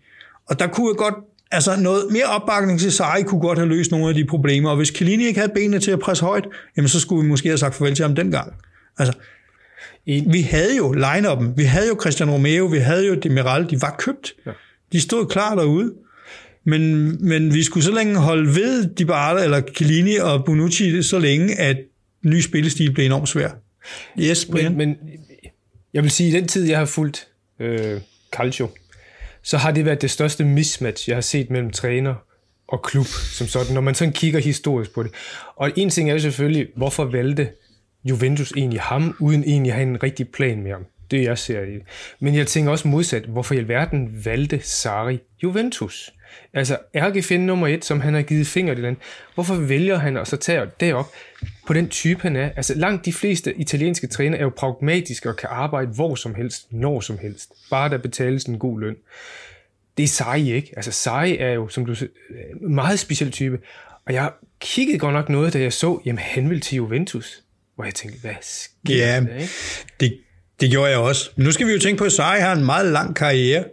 [0.46, 1.14] Og der kunne jeg godt,
[1.50, 4.76] altså noget mere opbakning til Sarri kunne godt have løst nogle af de problemer, og
[4.76, 6.44] hvis Kalini ikke havde benene til at presse højt,
[6.76, 8.54] jamen så skulle vi måske have sagt farvel til ham dengang.
[8.98, 9.14] Altså,
[10.06, 13.94] vi havde jo line-up'en, vi havde jo Christian Romeo, vi havde jo Demiral, de var
[13.98, 14.32] købt.
[14.46, 14.50] Ja.
[14.92, 15.92] De stod klar derude.
[16.64, 21.18] Men, men vi skulle så længe holde ved de bare, eller Chiellini og Bonucci så
[21.18, 21.76] længe, at
[22.22, 23.50] ny spillestil blev enormt svær.
[24.18, 24.76] Yes, Brian?
[24.76, 24.96] Men, men
[25.94, 27.28] jeg vil sige, at i den tid, jeg har fulgt
[27.60, 28.00] øh,
[28.32, 28.68] Calcio,
[29.48, 32.14] så har det været det største mismatch, jeg har set mellem træner
[32.68, 35.12] og klub, som sådan, når man sådan kigger historisk på det.
[35.56, 37.48] Og en ting er jo selvfølgelig, hvorfor valgte
[38.04, 40.84] Juventus egentlig ham, uden egentlig at have en rigtig plan med ham.
[41.10, 41.78] Det jeg ser i.
[42.20, 46.10] Men jeg tænker også modsat, hvorfor i alverden valgte Sari Juventus?
[46.54, 48.96] Altså ærkefinde nummer et, som han har givet finger til den.
[49.34, 51.12] Hvorfor vælger han at så tage derop
[51.66, 52.50] på den type han er?
[52.56, 56.66] Altså langt de fleste italienske træner er jo pragmatiske og kan arbejde hvor som helst,
[56.70, 57.52] når som helst.
[57.70, 58.96] Bare der betales en god løn.
[59.96, 60.72] Det er Sari ikke.
[60.76, 62.10] Altså Sari er jo, som du siger,
[62.62, 63.58] en meget speciel type.
[64.06, 67.42] Og jeg kiggede godt nok noget, da jeg så, jamen han vil til Juventus.
[67.74, 69.52] Hvor jeg tænkte, hvad sker ja, der, ikke?
[70.00, 70.18] Det,
[70.60, 71.30] det gjorde jeg også.
[71.36, 73.64] Men nu skal vi jo tænke på, at Sarri har en meget lang karriere,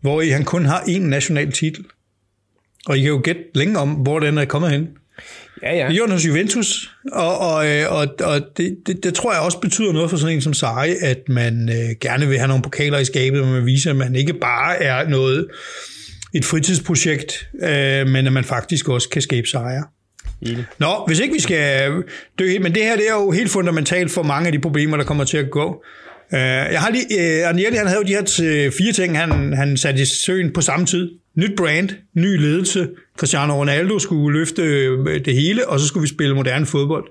[0.00, 1.84] hvor han kun har én national titel.
[2.88, 4.88] Og I kan jo gætte længe om, hvor den er kommet hen.
[5.62, 6.06] Ja, ja.
[6.10, 10.10] Hos Juventus, og, og, øh, og, og det, det, det tror jeg også betyder noget
[10.10, 13.40] for sådan en som Sarri, at man øh, gerne vil have nogle pokaler i skabet,
[13.40, 15.48] hvor man viser, at man ikke bare er noget
[16.34, 19.84] et fritidsprojekt, øh, men at man faktisk også kan skabe sejre.
[20.78, 21.92] Nå, hvis ikke vi skal
[22.38, 25.04] dø men det her det er jo helt fundamentalt for mange af de problemer, der
[25.04, 25.84] kommer til at gå.
[26.32, 29.52] Uh, jeg har lige, øh, uh, Arnieri, han havde jo de her fire ting, han,
[29.52, 31.10] han satte i søen på samme tid.
[31.34, 32.88] Nyt brand, ny ledelse,
[33.18, 37.04] Cristiano Ronaldo skulle løfte øh, det hele, og så skulle vi spille moderne fodbold.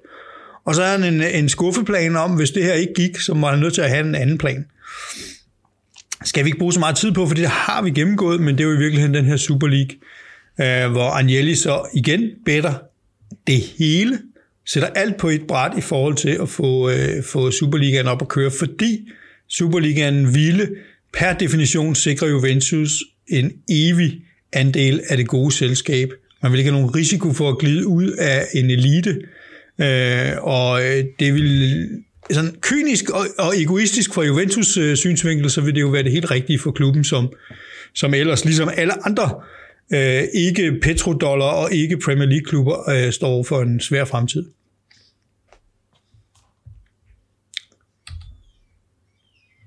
[0.66, 3.50] Og så havde han en, en skuffeplan om, hvis det her ikke gik, så var
[3.50, 4.66] han nødt til at have en anden plan.
[6.24, 8.64] Skal vi ikke bruge så meget tid på, for det har vi gennemgået, men det
[8.64, 9.96] er jo i virkeligheden den her Super League,
[10.86, 12.78] uh, hvor Agnelli så igen bedre
[13.48, 14.20] det hele,
[14.68, 18.28] sætter alt på et bræt i forhold til at få, øh, få Superligaen op at
[18.28, 19.10] køre, fordi
[19.50, 20.70] Superligaen ville
[21.14, 24.22] per definition sikre Juventus en evig
[24.54, 26.10] andel af det gode selskab.
[26.44, 29.22] Man vil ikke have nogen risiko for at glide ud af en elite,
[29.82, 31.90] øh, og øh, det vil
[32.32, 36.12] sådan kynisk og, og egoistisk fra Juventus øh, synsvinkel, så vil det jo være det
[36.12, 37.34] helt rigtige for klubben, som,
[37.94, 39.32] som ellers ligesom alle andre
[39.94, 44.46] øh, ikke petrodollar og ikke Premier League-klubber øh, står for en svær fremtid.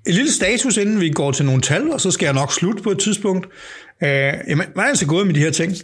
[0.07, 2.83] Et lille status, inden vi går til nogle tal, og så skal jeg nok slutte
[2.83, 3.47] på et tidspunkt.
[4.03, 5.75] Øh, jamen, hvad er altså gået med de her ting?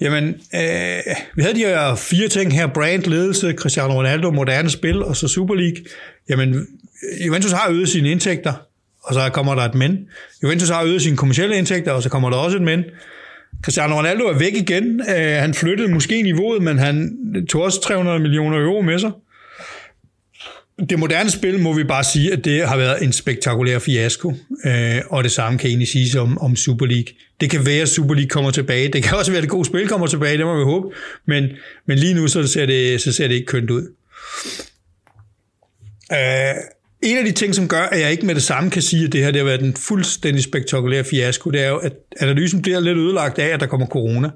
[0.00, 5.02] Jamen, øh, vi havde de her fire ting her, brand, ledelse, Cristiano Ronaldo, moderne spil,
[5.02, 5.84] og så Super League.
[6.28, 6.66] Jamen,
[7.26, 8.52] Juventus har øget sine indtægter,
[9.02, 9.98] og så kommer der et men.
[10.42, 12.84] Juventus har øget sine kommersielle indtægter, og så kommer der også et men.
[13.62, 15.00] Cristiano Ronaldo er væk igen.
[15.00, 17.16] Øh, han flyttede måske niveauet, men han
[17.48, 19.10] tog også 300 millioner euro med sig.
[20.88, 24.34] Det moderne spil må vi bare sige, at det har været en spektakulær fiasko,
[24.64, 27.14] øh, og det samme kan egentlig siges om, om Super League.
[27.40, 28.88] Det kan være, at Super League kommer tilbage.
[28.88, 30.88] Det kan også være, at det gode spil kommer tilbage, det må vi håbe.
[31.26, 31.48] Men,
[31.86, 33.82] men lige nu så ser, det, så ser det ikke kønt ud.
[36.12, 36.54] Øh,
[37.02, 39.12] en af de ting, som gør, at jeg ikke med det samme kan sige, at
[39.12, 42.80] det her det har været en fuldstændig spektakulær fiasko, det er jo, at analysen bliver
[42.80, 44.30] lidt ødelagt af, at der kommer corona,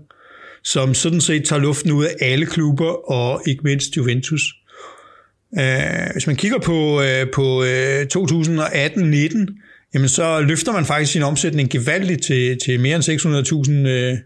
[0.64, 4.42] som sådan set tager luften ud af alle klubber, og ikke mindst Juventus.
[5.59, 11.22] Øh, hvis man kigger på, øh, på øh, 2018-19, jamen så løfter man faktisk sin
[11.22, 14.18] omsætning gevaldigt til, til mere end 600.000, øh,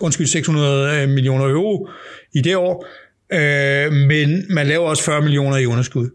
[0.00, 1.88] undskyld, 600 millioner euro
[2.34, 2.86] i det år,
[3.32, 6.10] øh, men man laver også 40 millioner i underskud.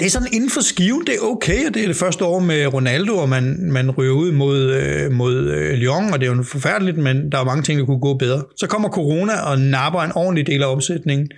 [0.00, 2.38] Det er sådan inden for skiven, det er okay, og det er det første år
[2.38, 6.36] med Ronaldo, og man, man ryger ud mod, øh, mod øh, Lyon, og det er
[6.36, 8.42] jo forfærdeligt, men der er mange ting, der kunne gå bedre.
[8.56, 11.30] Så kommer corona og napper en ordentlig del af omsætningen,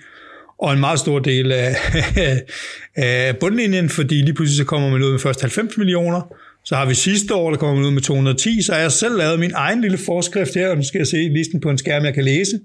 [0.59, 1.75] og en meget stor del af,
[2.95, 6.85] af bundlinjen, fordi lige pludselig så kommer man ud med først 90 millioner, så har
[6.85, 9.51] vi sidste år, der kommer man ud med 210, så har jeg selv lavet min
[9.55, 12.23] egen lille forskrift her, og nu skal jeg se listen på en skærm, jeg kan
[12.23, 12.59] læse.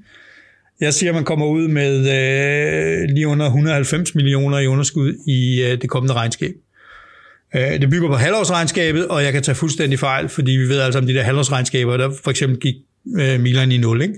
[0.80, 5.62] Jeg siger, at man kommer ud med øh, lige under 190 millioner i underskud i
[5.62, 6.54] øh, det kommende regnskab.
[7.56, 10.98] Øh, det bygger på halvårsregnskabet, og jeg kan tage fuldstændig fejl, fordi vi ved altså
[10.98, 12.74] om de der halvårsregnskaber, der for eksempel gik
[13.18, 14.02] øh, Milan i 0.
[14.02, 14.14] Ikke?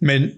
[0.00, 0.30] Men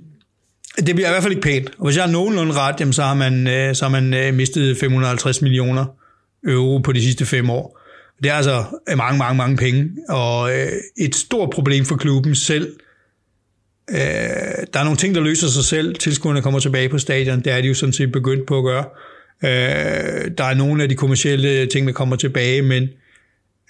[0.87, 1.71] det bliver i hvert fald ikke pænt.
[1.79, 4.35] Og hvis jeg har nogenlunde ret, jamen, så har man, øh, så har man øh,
[4.35, 5.85] mistet 550 millioner
[6.49, 7.81] euro på de sidste fem år.
[8.23, 12.35] Det er altså øh, mange, mange, mange penge, og øh, et stort problem for klubben
[12.35, 12.73] selv
[13.91, 13.97] øh,
[14.73, 15.95] der er nogle ting, der løser sig selv.
[15.95, 17.41] Tilskuerne kommer tilbage på stadion.
[17.41, 18.85] Det er de jo sådan set begyndt på at gøre.
[19.45, 22.89] Øh, der er nogle af de kommercielle ting, der kommer tilbage, men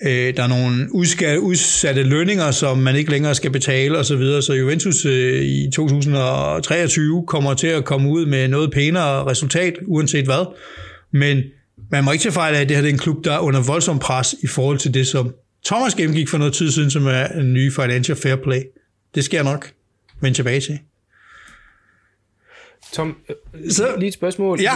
[0.02, 4.40] øh, der er nogle udsatte, udsatte lønninger, som man ikke længere skal betale osv., så,
[4.40, 10.24] så Juventus øh, i 2023 kommer til at komme ud med noget pænere resultat, uanset
[10.24, 10.54] hvad.
[11.10, 11.42] Men
[11.90, 13.62] man må ikke tage fejl af, at det her er en klub, der er under
[13.66, 15.34] voldsom pres i forhold til det, som
[15.64, 18.62] Thomas gennemgik for noget tid siden, som er en ny financial fair play.
[19.14, 19.72] Det jeg nok
[20.20, 20.78] vende tilbage til.
[22.92, 24.60] Tom, øh, så, lige et spørgsmål.
[24.60, 24.72] Ja.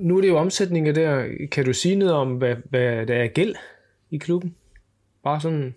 [0.00, 1.24] Nu er det jo omsætninger der.
[1.52, 3.54] Kan du sige noget om, hvad, hvad der er gæld
[4.14, 4.54] i klubben?
[5.24, 5.74] Bare sådan...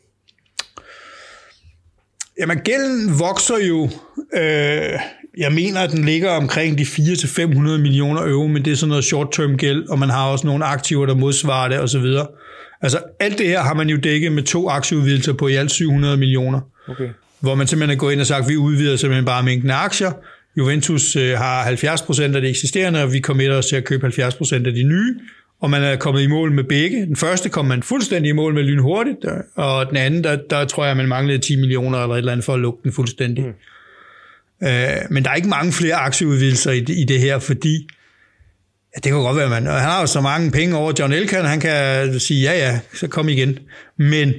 [2.39, 3.89] Jamen, gælden vokser jo.
[4.33, 4.99] Øh,
[5.37, 7.45] jeg mener, at den ligger omkring de 400-500
[7.77, 11.05] millioner euro, men det er sådan noget short-term gæld, og man har også nogle aktiver,
[11.05, 12.05] der modsvarer det osv.
[12.81, 16.17] Altså, alt det her har man jo dækket med to aktieudvidelser på i alt 700
[16.17, 16.61] millioner.
[16.87, 17.09] Okay.
[17.39, 19.75] Hvor man simpelthen er gået ind og sagt, at vi udvider simpelthen bare mængden af
[19.75, 20.11] aktier.
[20.57, 24.53] Juventus øh, har 70% af det eksisterende, og vi kommer os til at købe 70%
[24.53, 25.15] af de nye
[25.61, 27.05] og man er kommet i mål med begge.
[27.05, 29.25] Den første kom man fuldstændig i mål med lynhurtigt,
[29.55, 32.45] og den anden, der, der tror jeg, man manglede 10 millioner eller et eller andet
[32.45, 33.45] for at lukke den fuldstændig.
[33.45, 34.67] Mm.
[34.67, 37.87] Øh, men der er ikke mange flere aktieudvidelser i, i det her, fordi
[38.95, 41.45] ja, det kan godt være, man, han har jo så mange penge over John Elkan,
[41.45, 43.59] han kan sige, ja ja, så kom igen.
[43.97, 44.33] Men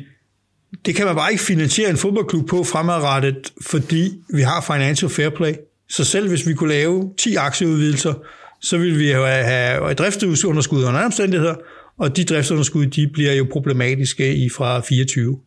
[0.86, 5.28] det kan man bare ikke finansiere en fodboldklub på fremadrettet, fordi vi har financial fair
[5.28, 5.54] play.
[5.88, 8.14] Så selv hvis vi kunne lave 10 aktieudvidelser,
[8.60, 11.54] så vil vi have, et driftsunderskud under omstændigheder,
[11.98, 15.38] og de driftsunderskud, de bliver jo problematiske i fra 24.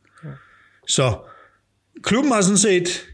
[0.87, 1.13] Så
[2.03, 3.05] klubben har sådan set,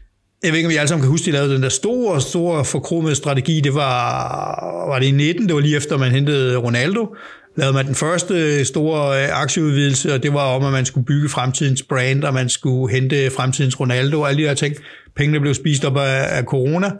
[0.42, 2.64] jeg ved ikke, om I alle sammen kan huske, de lavede den der store, store
[2.64, 7.16] forkromede strategi, det var, var det i 19, det var lige efter, man hentede Ronaldo,
[7.56, 11.28] lavede man den første store øh, aktieudvidelse, og det var om, at man skulle bygge
[11.28, 14.76] fremtidens brand, og man skulle hente fremtidens Ronaldo, og alle de her ting.
[15.16, 16.90] Pengene blev spist op af, af corona,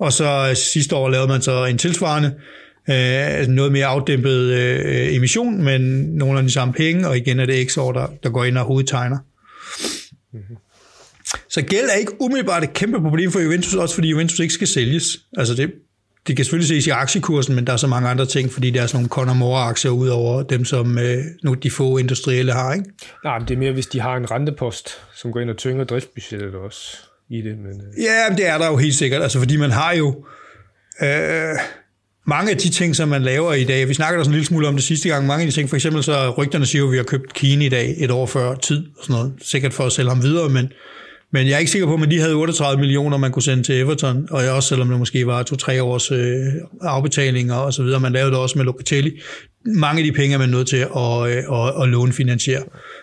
[0.00, 2.34] og så øh, sidste år lavede man så en tilsvarende,
[2.90, 7.46] øh, noget mere afdæmpet øh, emission, men nogle af de samme penge, og igen er
[7.46, 9.18] det X-år, der, der går ind og hovedtegner.
[10.32, 10.56] Mm-hmm.
[11.50, 14.66] Så gæld er ikke umiddelbart et kæmpe problem for Juventus, også fordi Juventus ikke skal
[14.66, 15.04] sælges.
[15.36, 15.72] Altså det,
[16.26, 18.82] det kan selvfølgelig ses i aktiekursen, men der er så mange andre ting, fordi der
[18.82, 22.84] er sådan nogle Conor ud over dem, som øh, nu de få industrielle har, ikke?
[23.24, 25.84] Nej, men det er mere, hvis de har en rentepost, som går ind og tynger
[25.84, 27.58] driftsbudgettet også i det.
[27.58, 28.04] Men, øh.
[28.04, 30.24] Ja, det er der jo helt sikkert, altså fordi man har jo
[31.02, 31.56] øh,
[32.26, 34.68] mange af de ting, som man laver i dag, vi snakkede også en lille smule
[34.68, 36.96] om det sidste gang, mange af de ting, for eksempel så rygterne siger at vi
[36.96, 39.92] har købt Kine i dag et år før tid, og sådan noget, sikkert for at
[39.92, 40.72] sælge ham videre, men,
[41.32, 43.74] men jeg er ikke sikker på, at de havde 38 millioner, man kunne sende til
[43.74, 46.46] Everton, og også selvom det måske var to-tre års øh,
[46.80, 49.20] afbetalinger og så videre, man lavede det også med Locatelli.
[49.64, 52.62] Mange af de penge er man nødt til at, øh, at, at låne finansiere,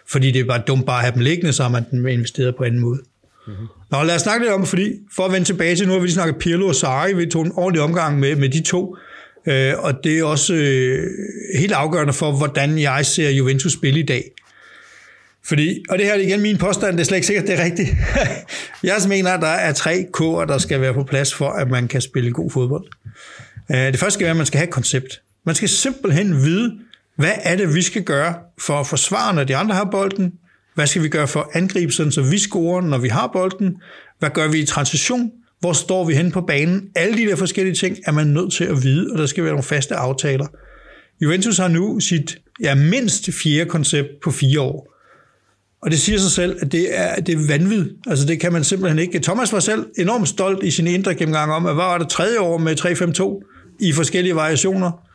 [0.10, 2.56] fordi det er bare dumt bare at have dem liggende, så har man dem investeret
[2.56, 3.00] på anden måde.
[3.48, 3.68] Mm-hmm.
[3.92, 6.06] Nå, lad os snakke lidt om fordi for at vende tilbage til, nu har vi
[6.06, 8.96] lige snakket Pirlo og Sarri, vi tog en ordentlig omgang med, med de to,
[9.48, 11.10] øh, og det er også øh,
[11.60, 14.32] helt afgørende for, hvordan jeg ser Juventus spille i dag.
[15.46, 17.64] Fordi, og det her er igen min påstand, det er slet ikke sikkert, det er
[17.64, 17.90] rigtigt.
[18.84, 21.88] jeg mener, at der er tre K'er, der skal være på plads for, at man
[21.88, 22.86] kan spille god fodbold.
[23.72, 25.22] Øh, det første skal være, at man skal have et koncept.
[25.46, 26.80] Man skal simpelthen vide,
[27.16, 30.34] hvad er det, vi skal gøre for at forsvare, når de andre har bolden,
[30.78, 33.76] hvad skal vi gøre for at angribe, sådan, så vi scorer, når vi har bolden?
[34.20, 35.32] Hvad gør vi i transition?
[35.60, 36.90] Hvor står vi hen på banen?
[36.96, 39.54] Alle de der forskellige ting er man nødt til at vide, og der skal være
[39.54, 40.46] nogle faste aftaler.
[41.22, 44.94] Juventus har nu sit ja, mindst fjerde koncept på fire år.
[45.82, 47.90] Og det siger sig selv, at det er, det er vanvid.
[48.08, 49.20] Altså det kan man simpelthen ikke.
[49.20, 52.40] Thomas var selv enormt stolt i sin indre gennemgang om, at hvad var det tredje
[52.40, 55.07] år med 3-5-2 i forskellige variationer.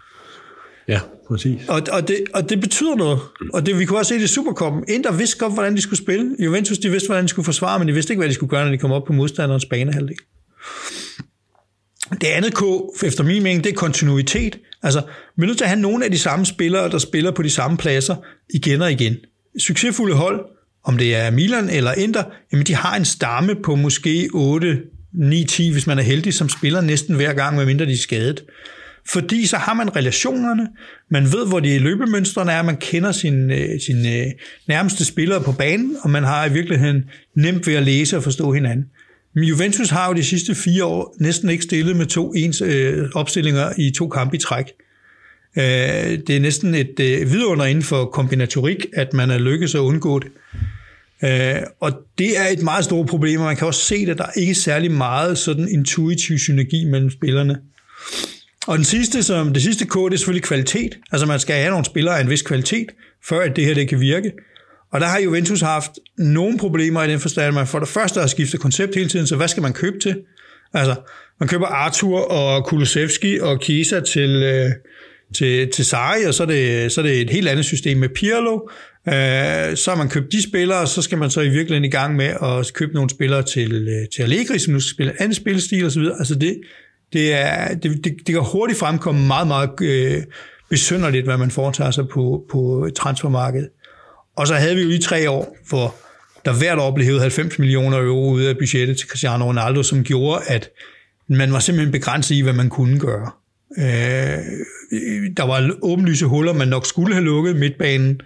[0.93, 1.60] Ja, præcis.
[1.69, 3.20] Og, og, det, og det betyder noget.
[3.52, 4.85] Og det, vi kunne også se det i Supercoppen.
[4.89, 6.36] Inter vidste godt, hvordan de skulle spille.
[6.39, 8.64] Juventus, de vidste, hvordan de skulle forsvare, men de vidste ikke, hvad de skulle gøre,
[8.64, 10.16] når de kom op på modstanderens banehalvdel.
[12.20, 12.62] Det andet K,
[13.05, 14.59] efter min mening, det er kontinuitet.
[14.82, 15.02] Altså,
[15.36, 17.51] vi er nødt til at have nogle af de samme spillere, der spiller på de
[17.51, 18.16] samme pladser
[18.55, 19.16] igen og igen.
[19.59, 20.44] Succesfulde hold,
[20.85, 24.78] om det er Milan eller Inter, jamen de har en stamme på måske 8,
[25.14, 28.44] 9, 10, hvis man er heldig, som spiller næsten hver gang, medmindre de er skadet.
[29.08, 30.68] Fordi så har man relationerne,
[31.10, 34.26] man ved, hvor de løbemønstrene er, man kender sine, sin øh, sine øh,
[34.68, 37.04] nærmeste spillere på banen, og man har i virkeligheden
[37.36, 38.86] nemt ved at læse og forstå hinanden.
[39.34, 43.08] Men Juventus har jo de sidste fire år næsten ikke stillet med to ens øh,
[43.14, 44.66] opstillinger i to kampe i træk.
[45.58, 49.78] Øh, det er næsten et øh, vidunder inden for kombinatorik, at man er lykkedes at
[49.78, 50.30] undgå det.
[51.24, 54.26] Øh, og det er et meget stort problem, og man kan også se, at der
[54.36, 57.58] ikke er særlig meget sådan intuitiv synergi mellem spillerne.
[58.66, 60.98] Og den sidste, som, det sidste K, det er selvfølgelig kvalitet.
[61.12, 62.86] Altså man skal have nogle spillere af en vis kvalitet,
[63.28, 64.32] før at det her det kan virke.
[64.93, 68.20] Og der har Juventus haft nogle problemer i den forstand, at man for det første
[68.20, 70.20] har skiftet koncept hele tiden, så hvad skal man købe til?
[70.74, 70.94] Altså,
[71.40, 74.70] man køber Arthur og Kulusevski og Kisa til, øh,
[75.34, 78.09] til, til Sarri, og så er, det, så er det et helt andet system med
[78.09, 78.60] Pirlo.
[79.09, 81.90] Øh, så har man købt de spillere, og så skal man så i virkeligheden i
[81.90, 85.34] gang med at købe nogle spillere til, øh, til Allegri, som nu skal spille anden
[85.34, 86.02] spilstil osv.
[86.18, 86.60] Altså det,
[87.12, 90.22] det, er, det, det, det kan hurtigt fremkomme meget, meget øh,
[90.70, 93.68] besynderligt, hvad man foretager sig på, på transfermarkedet.
[94.36, 95.94] Og så havde vi jo lige tre år, hvor
[96.44, 100.05] der hvert år blev hævet 90 millioner euro ud af budgettet til Cristiano Ronaldo, som
[100.05, 100.70] gjorde, at
[101.28, 103.30] man var simpelthen begrænset i, hvad man kunne gøre.
[103.78, 104.39] Øh,
[105.36, 108.20] der var åbenlyse huller, man nok skulle have lukket midtbanen,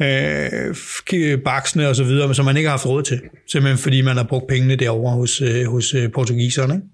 [0.00, 3.20] øh, baksene og så videre, som man ikke har haft råd til.
[3.52, 6.74] Simpelthen fordi man har brugt pengene derovre hos, øh, hos øh, portugiserne.
[6.74, 6.86] Ikke?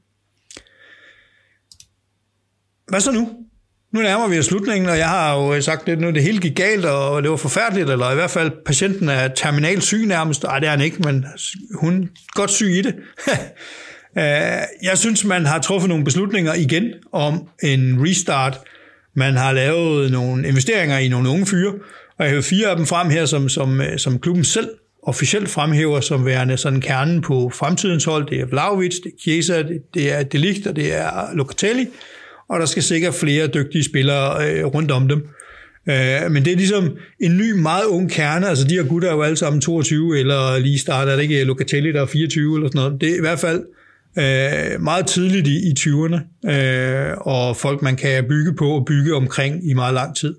[2.91, 3.29] Hvad så nu?
[3.93, 6.39] Nu nærmer vi os slutningen, og jeg har jo øh, sagt, at nu det hele
[6.39, 10.45] gik galt, og det var forfærdeligt, eller i hvert fald patienten er terminal syg nærmest.
[10.45, 11.25] Ej, det er han ikke, men
[11.75, 12.95] hun er godt syg i det.
[14.19, 14.25] Øh,
[14.83, 18.59] jeg synes, man har truffet nogle beslutninger igen om en restart.
[19.17, 21.73] Man har lavet nogle investeringer i nogle unge fyre,
[22.19, 24.69] og jeg har fire af dem frem her, som, som, øh, som klubben selv
[25.03, 28.27] officielt fremhæver som værende sådan kernen på fremtidens hold.
[28.27, 29.63] Det er Vlaovic, det er Chiesa,
[29.95, 31.87] det er Delict, og det er Locatelli
[32.51, 35.19] og der skal sikkert flere dygtige spillere øh, rundt om dem.
[35.89, 39.15] Øh, men det er ligesom en ny, meget ung kerne, altså de her gutter er
[39.15, 42.57] jo alle sammen 22, eller lige starter, er det ikke øh, Locatelli, der er 24
[42.57, 43.01] eller sådan noget.
[43.01, 43.63] Det er i hvert fald
[44.19, 49.15] øh, meget tidligt i, i 20'erne, øh, og folk man kan bygge på og bygge
[49.15, 50.35] omkring i meget lang tid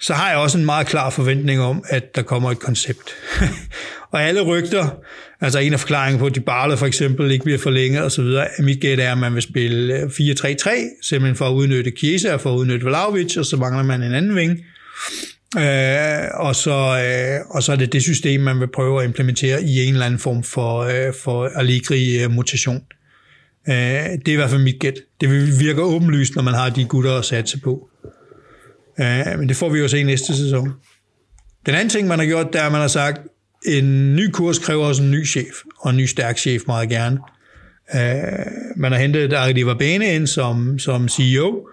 [0.00, 3.10] så har jeg også en meget klar forventning om, at der kommer et koncept.
[4.12, 4.88] og alle rygter,
[5.44, 8.24] altså en af forklaringerne på, at Dybala for eksempel ikke bliver forlænget osv.,
[8.58, 10.70] mit gæt er, at man vil spille øh, 4-3-3,
[11.02, 14.14] simpelthen for at udnytte Chiesa og for at udnytte Vlaovic, og så mangler man en
[14.14, 14.60] anden ving.
[15.58, 19.62] Øh, og, så, øh, og så er det det system, man vil prøve at implementere
[19.62, 22.82] i en eller anden form for, øh, for Allegri-mutation.
[23.68, 24.94] Øh, øh, det er i hvert fald mit gæt.
[25.20, 27.88] Det virker åbenlyst, når man har de gutter at satse på.
[29.00, 30.72] Øh, men det får vi jo se næste sæson.
[31.66, 33.20] Den anden ting, man har gjort, det er, at man har sagt,
[33.64, 37.18] en ny kurs kræver også en ny chef, og en ny stærk chef meget gerne.
[37.94, 38.00] Uh,
[38.76, 41.66] man har hentet Arriva Bene ind som, som CEO,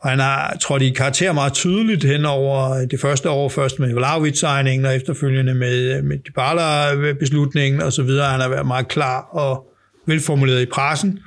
[0.00, 3.94] og han har trådt i karakter meget tydeligt hen over det første år, først med
[3.94, 8.08] Vlaovic-signingen, og efterfølgende med, med Dybala-beslutningen osv.
[8.08, 9.66] Han har været meget klar og
[10.06, 11.18] velformuleret i pressen.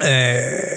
[0.00, 0.06] Uh,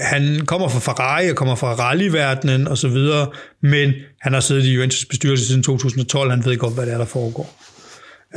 [0.01, 3.27] han kommer fra Ferrari og kommer fra rallyverdenen og så videre,
[3.61, 6.97] men han har siddet i Juventus bestyrelse siden 2012, han ved godt, hvad det er,
[6.97, 7.70] der foregår.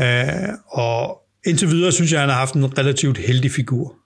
[0.00, 3.96] Øh, og indtil videre synes jeg, han har haft en relativt heldig figur.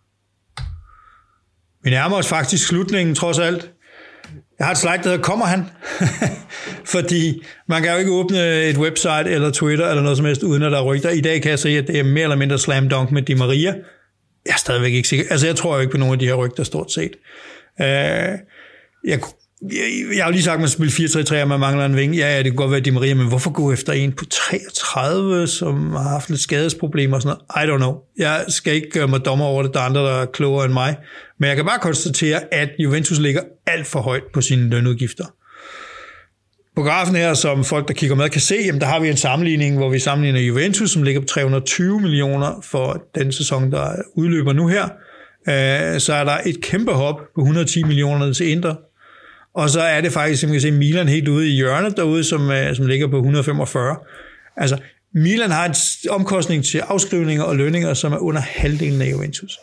[1.83, 3.71] Vi nærmer os faktisk slutningen, trods alt.
[4.59, 5.65] Jeg har et slide, der hedder, kommer han?
[6.95, 10.63] Fordi man kan jo ikke åbne et website eller Twitter eller noget som helst, uden
[10.63, 11.11] at der er rygter.
[11.11, 13.35] I dag kan jeg se, at det er mere eller mindre slam dunk med Di
[13.35, 13.75] Maria,
[14.47, 15.25] jeg er stadigvæk ikke sikker.
[15.31, 17.17] Altså, jeg tror jo ikke på nogen af de her rygter, stort set.
[17.81, 17.87] Uh,
[19.05, 19.21] jeg,
[19.63, 22.17] jeg, har jo lige sagt, at man spiller 4-3-3, og man mangler en vinge.
[22.17, 25.47] Ja, ja, det kan godt være, Di Maria, men hvorfor gå efter en på 33,
[25.47, 27.69] som har haft lidt skadesproblemer og sådan noget?
[27.69, 27.97] I don't know.
[28.19, 30.73] Jeg skal ikke gøre mig dommer over det, der er andre, der er klogere end
[30.73, 30.97] mig.
[31.41, 35.25] Men jeg kan bare konstatere, at Juventus ligger alt for højt på sine lønudgifter.
[36.77, 39.17] På grafen her, som folk, der kigger med, kan se, jamen, der har vi en
[39.17, 44.53] sammenligning, hvor vi sammenligner Juventus, som ligger på 320 millioner for den sæson, der udløber
[44.53, 44.89] nu her.
[45.49, 48.75] Øh, så er der et kæmpe hop på 110 millioner til Inter.
[49.59, 52.25] Og så er det faktisk, som vi kan se, Milan helt ude i hjørnet derude,
[52.25, 53.97] som, øh, som ligger på 145.
[54.57, 54.79] Altså,
[55.15, 55.75] Milan har en
[56.11, 59.59] omkostning til afskrivninger og lønninger, som er under halvdelen af Juventus.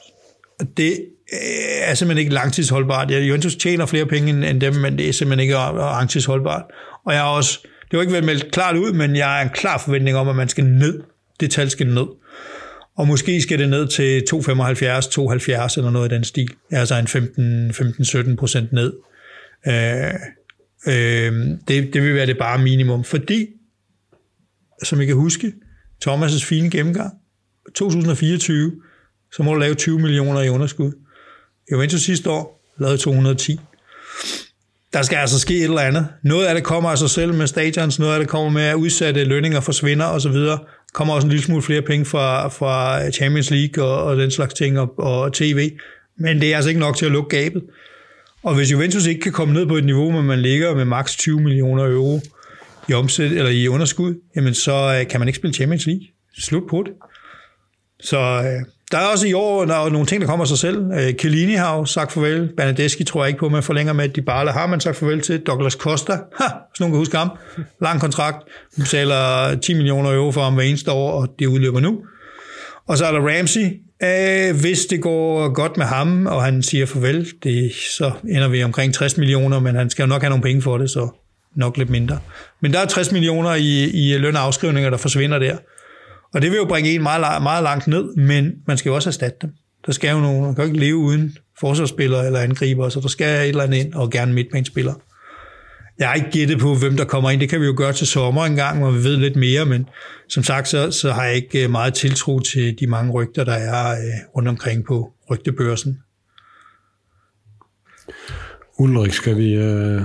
[0.59, 0.91] Og det
[1.34, 1.39] øh,
[1.81, 3.11] er simpelthen ikke langtidsholdbart.
[3.11, 6.63] Juventus tjener flere penge end dem, men det er simpelthen ikke langtidsholdbart.
[7.05, 9.49] Og jeg har også, det har ikke været meldt klart ud, men jeg har en
[9.49, 11.01] klar forventning om, at man skal ned.
[11.39, 12.07] Det tal skal ned.
[12.97, 14.41] Og måske skal det ned til 2,75,
[15.72, 16.49] 2,70 eller noget i den stil.
[16.72, 18.93] Altså en 15-17 procent ned.
[19.67, 20.13] Øh,
[20.87, 23.03] øh, det, det vil være det bare minimum.
[23.03, 23.47] Fordi,
[24.83, 25.53] som I kan huske,
[26.07, 27.13] Thomas' fine gennemgang,
[27.75, 28.71] 2024,
[29.31, 30.91] så må du lave 20 millioner i underskud.
[31.71, 33.59] Juventus sidste år lavede 210
[34.95, 36.07] der skal altså ske et eller andet.
[36.23, 38.75] Noget af det kommer af sig selv med stadions, noget af det kommer med, at
[38.75, 40.35] udsatte lønninger forsvinder osv.
[40.93, 44.53] Kommer også en lille smule flere penge fra, fra Champions League og, og den slags
[44.53, 45.71] ting og, og tv.
[46.17, 47.63] Men det er altså ikke nok til at lukke gabet.
[48.45, 51.15] Og hvis Juventus ikke kan komme ned på et niveau, hvor man ligger med maks
[51.15, 52.22] 20 millioner euro
[52.89, 56.03] i omsæt eller i underskud, jamen så øh, kan man ikke spille Champions League.
[56.38, 56.93] Slut på det.
[57.99, 60.57] Så øh, Der er også i år der er nogle ting, der kommer af sig
[60.57, 60.91] selv.
[60.91, 62.49] Øh, Chiellini har jo sagt farvel.
[62.57, 64.09] Bernadeschi tror jeg ikke på, man forlænger med.
[64.09, 65.39] Dybala har man sagt farvel til.
[65.39, 67.30] Douglas Costa, ha, hvis nogen kan huske ham.
[67.81, 68.38] Lang kontrakt.
[68.77, 72.01] Man betaler 10 millioner euro for ham hver eneste år, og det udløber nu.
[72.88, 73.84] Og så er der Ramsey.
[74.03, 78.63] Æh, hvis det går godt med ham, og han siger farvel, det, så ender vi
[78.63, 81.09] omkring 60 millioner, men han skal jo nok have nogle penge for det, så
[81.55, 82.19] nok lidt mindre.
[82.61, 85.57] Men der er 60 millioner i, i løn og afskrivninger, der forsvinder der.
[86.34, 89.09] Og det vil jo bringe en meget, meget langt ned, men man skal jo også
[89.09, 89.49] erstatte dem.
[89.85, 93.07] Der skal jo nogen, man kan jo ikke leve uden forsvarsspillere eller angriber, så der
[93.07, 94.95] skal et eller andet ind, og gerne midtbanespillere.
[95.99, 97.41] Jeg har ikke gættet på, hvem der kommer ind.
[97.41, 99.89] Det kan vi jo gøre til sommer en gang, hvor vi ved lidt mere, men
[100.27, 103.53] som sagt, så, så har jeg ikke øh, meget tiltro til de mange rygter, der
[103.53, 105.99] er øh, rundt omkring på rygtebørsen.
[108.77, 109.53] Ulrik, skal vi...
[109.53, 110.01] Øh...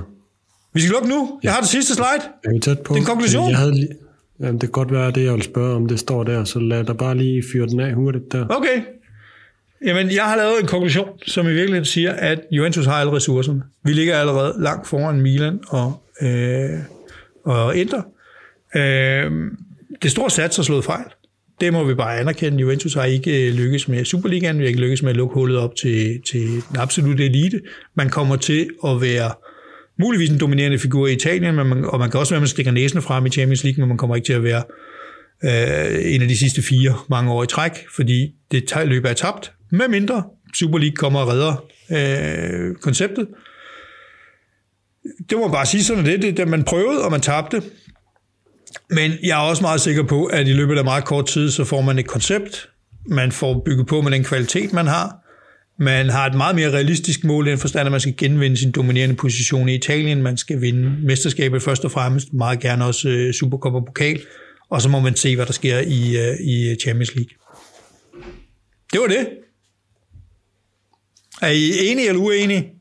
[0.75, 1.41] Vi skal lukke nu.
[1.43, 2.25] Jeg har det sidste slide.
[2.45, 2.95] Er vi tæt på?
[2.95, 3.51] Det er en konklusion.
[3.51, 3.89] Jeg havde lige...
[4.41, 6.85] Jamen, det kan godt være, det jeg vil spørge om, det står der, så lad
[6.85, 8.47] dig bare lige fyre den af hurtigt der.
[8.51, 8.83] Okay.
[9.85, 13.63] Jamen, jeg har lavet en konklusion, som i virkeligheden siger, at Juventus har alle ressourcerne.
[13.85, 16.79] Vi ligger allerede langt foran Milan og, øh,
[17.45, 18.03] og Inter.
[18.77, 19.31] Øh,
[20.03, 21.05] det store sats har slået fejl.
[21.61, 22.59] Det må vi bare anerkende.
[22.59, 25.59] Juventus har ikke øh, lykkes med Superligaen, vi har ikke lykkes med at lukke hullet
[25.59, 27.61] op til, til den absolute elite.
[27.95, 29.33] Man kommer til at være
[29.99, 32.49] muligvis en dominerende figur i Italien, men man, og man kan også være, at man
[32.49, 34.63] stikker næsen frem i Champions League, men man kommer ikke til at være
[35.45, 39.53] øh, en af de sidste fire mange år i træk, fordi det løb er tabt,
[39.71, 40.25] med mindre
[40.55, 43.29] Super League kommer og redder øh, konceptet.
[45.31, 47.63] Det må man bare sige sådan, det, det, det man prøvede, og man tabte.
[48.91, 51.65] Men jeg er også meget sikker på, at i løbet af meget kort tid, så
[51.65, 52.69] får man et koncept,
[53.07, 55.17] man får bygget på med den kvalitet, man har,
[55.79, 58.73] man har et meget mere realistisk mål i den forstand, at man skal genvinde sin
[58.73, 60.23] dominerende position i Italien.
[60.23, 64.21] Man skal vinde mesterskabet først og fremmest, meget gerne også øh, Supercup og pokal.
[64.71, 67.31] Og så må man se, hvad der sker i, øh, i Champions League.
[68.93, 69.29] Det var det.
[71.43, 72.73] Er I enige eller uenige?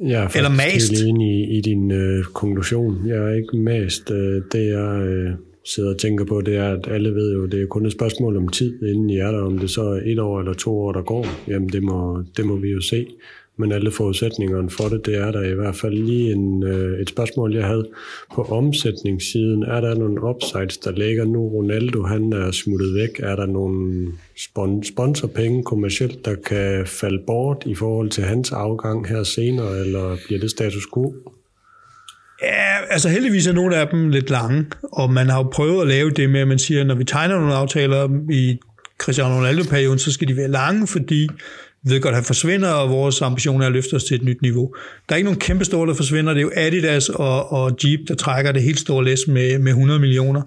[0.00, 0.90] Jeg er eller mast?
[0.90, 3.08] helt enig i, i din uh, konklusion.
[3.08, 4.10] Jeg er ikke mast.
[4.10, 4.16] Uh,
[4.52, 5.34] det jeg uh,
[5.64, 8.36] sidder og tænker på, det er, at alle ved jo, det er kun et spørgsmål
[8.36, 9.42] om tid, inden I er der.
[9.42, 12.46] Om det så er et år eller to år, der går, jamen det må, det
[12.46, 13.06] må vi jo se.
[13.56, 17.08] Men alle forudsætningerne for det, det er der i hvert fald lige en, øh, et
[17.08, 17.88] spørgsmål, jeg havde
[18.34, 19.62] på omsætningssiden.
[19.62, 21.48] Er der nogle upsides, der ligger nu?
[21.48, 23.10] Ronaldo, han er smuttet væk.
[23.18, 24.06] Er der nogle
[24.84, 30.40] sponsorpenge kommercielt, der kan falde bort i forhold til hans afgang her senere, eller bliver
[30.40, 31.14] det status quo?
[32.42, 35.88] Ja, altså heldigvis er nogle af dem lidt lange, og man har jo prøvet at
[35.88, 38.58] lave det med, at man siger, at når vi tegner nogle aftaler i
[38.98, 41.28] Cristiano Ronaldo-perioden, så skal de være lange, fordi
[41.84, 44.74] ved godt, han forsvinder, og vores ambition er at løfte os til et nyt niveau.
[45.08, 46.32] Der er ikke nogen kæmpe store, der forsvinder.
[46.32, 49.72] Det er jo Adidas og, og Jeep, der trækker det helt store læs med, med
[49.72, 50.42] 100 millioner.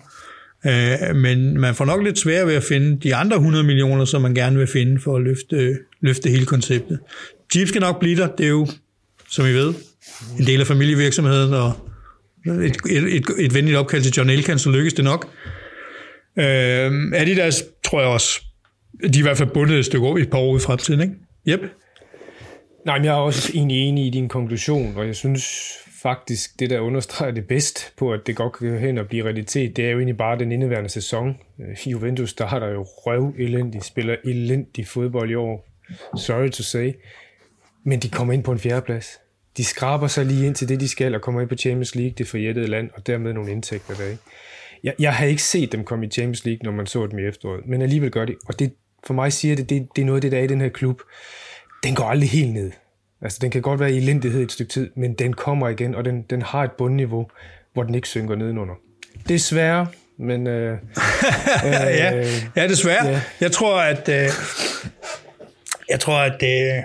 [0.65, 4.21] Øh, men man får nok lidt svært ved at finde de andre 100 millioner, som
[4.21, 6.99] man gerne vil finde for at løfte, løfte hele konceptet.
[7.55, 8.27] Jeep skal nok blive der.
[8.27, 8.67] Det er jo,
[9.29, 9.73] som I ved,
[10.39, 11.73] en del af familievirksomheden, og
[12.45, 15.29] et, et, et, et venligt opkald til John Elkan, så lykkes det nok.
[16.39, 18.41] Øh, Adidas tror jeg også,
[19.01, 21.01] de er i hvert fald bundet et stykke over i et par år i fremtiden,
[21.01, 21.13] ikke?
[21.49, 21.61] Yep.
[22.85, 26.69] Nej, men jeg er også egentlig enig i din konklusion, og jeg synes faktisk, det
[26.69, 29.89] der understreger det bedst på, at det godt kan hen og blive realitet, det er
[29.89, 31.37] jo egentlig bare den indeværende sæson.
[31.59, 35.67] Øh, Juventus starter jo røv elendigt, spiller elendig fodbold i år.
[36.17, 36.93] Sorry to say.
[37.83, 39.19] Men de kommer ind på en fjerdeplads.
[39.57, 42.13] De skraber sig lige ind til det, de skal, og kommer ind på Champions League,
[42.17, 44.23] det forjættede land, og dermed nogle indtægter der, ikke?
[44.83, 47.21] Jeg, jeg har ikke set dem komme i Champions League, når man så dem i
[47.21, 48.73] efteråret, men alligevel gør de, Og det,
[49.05, 50.69] for mig siger det, det, det er noget af det, der er i den her
[50.69, 51.01] klub.
[51.83, 52.71] Den går aldrig helt ned.
[53.21, 56.05] Altså, den kan godt være i elendighed et stykke tid, men den kommer igen, og
[56.05, 57.27] den, den har et bundniveau,
[57.73, 58.73] hvor den ikke synker nedenunder.
[59.27, 59.87] Desværre,
[60.19, 60.47] men...
[60.47, 60.71] Øh,
[61.65, 62.25] øh, ja,
[62.55, 63.07] ja, desværre.
[63.07, 63.21] Ja.
[63.41, 64.09] Jeg tror, at...
[64.09, 64.29] Øh,
[65.89, 66.43] jeg tror, at...
[66.43, 66.83] Øh,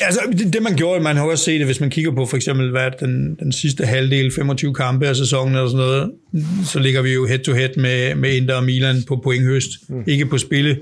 [0.00, 2.36] Altså, det, det man gjorde, man har også set det, hvis man kigger på for
[2.36, 6.12] eksempel, hvad den, den sidste halvdel, 25 kampe af sæsonen eller sådan noget,
[6.66, 9.70] så ligger vi jo head-to-head med, med Inter og Milan på pointhøst.
[9.88, 10.04] Mm.
[10.06, 10.78] Ikke på spille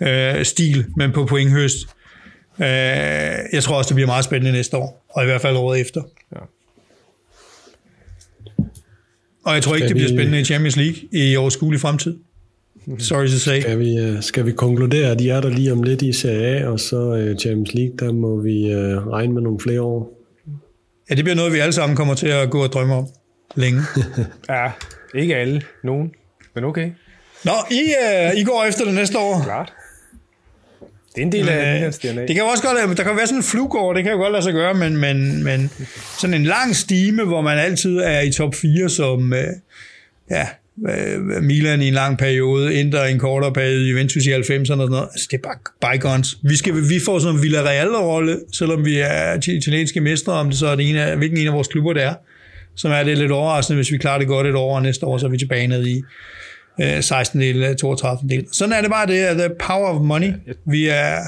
[0.00, 1.86] øh, stil, men på pointhøst.
[2.60, 2.66] Øh,
[3.52, 6.02] jeg tror også, det bliver meget spændende næste år, og i hvert fald året efter.
[6.34, 6.40] Ja.
[9.44, 12.16] Og jeg tror ikke, det bliver spændende i Champions League i overskuelig fremtid.
[12.98, 13.60] Sorry to say.
[13.60, 16.46] Skal vi, øh, skal vi konkludere, at de er der lige om lidt i Serie
[16.46, 20.16] A, og så uh, Champions League, der må vi uh, regne med nogle flere år?
[21.10, 23.06] Ja, det bliver noget, vi alle sammen kommer til at gå og drømme om
[23.54, 23.80] længe.
[24.48, 24.70] ja,
[25.14, 25.62] ikke alle.
[25.84, 26.12] Nogen.
[26.54, 26.90] Men okay.
[27.44, 29.42] Nå, I, uh, I går efter det næste år.
[29.44, 29.72] Klart.
[31.14, 32.26] Det er en del men, af Milans DNA.
[32.26, 34.42] Det kan også godt, der kan være sådan en flugård, det kan jo godt lade
[34.42, 35.70] sig gøre, men, men, men
[36.18, 39.34] sådan en lang stime, hvor man altid er i top 4 som,
[40.30, 40.46] ja,
[40.88, 44.66] øh, Milan i en lang periode, Inter i en kortere periode, Juventus i 90'erne og
[44.66, 45.08] sådan noget.
[45.12, 45.48] Altså, det er
[45.80, 46.38] bare bygones.
[46.42, 50.66] Vi, skal, vi får sådan en Villarreal-rolle, selvom vi er italienske mestre, om det så
[50.66, 52.14] er det ene af, hvilken en af vores klubber det er,
[52.74, 55.18] som er det lidt overraskende, hvis vi klarer det godt et år, og næste år
[55.18, 56.02] så er vi tilbage ned i
[56.82, 58.46] øh, 16 del, 32 del.
[58.52, 60.32] Sådan er det bare det, the power of money.
[60.66, 61.18] Vi er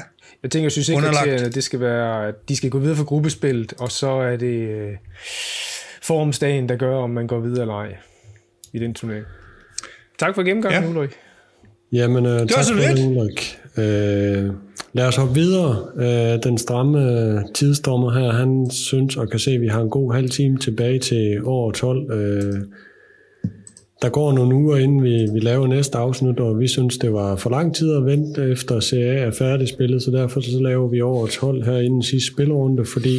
[0.42, 3.04] jeg tænker, jeg synes ikke, at det skal være, at de skal gå videre for
[3.04, 4.90] gruppespillet, og så er det øh,
[6.02, 7.96] formsdagen, der gør, om man går videre eller ej
[8.72, 9.24] i den turnering.
[10.18, 10.88] Tak for gennemgangen, ja.
[10.88, 11.10] Ulrik.
[11.92, 13.58] Jamen, uh, tak for det, Ulrik.
[13.76, 14.54] Uh,
[14.92, 15.86] lad os hoppe videre.
[15.94, 20.14] Uh, den stramme tidsdommer her, han synes og kan se, at vi har en god
[20.14, 21.98] halv time tilbage til år 12.
[21.98, 22.62] Uh,
[24.02, 27.36] der går nogle uger, inden vi, vi laver næste afsnit, og vi synes, det var
[27.36, 31.26] for lang tid at vente efter CA er færdigspillet, så derfor så laver vi over
[31.26, 33.18] 12 her inden sidste spilrunde, fordi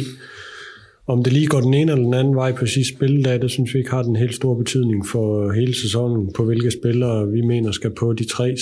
[1.06, 3.74] om det lige går den ene eller den anden vej på sidste spilledag, det synes
[3.74, 7.72] vi ikke har den helt store betydning for hele sæsonen, på hvilke spillere vi mener
[7.72, 8.56] skal på de tre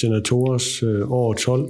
[0.00, 1.68] senatorers øh, over 12.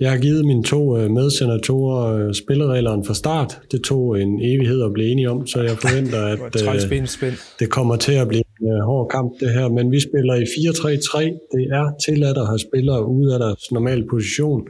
[0.00, 3.58] Jeg har givet mine to øh, medsenatorer øh, spillereglerne fra start.
[3.72, 7.96] Det tog en evighed at blive enige om, så jeg forventer, at øh, det kommer
[7.96, 9.68] til at blive en øh, hård kamp det her.
[9.68, 11.18] Men vi spiller i 4-3-3.
[11.54, 14.60] Det er tilladt at have spillere ude af deres normale position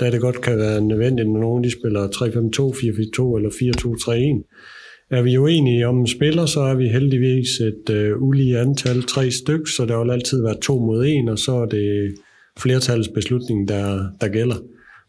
[0.00, 5.10] da det godt kan være nødvendigt, når nogen de spiller 3-5-2, 4-4-2 eller 4-2-3-1.
[5.10, 9.30] Er vi uenige om en spiller, så er vi heldigvis et øh, ulige antal, tre
[9.30, 12.14] styk, så der vil altid være to mod en, og så er det
[12.58, 14.56] flertallets beslutning, der, der gælder.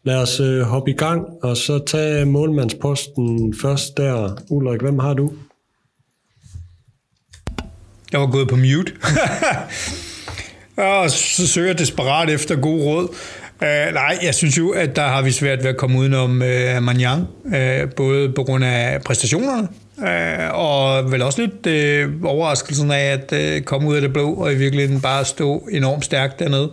[0.04, 4.42] Lad os øh, hoppe i gang, og så tage målmandsposten først der.
[4.50, 5.32] Ulrik, hvem har du?
[8.16, 8.92] Jeg var gået på mute.
[11.00, 13.04] og så søger jeg desperat efter god råd.
[13.62, 16.76] Uh, nej, jeg synes jo, at der har vi svært ved at komme udenom øh,
[16.76, 19.68] uh, Manjang, uh, øh, både på grund af præstationerne,
[19.98, 24.34] uh, og vel også lidt uh, overraskelsen af at uh, komme ud af det blå,
[24.34, 26.70] og i virkeligheden bare stå enormt stærkt dernede.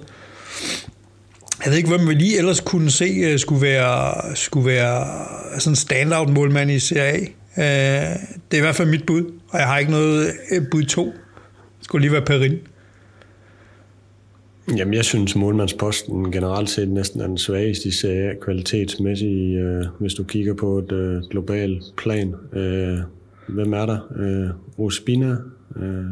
[1.63, 5.07] Jeg ved ikke, hvem vi lige ellers kunne se uh, skulle være, skulle være
[5.59, 7.57] sådan standout målmand i Serie A.
[7.57, 7.63] Uh,
[8.51, 11.13] det er i hvert fald mit bud, og jeg har ikke noget uh, bud 2
[11.83, 12.59] skulle lige være Perin.
[14.77, 20.13] Jamen, jeg synes, målmandsposten generelt set næsten er den svageste i serie kvalitetsmæssigt, øh, hvis
[20.13, 22.35] du kigger på et øh, globalt plan.
[22.53, 22.97] Øh,
[23.47, 23.99] hvem er der?
[24.15, 25.35] Øh, Ospina?
[25.75, 26.05] Øh,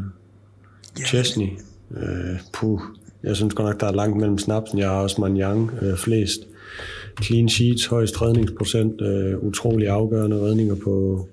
[1.06, 1.48] Chesney?
[1.96, 2.80] Øh, puh.
[3.22, 4.78] Jeg synes godt nok, der er langt mellem snapsen.
[4.78, 6.40] Jeg har også Manjang øh, flest
[7.22, 11.26] clean sheets, højst redningsprocent, øh, utrolig afgørende redninger på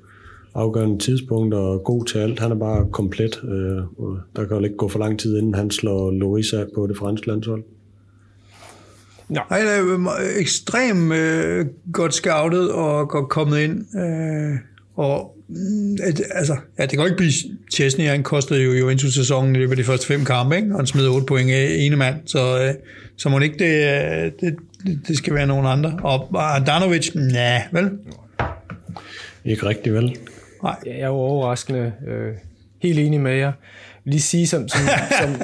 [0.60, 2.40] afgørende tidspunkt og god til alt.
[2.40, 3.44] Han er bare komplet.
[3.44, 6.98] Øh, der kan jo ikke gå for lang tid, inden han slår Louisa på det
[6.98, 7.64] franske landshold.
[9.34, 9.42] Ja.
[9.50, 13.98] Han er ekstremt øh, godt scoutet og godt kommet ind.
[13.98, 14.58] Øh,
[14.96, 15.98] og mm,
[16.34, 17.32] altså, ja, det kan jo ikke blive
[17.74, 20.72] Chesney, han kostede jo Juventus sæsonen i løbet af de første fem kampe, ikke?
[20.72, 22.74] og han smed 8 point af ene mand, så, øh,
[23.18, 24.56] så må ikke det, det,
[25.08, 26.00] det, skal være nogen andre.
[26.04, 27.90] Og Andanovic, nej, vel?
[29.46, 30.18] Ikke rigtig vel.
[30.64, 30.76] Nej.
[30.86, 32.34] Jeg er jo overraskende øh,
[32.82, 33.52] helt enig med jer.
[34.04, 34.82] Lige sige, som, som,
[35.22, 35.42] som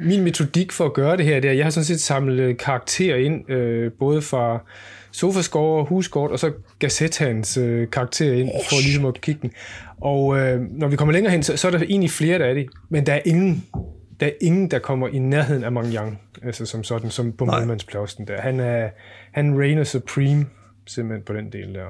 [0.00, 3.16] min metodik for at gøre det her, det er, jeg har sådan set samlet karakterer
[3.16, 4.60] ind, øh, både fra
[5.12, 9.52] Sofascore og Husgård, og så Gazettans øh, karakter ind, for ligesom at kigge den.
[10.00, 12.54] Og øh, når vi kommer længere hen, så, så er der egentlig flere, der er
[12.54, 12.66] det.
[12.88, 13.64] Men der er ingen,
[14.20, 18.26] der er ingen, der kommer i nærheden af Mangyang, altså som sådan, som på målmandspladsen
[18.26, 18.40] der.
[18.40, 18.88] Han er,
[19.32, 20.46] han reigner supreme,
[20.86, 21.86] simpelthen på den del der.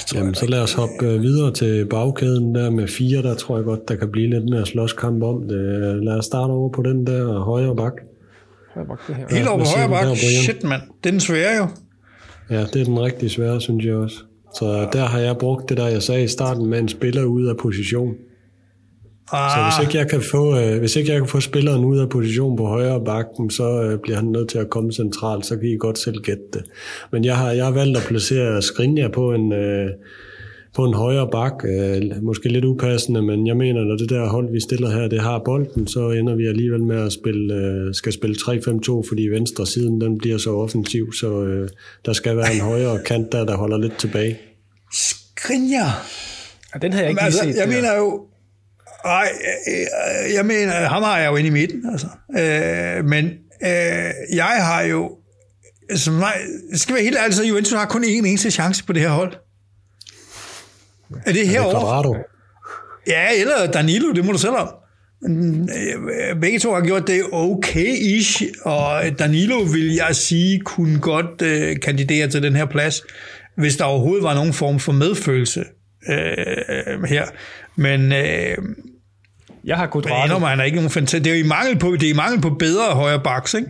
[0.00, 3.56] Tror, Jamen, så lad os hoppe øh, videre til bagkæden der med fire, der tror
[3.56, 5.58] jeg godt, der kan blive lidt mere slåskamp om det.
[6.04, 7.92] Lad os starte over på den der højre bak.
[8.74, 9.26] Højre bak det her.
[9.30, 10.16] Helt over på højre bak?
[10.16, 10.82] Shit, mand.
[11.04, 11.66] Det er den svære jo.
[12.50, 14.16] Ja, det er den rigtig svære, synes jeg også.
[14.54, 17.46] Så der har jeg brugt det der, jeg sagde i starten, med en spiller ud
[17.46, 18.14] af position.
[19.32, 19.50] Ah.
[19.50, 22.08] Så hvis ikke, jeg kan få, øh, hvis ikke jeg kan få spilleren ud af
[22.08, 25.68] position på højre bakken, så øh, bliver han nødt til at komme centralt, så kan
[25.68, 26.62] I godt selv gætte det.
[27.12, 29.90] Men jeg har, jeg har valgt at placere Skrinja på en, øh,
[30.74, 31.52] på en højre bak.
[31.64, 35.20] Øh, måske lidt upassende, men jeg mener, når det der hold, vi stiller her, det
[35.20, 39.66] har bolden, så ender vi alligevel med at spille, øh, skal spille 3-5-2, fordi venstre
[39.66, 41.68] siden den bliver så offensiv, så øh,
[42.06, 44.38] der skal være en højre kant der, der holder lidt tilbage.
[44.92, 45.86] Skrinja!
[46.74, 47.56] Ja, den har jeg ikke altså, set.
[47.56, 48.20] Jeg mener jo,
[49.04, 49.28] Nej,
[49.68, 52.06] øh, jeg mener, ham har jeg jo inde i midten, altså.
[52.38, 53.24] Øh, men
[53.62, 55.10] øh, jeg har jo,
[55.94, 56.32] som mig,
[56.74, 59.32] skal være helt ærlig, så Juventus har kun én eneste chance på det her hold.
[61.26, 62.14] Er det herovre?
[63.06, 64.68] Ja, eller Danilo, det må du selv om.
[66.40, 72.28] Begge to har gjort det okay-ish, og Danilo vil jeg sige kunne godt øh, kandidere
[72.28, 73.02] til den her plads,
[73.56, 75.64] hvis der overhovedet var nogen form for medfølelse
[76.08, 77.26] øh, her.
[77.76, 78.56] Men øh,
[79.64, 80.34] Jeg har Men Quadrado.
[80.34, 81.24] endnu, han er ikke nogen fantastisk.
[81.24, 83.68] Det er jo i mangel på, det er i mangel på bedre højre backs, ikke?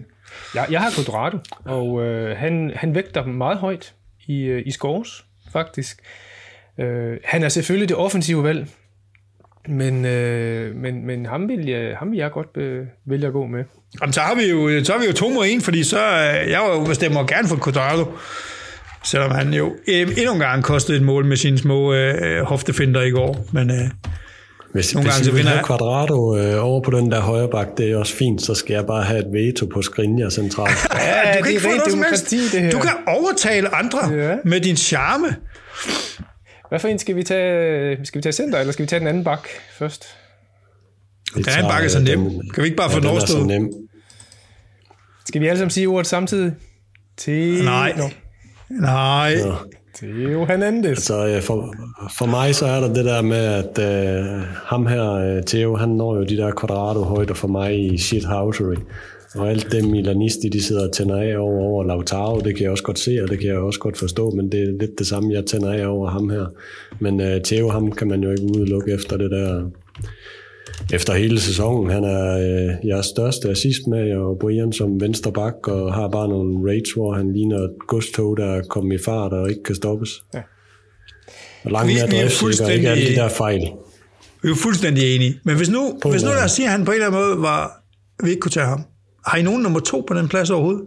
[0.54, 3.94] Jeg, jeg har Quadrado, og øh, han, han vægter meget højt
[4.26, 5.98] i, øh, i scores, faktisk.
[6.78, 8.66] Øh, han er selvfølgelig det offensive valg,
[9.68, 13.46] men, øh, men, men ham, vil jeg, ham vil jeg godt øh, vælge at gå
[13.46, 13.64] med.
[14.00, 16.50] Jamen, så har vi jo, så har vi jo to mod en, fordi så, øh,
[16.50, 18.12] jeg jo stemmer gerne for Quadrado.
[19.04, 23.02] Selvom han jo øh, endnu en gang kostede et mål med sine små øh, hoftefinder
[23.02, 23.46] i går.
[23.52, 23.90] Men øh,
[24.72, 25.64] Hvis, Nogle hvis gange I så vil have.
[25.66, 28.86] Quadrado øh, over på den der højre bak, det er også fint, så skal jeg
[28.86, 30.76] bare have et veto på Skriniar centralt.
[30.94, 32.30] Ja, du kan ikke få noget som helst.
[32.30, 32.70] det her.
[32.70, 34.36] Du kan overtale andre Ja.
[34.44, 35.36] med din charme.
[36.68, 37.98] Hvad for en skal vi tage?
[38.06, 40.04] Skal vi tage center, eller skal vi tage den anden bak først?
[41.36, 42.18] Vi Den anden bakke er så øh, nem.
[42.20, 43.46] den- Kan vi ikke bare få ja, den den er overstået?
[43.46, 43.70] nem.
[45.28, 46.52] Skal vi alle sammen sige ordet samtidig?
[47.16, 47.64] Til...
[47.64, 47.92] Nej.
[47.96, 48.04] Nå.
[48.70, 49.34] Nej.
[50.00, 50.08] Nå.
[50.08, 50.98] Theo Hernandez.
[50.98, 51.74] Så for,
[52.18, 54.24] for mig så er der det der med, at øh,
[54.64, 58.76] ham her, øh, Theo, han når jo de der quadrado-højder for mig i shithousery.
[59.34, 62.70] Og alt det Milanisti, de sidder og tænder af over, over Lautaro, det kan jeg
[62.70, 65.06] også godt se, og det kan jeg også godt forstå, men det er lidt det
[65.06, 66.46] samme, jeg tænder af over ham her.
[66.98, 69.70] Men øh, Theo, ham kan man jo ikke udelukke efter det der
[70.92, 71.90] efter hele sæsonen.
[71.90, 76.28] Han er øh, jeres største assist med, og Brian som venstre bak, og har bare
[76.28, 79.74] nogle rates, hvor han ligner et godstog, der er kommet i fart og ikke kan
[79.74, 80.10] stoppes.
[80.34, 80.40] Ja.
[81.64, 83.60] Og langt mere er driftsikker, ikke alle de der fejl.
[84.42, 85.40] Vi er jo fuldstændig enige.
[85.44, 86.36] Men hvis nu, På hvis nu hvad?
[86.36, 87.82] lad os sige, at han på en eller anden måde var,
[88.24, 88.84] vi ikke kunne tage ham.
[89.26, 90.82] Har I nogen nummer to på den plads overhovedet?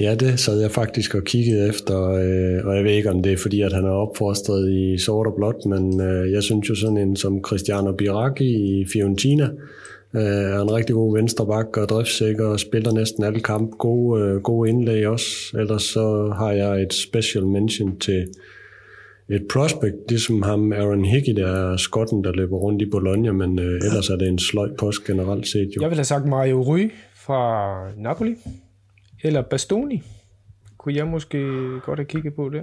[0.00, 3.32] Ja, det sad jeg faktisk og kiggede efter, øh, og jeg ved ikke, om det
[3.32, 6.74] er fordi, at han er opfostret i sort og blåt, men øh, jeg synes jo
[6.74, 9.48] sådan en som Cristiano Biraghi i Fiorentina,
[10.14, 13.76] øh, er en rigtig god venstreback og driftsikker og spiller næsten alle kampe.
[13.76, 15.26] Gode, øh, gode indlæg også.
[15.58, 18.26] Ellers så har jeg et special mention til
[19.28, 23.58] et prospect, ligesom ham Aaron Hickey, der er skotten, der løber rundt i Bologna, men
[23.58, 25.82] øh, ellers er det en sløj post generelt set jo.
[25.82, 28.34] Jeg vil have sagt Mario Rui fra Napoli.
[29.22, 30.02] Eller Bastoni.
[30.78, 31.38] Kunne jeg måske
[31.86, 32.62] godt have kigget på der.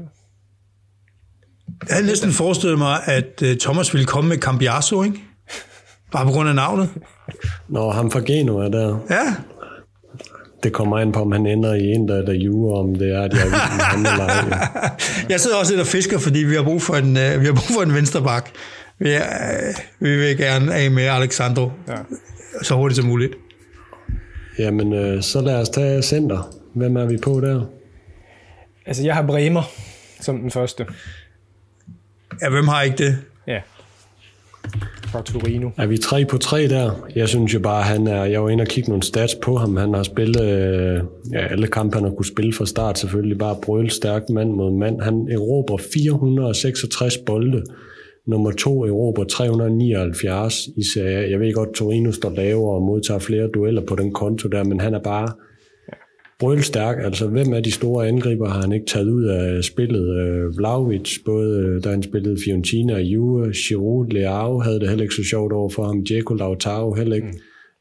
[1.87, 5.17] Jeg havde næsten forestillet mig, at uh, Thomas ville komme med Cambiaso, ikke?
[6.11, 6.89] Bare på grund af navnet.
[7.67, 9.35] Når ham fra Genoa der, Ja,
[10.63, 13.21] Det kommer an på, om han ender i en, der, der juger, om det er,
[13.21, 14.89] at jeg vil ham eller ej.
[15.29, 17.53] jeg sidder også lidt og fisker, fordi vi har brug for en, uh, vi har
[17.53, 18.49] brug for en vensterbak.
[18.99, 21.95] Vi, uh, vi vil gerne af med Alexandro Ja.
[22.63, 23.33] så hurtigt som muligt.
[24.59, 26.55] Jamen, øh, så lad os tage center.
[26.73, 27.65] Hvem er vi på der?
[28.85, 29.63] Altså, jeg har Bremer
[30.19, 30.85] som den første.
[32.41, 33.17] Ja, hvem har ikke det?
[33.47, 33.61] Ja.
[35.07, 35.69] Fra Torino.
[35.77, 37.07] Er vi tre på tre der?
[37.15, 38.23] Jeg synes jo bare, han er...
[38.25, 39.77] Jeg var inde og kigge nogle stats på ham.
[39.77, 42.99] Han har spillet øh, ja, alle kampe, han har kunne spille fra start.
[42.99, 45.01] Selvfølgelig bare brøl stærk mand mod mand.
[45.01, 47.63] Han erobrer 466 bolde.
[48.29, 51.31] Nummer to erobrer 379 i Serie.
[51.31, 54.79] Jeg ved godt, Torino står lavere og modtager flere dueller på den konto der, men
[54.79, 55.27] han er bare
[56.39, 56.97] brølstærk.
[57.03, 60.19] Altså, hvem af de store angriber har han ikke taget ud af spillet?
[60.19, 65.03] Øh, Vlaovic, både øh, da han spillede Fiorentina og Juve, Giroud, Leao havde det heller
[65.03, 67.33] ikke så sjovt over for ham, Diego Lautaro heller ikke.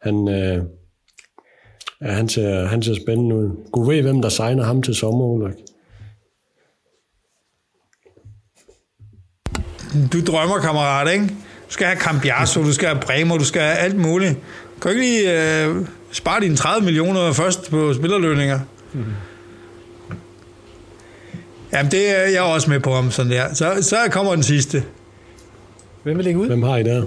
[0.03, 0.63] Han, øh,
[2.03, 3.51] ja, han, ser, han ser spændende ud.
[3.73, 5.55] Gud ved, hvem der signer ham til sommer, Ulrik.
[10.13, 11.25] Du drømmer, kammerat, ikke?
[11.69, 14.37] Du skal have Cambiaso, du skal have Bremer, du skal have alt muligt.
[14.83, 15.77] Kan du ikke lige øh,
[16.13, 18.61] spare dine 30 millioner først på spillerlønninger?
[18.93, 19.13] Mm-hmm.
[21.73, 23.55] Jamen, det er jeg også med på ham sådan der.
[23.55, 24.85] Så, så kommer den sidste.
[26.03, 26.47] Hvem vil ligge ud?
[26.47, 27.05] Hvem har I der?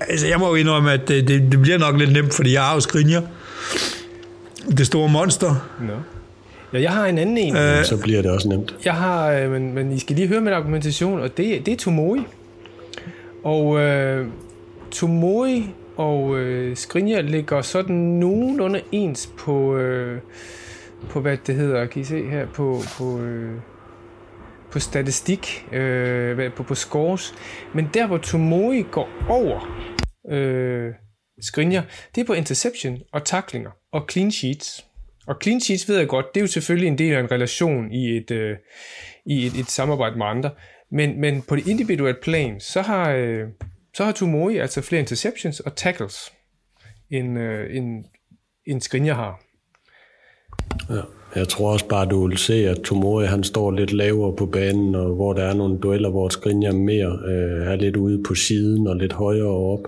[0.00, 2.62] Altså, jeg må jo indrømme, at det, det, det bliver nok lidt nemt, fordi jeg
[2.62, 3.22] har jo Skriniar.
[4.78, 5.68] Det store monster.
[5.80, 5.92] Nå.
[6.72, 7.56] Ja, jeg har en anden en.
[7.56, 7.84] Øh.
[7.84, 8.76] Så bliver det også nemt.
[8.84, 11.76] Jeg har, øh, men, men I skal lige høre min argumentation, og det, det er
[11.76, 12.20] Tomoi.
[13.44, 14.26] Og øh,
[14.90, 15.64] Tomoi
[15.96, 20.20] og øh, Skriniar ligger sådan nogenlunde ens på, øh,
[21.10, 23.52] på hvad det hedder, kan I se her, på, på, øh,
[24.70, 27.34] på statistik, øh, på, på scores.
[27.74, 29.84] Men der, hvor Tomoi går over
[30.30, 30.92] øh,
[31.40, 31.82] Skriniar,
[32.14, 34.87] det er på interception og taklinger og clean sheets.
[35.28, 37.92] Og clean sheets ved jeg godt, det er jo selvfølgelig en del af en relation
[37.92, 38.56] i et, øh,
[39.26, 40.50] i et, et samarbejde med andre.
[40.90, 43.46] Men, men på det individuelle plan, så har, øh,
[43.96, 46.32] så har Tomori altså flere interceptions og tackles,
[47.10, 48.04] end, øh, end,
[48.66, 49.42] end Skriniar har.
[50.90, 51.00] Ja.
[51.34, 54.94] Jeg tror også bare, du vil se, at Tomori han står lidt lavere på banen,
[54.94, 58.86] og hvor der er nogle dueller, hvor Skriniar mere øh, er lidt ude på siden
[58.86, 59.80] og lidt højere op.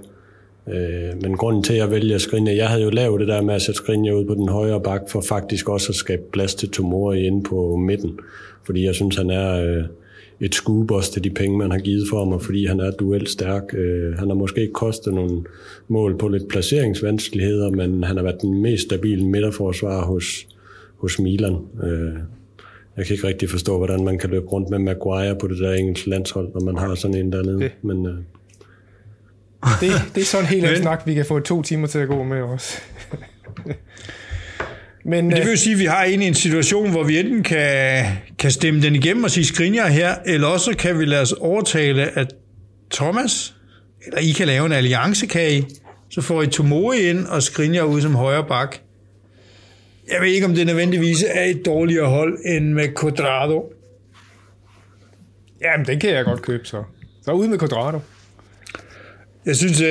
[0.73, 3.55] Øh, men grunden til, at jeg vælger Skriniar, jeg havde jo lavet det der med
[3.55, 6.71] at sætte Skriniar ud på den højre bak, for faktisk også at skabe plads til
[6.71, 8.19] Tomori inde på midten.
[8.65, 9.85] Fordi jeg synes, han er øh,
[10.41, 10.61] et
[10.91, 13.75] også til de penge, man har givet for ham, og fordi han er duelt stærk.
[13.75, 15.45] Øh, han har måske ikke kostet nogle
[15.89, 20.47] mål på lidt placeringsvanskeligheder, men han har været den mest stabile midterforsvar hos,
[20.97, 21.57] hos Milan.
[21.83, 22.15] Øh,
[22.97, 25.73] jeg kan ikke rigtig forstå, hvordan man kan løbe rundt med Maguire på det der
[25.73, 27.59] engelske landshold, når man har sådan en dernede.
[27.59, 27.71] Det.
[27.83, 28.15] Men, øh,
[29.81, 32.09] det, det er sådan en helt anden snak, vi kan få to timer til at
[32.09, 32.79] gå med os.
[35.05, 37.03] Men, Men det vil jo øh, sige, at vi har en i en situation, hvor
[37.03, 38.05] vi enten kan,
[38.39, 42.19] kan stemme den igennem og sige Skriniar her, eller også kan vi lade os overtale,
[42.19, 42.35] at
[42.91, 43.55] Thomas,
[44.07, 45.65] eller I kan lave en alliance, kan I?
[46.11, 48.77] Så får I Tomori ind og Skriniar ud som højre bak.
[50.13, 53.73] Jeg ved ikke, om det nødvendigvis er et dårligere hold end med Quadrado.
[55.61, 56.83] Jamen, den kan jeg godt købe så.
[57.25, 57.99] Så ud med Quadrado.
[59.51, 59.89] Jeg synes, øh,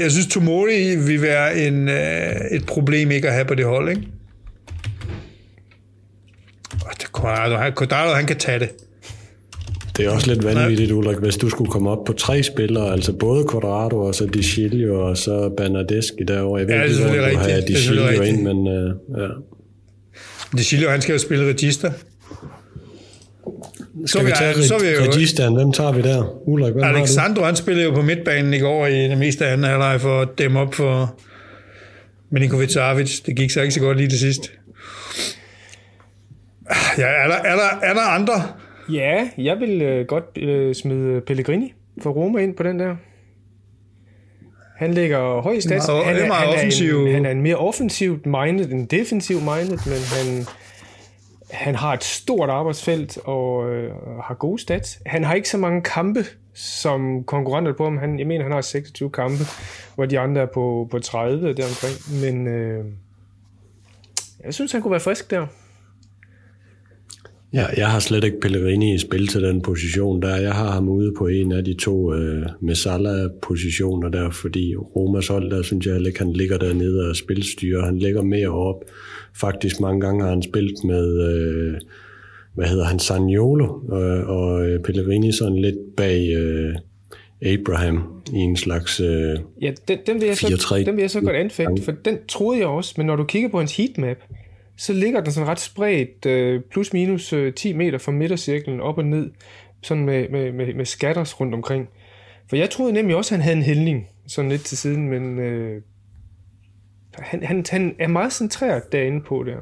[0.00, 3.88] jeg synes Tomori vil være en, øh, et problem ikke at have på det hold,
[3.88, 4.02] ikke?
[7.20, 8.70] Quadrado, han, Quadrado, han kan tage det.
[9.96, 13.12] Det er også lidt vanvittigt, Ulrik, hvis du skulle komme op på tre spillere, altså
[13.12, 16.58] både Quadrado og så Di Chilio og så Bernardeschi derovre.
[16.58, 19.28] Jeg ved ja, ikke, hvor du har Di Chilio ind, men uh, ja.
[20.56, 21.90] Di Chilio, han skal jo spille register.
[24.06, 25.54] Skal så vi tage så vi jo, registeren?
[25.54, 26.48] Hvem tager vi der?
[26.48, 29.66] Ulrik, hvem Alexandro, han spillede jo på midtbanen i går i det meste af anden
[29.66, 31.20] halvleg for at dæmme op for
[32.30, 33.20] Milinkovic Savic.
[33.26, 34.52] Det gik så ikke så godt lige til sidst.
[36.98, 38.32] Ja, er der, er der, er der andre?
[38.92, 42.96] Ja, jeg vil øh, godt øh, smide Pellegrini for Roma ind på den der.
[44.76, 45.86] Han ligger højt stats.
[45.86, 49.98] Han, er, han, er en, han er en mere offensivt minded end defensivt minded, men
[50.16, 50.46] han,
[51.52, 53.90] han har et stort arbejdsfelt og øh,
[54.24, 54.98] har gode stats.
[55.06, 56.24] Han har ikke så mange kampe
[56.54, 57.98] som konkurrenter på ham.
[57.98, 59.44] Han, jeg mener, han har 26 kampe,
[59.94, 62.22] hvor de andre er på, på 30 deromkring.
[62.22, 62.84] Men øh,
[64.44, 65.46] jeg synes, han kunne være frisk der.
[67.52, 70.36] Ja, jeg har slet ikke Pellegrini i spil til den position der.
[70.36, 75.50] Jeg har ham ude på en af de to øh, Messala-positioner der, fordi Romas hold,
[75.50, 77.84] der synes jeg ikke, han ligger dernede og spilstyrer.
[77.84, 78.84] Han ligger mere op.
[79.34, 81.80] Faktisk mange gange har han spillet med, øh,
[82.54, 86.74] hvad hedder han, Saniolo, øh, og øh, Pellegrini sådan lidt bag øh,
[87.42, 91.20] Abraham i en slags øh, ja, den, den, vil jeg så, den vil jeg så
[91.20, 94.16] godt anfægte, for den troede jeg også, men når du kigger på hans heatmap,
[94.76, 98.98] så ligger den sådan ret spredt, øh, plus minus 10 øh, meter fra midtercirklen op
[98.98, 99.30] og ned,
[99.82, 101.88] sådan med, med, med, med skatters rundt omkring.
[102.48, 105.38] For jeg troede nemlig også, at han havde en hældning, sådan lidt til siden, men
[105.38, 105.82] øh,
[107.18, 109.56] han, han, han er meget centreret derinde på der.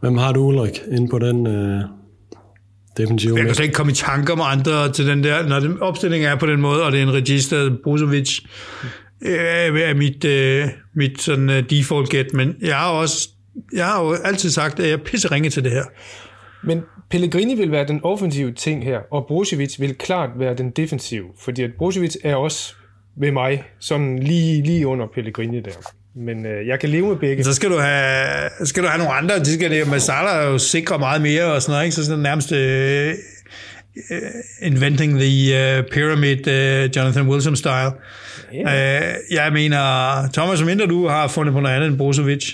[0.00, 1.82] Hvem har du, Ulrik, inde på den øh,
[2.96, 3.36] defensive?
[3.36, 6.24] Jeg kan slet ikke komme i tanker med andre til den der, når den opstilling
[6.24, 8.38] er på den måde, og det er en registreret Brusovic,
[9.20, 9.38] øh,
[9.80, 13.28] er mit, øh, mit sådan, uh, default get, men jeg har også
[13.72, 15.84] jeg har jo altid sagt, at jeg pisse ringe til det her.
[16.62, 21.24] Men Pellegrini vil være den offensive ting her, og Brozovic vil klart være den defensive,
[21.38, 22.74] fordi at Brozovic er også
[23.20, 25.70] ved mig sådan lige, lige under Pellegrini der.
[26.16, 27.44] Men øh, jeg kan leve med begge.
[27.44, 29.38] Så skal du have, skal du have nogle andre.
[29.38, 31.94] De skal det, Masala er jo sikre meget mere og sådan noget, ikke?
[31.94, 33.14] Så sådan nærmest uh,
[34.62, 37.92] inventing the uh, pyramid, uh, Jonathan Wilson style.
[38.54, 38.64] Yeah.
[38.64, 39.78] Uh, jeg mener,
[40.32, 42.52] Thomas, som mindre du har fundet på noget andet end Brozovic.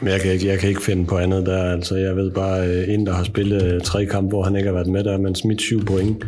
[0.00, 1.72] Men jeg kan, ikke, jeg kan ikke finde på andet der.
[1.72, 4.86] Altså, jeg ved bare, en, der har spillet tre kampe, hvor han ikke har været
[4.86, 6.24] med der, men smidt syv point.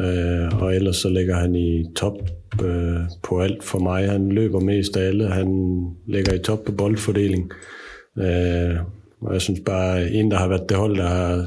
[0.00, 2.18] Øh, og ellers så ligger han i top
[2.64, 4.10] øh, på alt for mig.
[4.10, 5.28] Han løber mest af alle.
[5.28, 7.50] Han ligger i top på boldfordeling.
[8.18, 8.76] Øh,
[9.20, 11.46] og jeg synes bare, en, der har været det hold, der har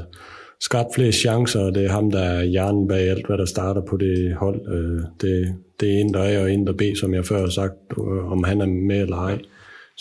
[0.60, 3.80] skabt flere chancer, og det er ham, der er hjernen bag alt, hvad der starter
[3.80, 4.60] på det hold.
[4.72, 7.48] Øh, det, det er en, der er, og en, der B, som jeg før har
[7.48, 9.38] sagt, øh, om han er med eller ej.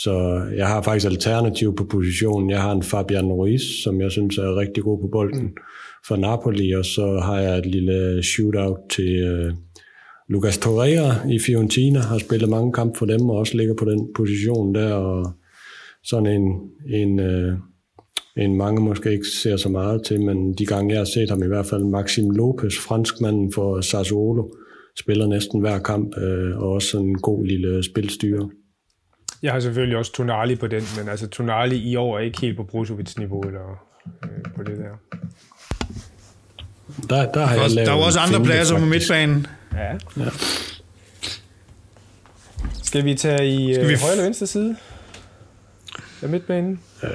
[0.04, 2.50] Så jeg har faktisk alternativ på positionen.
[2.50, 5.56] Jeg har en Fabian Ruiz, som jeg synes er rigtig god på bolden mm.
[6.08, 9.54] for Napoli, og så har jeg et lille shootout til uh,
[10.30, 14.08] Lucas Torreira i Fiorentina, har spillet mange kampe for dem, og også ligger på den
[14.16, 15.32] position der, og
[16.04, 16.46] sådan en,
[17.02, 17.54] en, uh,
[18.38, 21.44] en mange måske ikke ser så meget til, men de gange jeg har set ham
[21.44, 24.50] i hvert fald, Maxim Lopez, franskmanden for Sassuolo,
[25.00, 28.50] spiller næsten hver kamp, uh, og også en god lille spilstyre.
[29.44, 32.58] Jeg har selvfølgelig også Tonali på den, men altså Tonali i år er ikke helt
[32.58, 33.86] på Brozovic niveau eller
[34.24, 35.18] øh, på det der.
[37.10, 39.48] Der, der har jeg lavet Der er også andre pladser på midtbanen.
[39.74, 39.92] Ja.
[40.18, 40.30] ja.
[42.84, 43.94] Skal vi tage i Skal vi...
[43.94, 44.76] Øh, højre eller venstre side
[46.22, 46.80] af midtbanen?
[47.04, 47.10] Øh,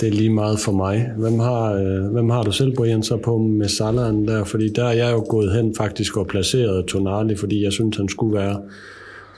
[0.00, 1.10] det er lige meget for mig.
[1.16, 4.44] Hvem har, øh, hvem har du selv, Brian, så på med Salaren der?
[4.44, 8.08] Fordi der er jeg jo gået hen faktisk og placeret Tonali, fordi jeg synes, han
[8.08, 8.62] skulle være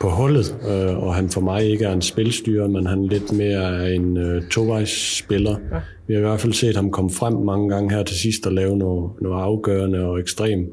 [0.03, 3.85] på hullet, øh, og han for mig ikke er en spilstyrer, men han lidt mere
[3.85, 5.57] er en øh, tovejsspiller.
[5.73, 5.81] Ja.
[6.07, 8.53] Vi har i hvert fald set ham komme frem mange gange her til sidst og
[8.53, 10.69] lave noget, noget afgørende og ekstremt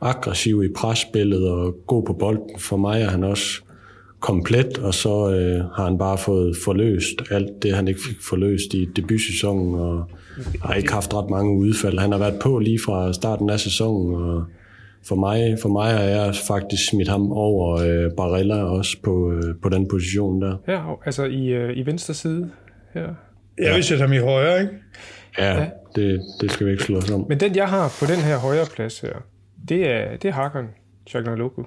[0.00, 2.58] aggressiv i presspillet og god på bolden.
[2.58, 3.62] For mig er han også
[4.20, 8.74] komplet, og så øh, har han bare fået forløst alt det, han ikke fik forløst
[8.74, 10.04] i debutsæsonen, og
[10.62, 11.98] har ikke haft ret mange udfald.
[11.98, 14.44] Han har været på lige fra starten af sæsonen, og
[15.08, 19.54] for mig, for mig har jeg faktisk smidt ham over øh, Barella også på, øh,
[19.62, 20.56] på den position der.
[20.68, 22.50] Ja, altså i, øh, i venstre side
[22.94, 23.14] her.
[23.58, 24.72] Jeg vil sætte ham i højre, ikke?
[25.38, 25.66] Ja, ja.
[25.94, 27.26] Det, det skal vi ikke slå os om.
[27.28, 29.14] Men den, jeg har på den her højre plads her,
[29.68, 30.68] det er, det er Hakan
[31.06, 31.62] Chagnaloku.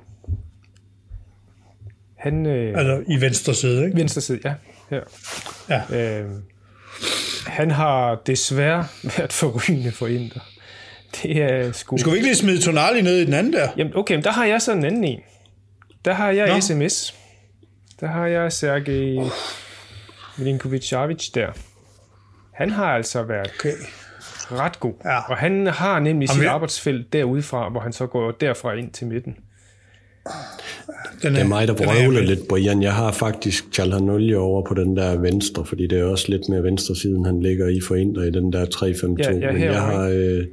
[2.16, 3.98] Han, øh, altså i venstre side, ikke?
[3.98, 4.54] Venstre side, ja.
[4.90, 5.02] Her.
[5.70, 6.22] ja.
[6.22, 6.30] Øh,
[7.48, 8.86] han har desværre
[9.18, 10.40] været forrygende for Inter.
[11.24, 11.98] Det er sgu...
[11.98, 13.70] Skal vi ikke lige smide Tonali ned i den anden der?
[13.78, 15.20] Jamen, okay, men der har jeg så en anden en.
[16.06, 16.60] Der har jeg Nå.
[16.60, 17.16] SMS.
[18.00, 19.30] Der har jeg Sergej
[20.38, 21.48] Milinkovic-Savic der.
[22.54, 23.74] Han har altså været okay.
[24.52, 24.94] ret god.
[25.06, 25.20] Ja.
[25.20, 29.36] Og han har nemlig sit arbejdsfelt derudefra, hvor han så går derfra ind til midten.
[31.22, 32.82] Den er, det er mig, der vrøvler lidt, Brian.
[32.82, 36.64] Jeg har faktisk Chalhanolje over på den der venstre, fordi det er også lidt mere
[36.64, 38.84] venstre siden, han ligger i forændrer i den der 3-5-2.
[39.18, 40.46] Ja, ja, Men jeg har, øh,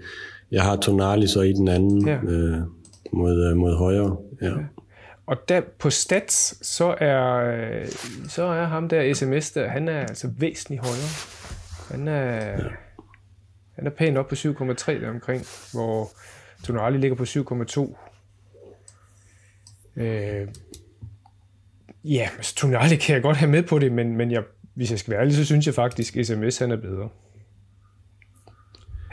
[0.54, 2.18] jeg har Tonali så i den anden ja.
[2.22, 2.58] øh,
[3.12, 4.16] mod, øh, mod højre.
[4.42, 4.46] Ja.
[4.46, 4.54] ja.
[5.26, 7.86] Og der på stats, så er,
[8.28, 11.08] så er ham der sms der, han er altså væsentligt højere.
[11.90, 12.68] Han er, ja.
[13.74, 16.08] han er pænt op på 7,3 der omkring, hvor
[16.64, 17.96] Tonali ligger på 7,2.
[20.02, 20.48] Øh,
[22.04, 24.42] ja, altså, Tonali kan jeg godt have med på det, men, men jeg,
[24.74, 27.08] hvis jeg skal være ærlig, så synes jeg faktisk, at sms han er bedre.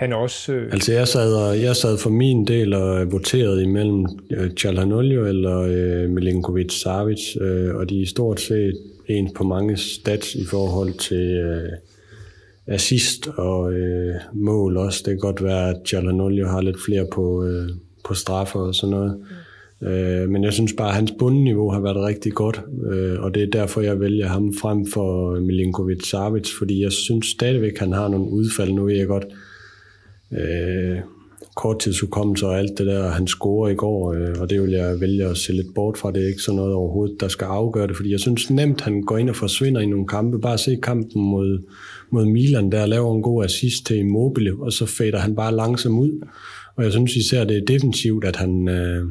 [0.02, 0.53] Han også...
[0.53, 0.73] Øh...
[0.73, 6.10] Altså jeg sad, jeg sad for min del og voterede imellem øh, Chalhanolio eller øh,
[6.10, 11.38] Milinkovic Savic, øh, og de er stort set en på mange stats i forhold til
[11.38, 11.69] øh,
[12.68, 15.02] assist og øh, mål også.
[15.06, 17.69] Det kan godt være, at Chalhanolio har lidt flere på, øh,
[18.06, 19.18] på straffer og sådan noget.
[19.82, 19.88] Mm.
[19.88, 22.61] Øh, men jeg synes bare, at hans bundniveau har været rigtig godt,
[22.91, 27.28] øh, og det er derfor, jeg vælger ham frem for Milinkovic Savic, fordi jeg synes
[27.28, 28.72] stadigvæk, at han har nogle udfald.
[28.72, 29.26] Nu er jeg godt
[30.32, 30.98] øh,
[31.56, 35.26] korttidsudkommelse og alt det der, han scorer i går, øh, og det vil jeg vælge
[35.26, 36.12] at se lidt bort fra.
[36.12, 39.02] Det er ikke sådan noget overhovedet, der skal afgøre det, fordi jeg synes nemt, han
[39.02, 40.40] går ind og forsvinder i nogle kampe.
[40.40, 41.64] Bare se kampen mod,
[42.12, 45.99] mod Milan, der laver en god assist til Immobile, og så fader han bare langsomt
[45.99, 46.28] ud.
[46.76, 48.68] Og jeg synes især, det er defensivt, at han...
[48.68, 49.06] Øh,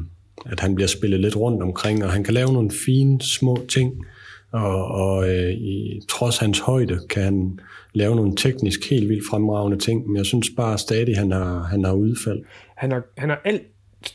[0.45, 4.05] at han bliver spillet lidt rundt omkring, og han kan lave nogle fine små ting,
[4.51, 7.59] og, og øh, i, trods hans højde kan han
[7.93, 11.83] lave nogle teknisk helt vildt fremragende ting, men jeg synes bare stadig, han har, han
[11.83, 12.43] har udfald.
[12.75, 13.61] Han har, han har alt,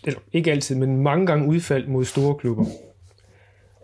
[0.05, 2.65] eller ikke altid, men mange gange udfald mod store klubber.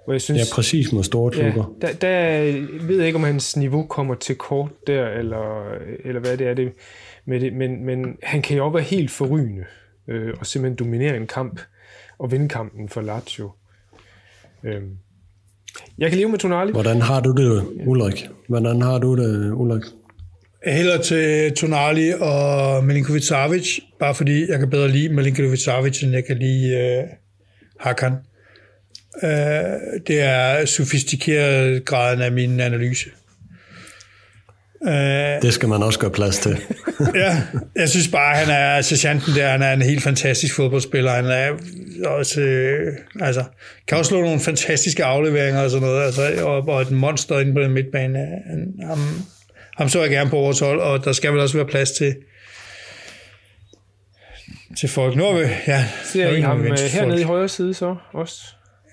[0.05, 1.75] Hvor jeg synes, ja, præcis mod store klubber.
[1.83, 2.53] Ja, der, der
[2.87, 5.73] ved jeg ikke, om hans niveau kommer til kort der, eller,
[6.05, 6.73] eller hvad det er det
[7.25, 9.65] med det, men, men han kan jo også være helt forrygende,
[10.09, 11.61] øh, og simpelthen dominere en kamp
[12.19, 13.51] og vinde kampen for Lazio.
[14.65, 14.97] Øhm.
[15.99, 16.73] Jeg kan leve med Tonali.
[16.73, 18.29] Hvordan har du det, Ulrik?
[18.49, 19.83] Hvordan har du det, Ulrik?
[20.67, 26.13] Heller til Tonali og Milinkovic Savic, bare fordi jeg kan bedre lide Milinkovic Savic, end
[26.13, 27.09] jeg kan lide uh,
[27.81, 28.13] Hakan.
[29.23, 29.29] Uh,
[30.07, 33.11] det er sofistikeret graden af min analyse.
[34.87, 36.59] Øh, det skal man også gøre plads til.
[37.23, 37.43] ja,
[37.77, 41.11] jeg synes bare, han er sergeanten der, han er en helt fantastisk fodboldspiller.
[41.13, 41.51] Han er
[42.07, 43.45] også, øh, altså,
[43.89, 47.55] kan også slå nogle fantastiske afleveringer og sådan noget, altså, og, og et monster inde
[47.55, 48.19] på den midtbane.
[48.19, 48.99] Han, ham,
[49.77, 52.15] ham så jeg gerne på vores hold, og der skal vel også være plads til,
[54.79, 55.17] til folk.
[55.17, 58.43] Nu er vi, ja, Ser I ham øh, hernede i højre side så også?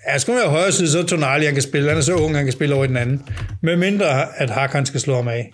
[0.07, 1.89] Ja, skal være højre side, så Tonali, han kan spille.
[1.89, 3.21] Han er så ung, han kan spille over i den anden.
[3.61, 5.53] Med mindre, at Hakan skal slå ham af.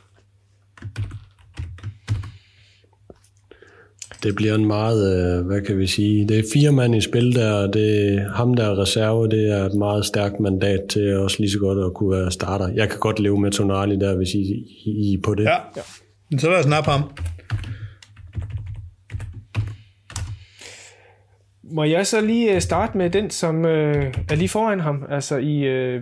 [4.25, 7.35] Det bliver en meget, øh, hvad kan vi sige, det er fire mand i spil
[7.35, 11.17] der, og det er ham der er reserve, det er et meget stærkt mandat til
[11.17, 12.67] også lige så godt at kunne være starter.
[12.67, 14.39] Jeg kan godt leve med Tonali der, hvis I,
[14.85, 15.43] I, I på det.
[15.43, 16.37] Ja, ja.
[16.37, 17.01] så lad os nappe ham.
[21.63, 25.37] Må jeg så lige øh, starte med den, som øh, er lige foran ham, altså
[25.37, 26.01] i øh,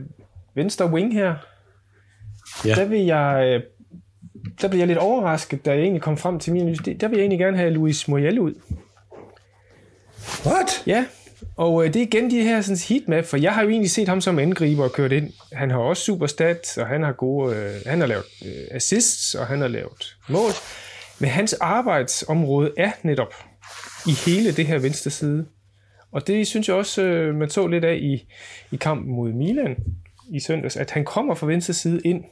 [0.55, 1.35] venstre wing her.
[2.65, 2.75] Ja.
[2.75, 3.61] Der vil jeg øh,
[4.61, 6.93] der blev jeg lidt overrasket, da jeg egentlig kom frem til min analyse.
[6.93, 8.53] Der vil jeg egentlig gerne have Luis Muriel ud.
[10.45, 10.83] What?
[10.87, 11.05] Ja,
[11.57, 14.07] og øh, det er igen de her sådan, heatmap, for jeg har jo egentlig set
[14.07, 15.33] ham som angriber og kørt ind.
[15.51, 19.35] Han har også super stats, og han har gode, øh, han har lavet øh, assists,
[19.35, 20.51] og han har lavet mål.
[21.19, 23.33] Men hans arbejdsområde er netop
[24.07, 25.45] i hele det her venstre side.
[26.11, 28.27] Og det synes jeg også, øh, man så lidt af i,
[28.71, 29.75] i kampen mod Milan
[30.31, 32.23] i søndags, at han kommer fra venstre side ind,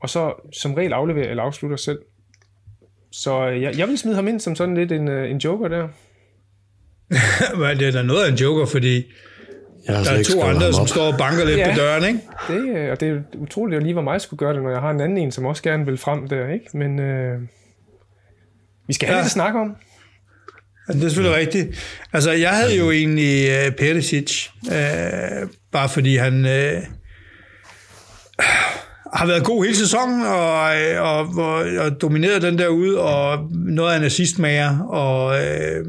[0.00, 1.98] og så som regel afleverer eller afslutter selv.
[3.12, 5.68] Så øh, jeg, jeg vil smide ham ind som sådan lidt en, øh, en joker
[5.68, 5.88] der.
[7.58, 9.04] Men det er da noget af en joker, fordi
[9.86, 11.70] der er to andre, som står og banker lidt Ja.
[11.70, 12.20] på døren, ikke?
[12.48, 14.80] Det, øh, og det er utroligt, at lige var mig, skulle gøre det, når jeg
[14.80, 16.78] har en anden en, som også gerne vil frem der, ikke?
[16.78, 17.40] Men øh,
[18.86, 19.20] vi skal have Ja.
[19.20, 19.76] lidt at snakke om.
[20.88, 21.68] Ja, Det er selvfølgelig rigtigt.
[22.12, 26.82] Altså, jeg havde jo egentlig uh, Perisic, uh, bare fordi han uh,
[29.14, 30.60] har været god hele sæsonen, og,
[30.98, 35.84] og, og, og domineret den der ud og noget af en assistmager, og øh,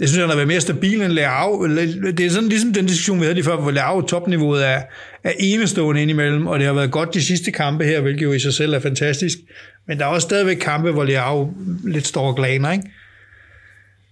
[0.00, 1.66] jeg synes, han har været mere stabil end Leao.
[1.66, 4.82] Det er sådan ligesom den diskussion, vi havde lige før, hvor Leao topniveauet er,
[5.24, 8.38] er enestående indimellem, og det har været godt de sidste kampe her, hvilket jo i
[8.38, 9.38] sig selv er fantastisk.
[9.86, 11.54] Men der er også stadigvæk kampe, hvor Leao
[11.84, 12.84] lidt står og glaner, ikke?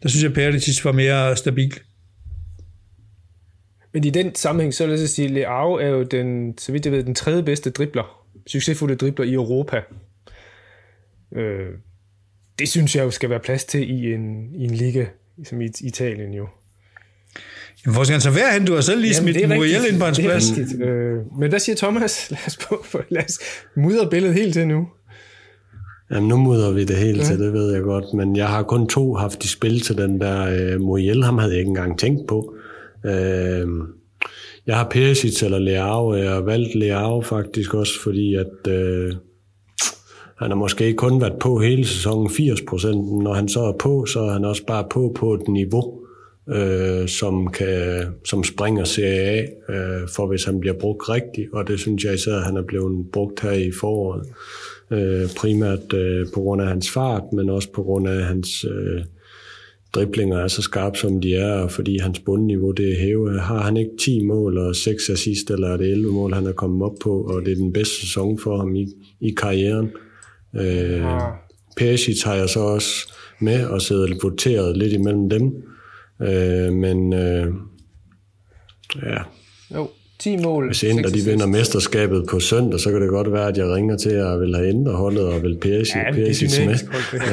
[0.03, 1.81] Der synes jeg, Perisic var mere stabil.
[3.95, 6.93] Men i den sammenhæng, så vil jeg sige, Leao er jo den, så vidt jeg
[6.93, 9.81] ved, den tredje bedste dribler, succesfulde dribler i Europa.
[11.37, 11.69] Øh,
[12.59, 15.07] det synes jeg jo skal være plads til i en, i en liga,
[15.45, 16.49] som i Italien jo.
[17.87, 18.67] Jamen, hvor skal han så være hen?
[18.67, 20.59] Du har selv lige Jamen, smidt Muriel ind på hans det plads.
[20.59, 20.83] rigtigt.
[20.83, 22.27] Øh, men hvad siger Thomas?
[22.31, 23.39] Lad os, på, lad os
[23.77, 24.89] mudre billedet helt til nu.
[26.11, 28.05] Jamen, nu mudder vi det helt til, det ved jeg godt.
[28.15, 31.25] Men jeg har kun to haft i spil til den der øh, Muriel.
[31.25, 32.55] Ham havde jeg ikke engang tænkt på.
[33.07, 33.69] Øh,
[34.67, 36.15] jeg har Perisic eller Leao.
[36.15, 38.69] Jeg har valgt Leao faktisk også, fordi at...
[38.69, 39.13] Øh,
[40.37, 43.23] han har måske ikke kun været på hele sæsonen 80 procent.
[43.23, 46.01] Når han så er på, så er han også bare på på et niveau,
[46.49, 51.49] øh, som, kan, som springer Serie A, øh, for hvis han bliver brugt rigtigt.
[51.53, 54.27] Og det synes jeg især, at han er blevet brugt her i foråret.
[54.91, 59.05] Øh, primært øh, på grund af hans fart, men også på grund af hans øh,
[59.95, 63.41] driblinger er så skarpe, som de er, og fordi hans bundniveau det er hævet.
[63.41, 66.53] Har han ikke 10 mål og 6 assist, eller er det 11 mål, han er
[66.53, 68.87] kommet op på, og det er den bedste sæson for ham i,
[69.21, 69.91] i karrieren.
[70.57, 71.03] Øh,
[71.77, 75.63] Perisic har jeg så også med og siddet voteret lidt imellem dem.
[76.23, 77.47] Øh, men øh,
[79.03, 79.19] ja,
[79.75, 79.89] Jo,
[80.25, 80.67] 10 mål.
[80.67, 83.97] hvis Inter de vinder mesterskabet på søndag, så kan det godt være, at jeg ringer
[83.97, 86.77] til at vil have ændret holdet og vil Perisic, Ja, er Perisic med.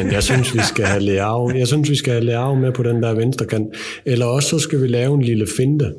[0.04, 1.52] Men jeg synes, vi skal have Leao.
[1.56, 3.68] Jeg synes, vi skal have Leao med på den der venstre kant.
[4.06, 5.94] Eller også så skal vi lave en lille finte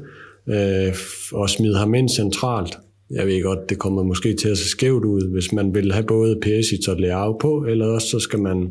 [0.48, 0.94] øh,
[1.32, 2.78] og smide ham ind centralt.
[3.10, 6.06] Jeg ved godt, det kommer måske til at se skævt ud, hvis man vil have
[6.06, 8.68] både Perisic og Leao på, eller også så skal man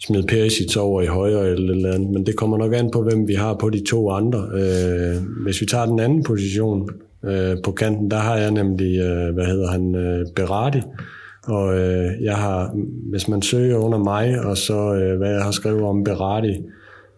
[0.00, 2.10] smide Perisic over i højre eller eller andet.
[2.10, 4.48] Men det kommer nok an på, hvem vi har på de to andre.
[4.54, 6.88] Øh, hvis vi tager den anden position
[7.24, 10.82] øh, på kanten, der har jeg nemlig, øh, hvad hedder han, øh, Berardi.
[11.46, 12.74] Og øh, jeg har,
[13.10, 16.56] hvis man søger under mig, og så øh, hvad jeg har skrevet om Berardi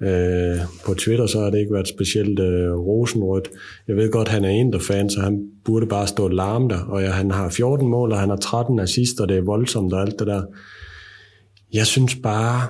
[0.02, 3.51] øh, på Twitter, så har det ikke været specielt øh, rosenrødt.
[3.89, 6.78] Jeg ved godt, han er Inter-fan, så han burde bare stå larm der.
[6.89, 9.93] Og ja, han har 14 mål, og han har 13 assister, og det er voldsomt
[9.93, 10.43] og alt det der.
[11.73, 12.67] Jeg synes bare...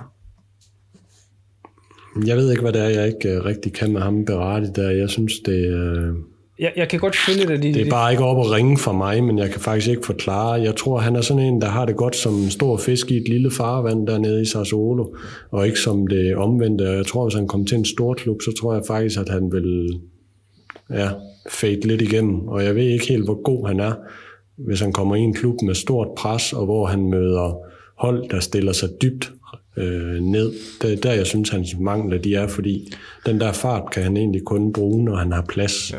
[2.27, 4.91] Jeg ved ikke, hvad det er, jeg ikke øh, rigtig kan med ham Berardi der.
[4.91, 6.15] Jeg synes, det, øh,
[6.59, 7.75] Jeg, jeg kan godt følge dig lige.
[7.75, 10.53] det er bare ikke op at ringe for mig, men jeg kan faktisk ikke forklare.
[10.53, 13.17] Jeg tror, han er sådan en, der har det godt som en stor fisk i
[13.17, 15.15] et lille farvand dernede i Sassuolo,
[15.51, 16.89] og ikke som det omvendte.
[16.89, 19.29] Og jeg tror, hvis han kom til en stor klub, så tror jeg faktisk, at
[19.29, 20.01] han vil
[20.91, 21.11] ja,
[21.51, 22.49] fade lidt igennem.
[22.49, 23.93] Og jeg ved ikke helt, hvor god han er,
[24.57, 27.70] hvis han kommer i en klub med stort pres, og hvor han møder
[28.01, 29.33] hold, der stiller sig dybt
[29.77, 30.53] øh, ned.
[30.83, 32.93] Det er der, jeg synes, hans mangler de er, fordi
[33.27, 35.93] den der fart kan han egentlig kun bruge, når han har plads.
[35.93, 35.99] Ja.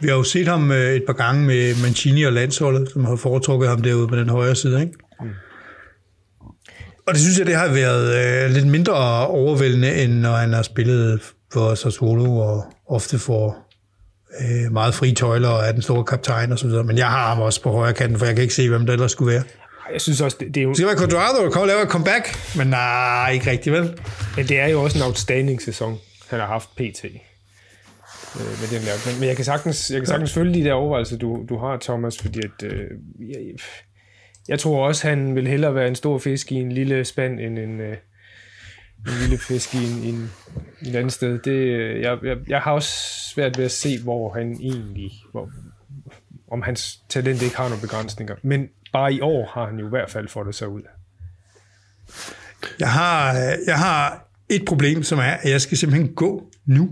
[0.00, 3.16] Vi har jo set ham øh, et par gange med Mancini og landsholdet, som har
[3.16, 4.80] foretrukket ham derude på den højre side.
[4.80, 4.92] Ikke?
[7.06, 10.62] Og det synes jeg, det har været øh, lidt mindre overvældende, end når han har
[10.62, 11.20] spillet
[11.52, 13.68] for Sassuolo og ofte får
[14.40, 16.84] øh, meget frie tøjler og er den store kaptajn og så videre.
[16.84, 18.92] Men jeg har ham også på højre kanten, for jeg kan ikke se, hvem det
[18.92, 19.42] ellers skulle være.
[19.92, 22.56] Jeg synes også, det, det er jo, skal være Quadrado, kommer og laver et comeback,
[22.56, 24.00] men nej, ikke rigtigt, vel?
[24.36, 25.98] men det er jo også en outstanding sæson,
[26.30, 27.04] han har haft pt.
[27.04, 29.10] Øh, med den der.
[29.10, 31.76] Men, men jeg kan sagtens, jeg kan sagtens følge de der overvejelser, du, du har,
[31.76, 33.38] Thomas, fordi at, øh, jeg,
[34.48, 37.58] jeg tror også, han vil hellere være en stor fisk i en lille spand, end
[37.58, 37.96] en, øh,
[39.06, 40.30] en lille fisk i en, en,
[40.82, 41.38] et andet sted.
[41.38, 42.90] Det, øh, jeg, jeg, jeg har også
[43.34, 45.50] svært ved at se, hvor han egentlig, hvor,
[46.50, 48.34] om hans talent ikke har nogle begrænsninger.
[48.42, 50.82] Men bare i år har han jo i hvert fald fået det så ud.
[52.78, 53.32] Jeg har,
[53.66, 56.90] jeg har et problem, som er, at jeg skal simpelthen gå nu.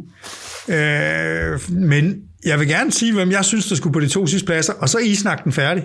[0.69, 4.47] Øh, men jeg vil gerne sige, hvem jeg synes, der skulle på de to sidste
[4.47, 5.85] pladser, og så er I snakken færdig.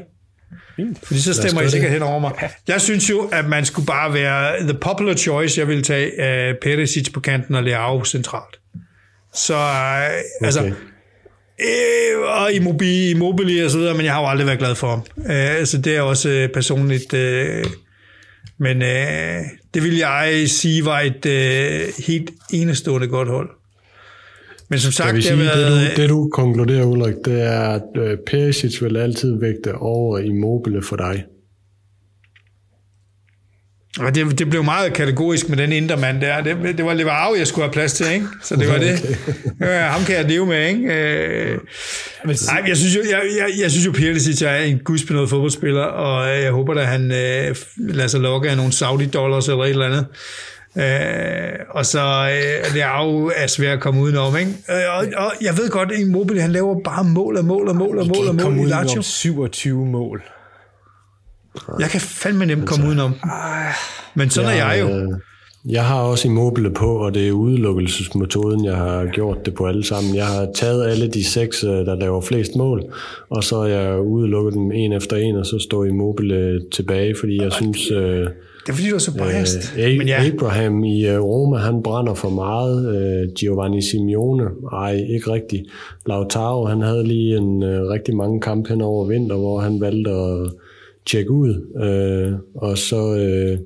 [0.75, 0.99] Fint.
[1.03, 2.31] Fordi så stemmer I sikkert hen over mig.
[2.67, 5.59] Jeg synes jo, at man skulle bare være the popular choice.
[5.59, 6.11] Jeg vil tage
[6.51, 8.59] uh, Perisic på kanten og Leao centralt.
[9.33, 9.55] Så
[10.41, 10.73] altså, Okay.
[11.61, 14.87] Øh, og Immobile, Immobile og så videre, men jeg har jo aldrig været glad for
[14.87, 14.99] ham.
[15.17, 17.13] Øh, altså, det er også øh, personligt...
[17.13, 17.65] Øh,
[18.61, 19.41] men øh,
[19.73, 23.49] det vil jeg sige var et øh, helt enestående godt hold.
[24.69, 25.89] Men som sagt, vi det har sige, været...
[25.89, 30.19] det du, det du konkluderer, Ulrik, det er, at øh, Perisic vil altid vægte over
[30.19, 31.23] Immobile for dig.
[33.99, 36.41] Og det, det blev meget kategorisk med den indre mand der.
[36.41, 38.25] Det, det var Leverau, jeg skulle have plads til, ikke?
[38.43, 39.19] Så det var det.
[39.61, 40.93] Ja, ham kan jeg leve med, ikke?
[40.93, 41.57] Øh,
[42.25, 46.29] nej, jeg synes jo, jeg, jeg, jeg synes jo Perisic er en gudsbenået fodboldspiller, og
[46.37, 49.85] øh, jeg håber da, han øh, lader sig lokke af nogle Saudi-dollars eller et eller
[49.85, 50.05] andet.
[50.77, 54.51] Øh, og så øh, det er jo er svært at komme udenom, ikke?
[54.69, 57.75] Øh, og, og jeg ved godt, at Immobile, han laver bare mål og mål og
[57.75, 58.97] mål og mål og mål Kom i ud Lazio.
[58.97, 60.23] om 27 mål.
[61.79, 63.13] Jeg kan fandme nemt komme udenom.
[64.15, 64.87] Men sådan er jeg jo.
[64.87, 65.07] Øh,
[65.69, 69.83] Jeg har også Immobile på, og det er udelukkelsesmetoden, jeg har gjort det på alle
[69.85, 70.15] sammen.
[70.15, 72.83] Jeg har taget alle de seks, øh, der laver flest mål,
[73.29, 77.41] og så har jeg udelukket dem en efter en, og så står Immobile tilbage, fordi
[77.41, 77.91] jeg synes...
[77.91, 79.79] Øh, Det er fordi, du er så biased.
[79.79, 82.95] Øh, Men ja, Abraham i øh, Roma, han brænder for meget.
[82.95, 84.43] Øh, Giovanni Simeone,
[84.73, 85.63] ej, ikke rigtigt.
[86.07, 90.11] Lautaro, han havde lige en øh, rigtig mange kampe hen over vinter, hvor han valgte
[90.11, 90.51] at
[91.11, 91.53] tjekke ud.
[91.83, 93.57] Øh, og så, øh,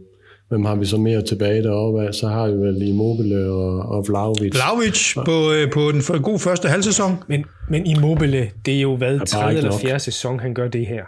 [0.49, 2.13] hvem har vi så mere tilbage deroppe af?
[2.13, 4.53] Så har vi vel Immobile og, og Vlaovic.
[4.55, 7.17] Vlaovic på, øh, på den for- gode første halvsæson.
[7.27, 10.87] Men, men Immobile, det er jo hvad, bare tredje eller fjerde sæson, han gør det
[10.87, 11.03] her.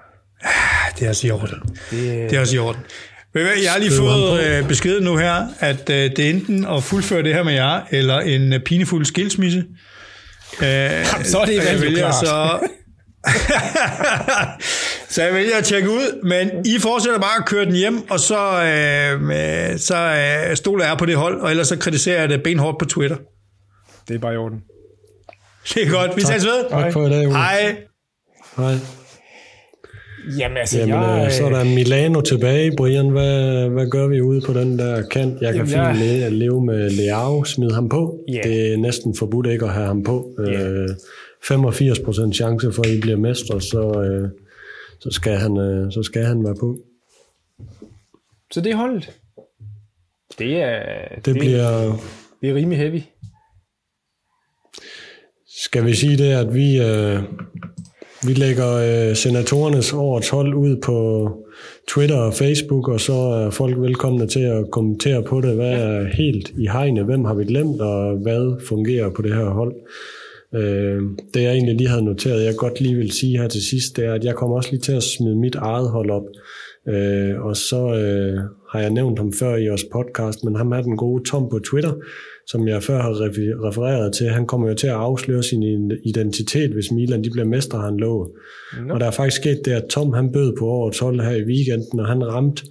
[0.99, 1.59] Det er også i orden.
[1.91, 2.81] Det, Det er også i orden.
[3.35, 6.83] I Jeg har lige fået øh, besked nu her, at øh, det er enten at
[6.83, 9.57] fuldføre det her med jer, eller en øh, pinefuld skilsmisse.
[9.59, 10.65] Øh,
[11.31, 12.15] så er det valgt jo vælger klart.
[12.15, 12.59] så...
[15.15, 18.19] så jeg vælger at tjekke ud, men I fortsætter bare at køre den hjem, og
[18.19, 19.95] så, øh, øh, så
[20.49, 23.17] øh, stoler jeg på det hold, og ellers så kritiserer jeg det benhårdt på Twitter.
[24.07, 24.59] det er bare i orden.
[25.73, 26.69] Det er godt, vi ses ved.
[26.69, 27.35] Tak for i dag, Ole.
[27.35, 27.75] Hej.
[28.57, 28.73] Hej.
[30.39, 32.71] Jamen altså, Jamen, jeg, øh, så er der Milano tilbage.
[32.77, 35.41] Brian, hvad, hvad gør vi ude på den der kant?
[35.41, 38.19] Jeg kan Jamen, fint jeg- le- leve med Leao, smide ham på.
[38.33, 38.39] Ja.
[38.43, 40.29] Det er næsten forbudt ikke at have ham på.
[40.39, 40.89] Øh,
[41.43, 44.29] 85% chance for, at I bliver mestre, så, øh,
[44.99, 46.77] så, skal han, øh, så skal han være på.
[48.51, 49.11] så det er holdet.
[50.39, 51.99] Det er, Det, det bliver...
[52.41, 53.01] det er rimelig heavy.
[55.47, 57.23] Skal vi sige det, at vi, øh,
[58.27, 58.71] vi lægger
[59.09, 61.29] øh, senatorernes årets hold ud på
[61.87, 65.55] Twitter og Facebook, og så er folk velkomne til at kommentere på det.
[65.55, 67.03] Hvad er helt i hegne?
[67.03, 69.75] Hvem har vi glemt, og hvad fungerer på det her hold?
[70.55, 71.01] Øh,
[71.33, 74.05] det jeg egentlig lige havde noteret, jeg godt lige vil sige her til sidst, det
[74.05, 76.23] er, at jeg kommer også lige til at smide mit eget hold op.
[76.87, 78.39] Øh, og så øh,
[78.71, 81.59] har jeg nævnt ham før i vores podcast, men ham er den gode Tom på
[81.59, 81.93] Twitter,
[82.47, 83.11] som jeg før har
[83.67, 84.27] refereret til.
[84.29, 88.35] Han kommer jo til at afsløre sin identitet, hvis Milan de bliver mestre, han lå.
[88.87, 88.93] Nå.
[88.93, 91.43] Og der er faktisk sket det, at Tom han bød på årets hold her i
[91.43, 92.63] weekenden, og han ramte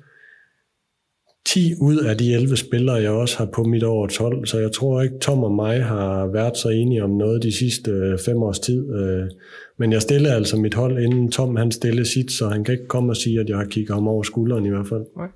[1.47, 4.47] 10 ud af de 11 spillere, jeg også har på mit årets hold.
[4.47, 7.91] Så jeg tror ikke, Tom og mig har været så enige om noget de sidste
[7.91, 8.95] øh, fem års tid.
[8.95, 9.31] Øh,
[9.79, 12.87] Men jeg stiller altså mit hold, inden Tom han stillede sit, så han kan ikke
[12.87, 15.05] komme og sige, at jeg har kigget ham over skulderen i hvert fald.
[15.17, 15.29] Nej.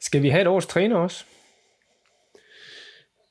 [0.00, 1.24] Skal vi have et års træner også?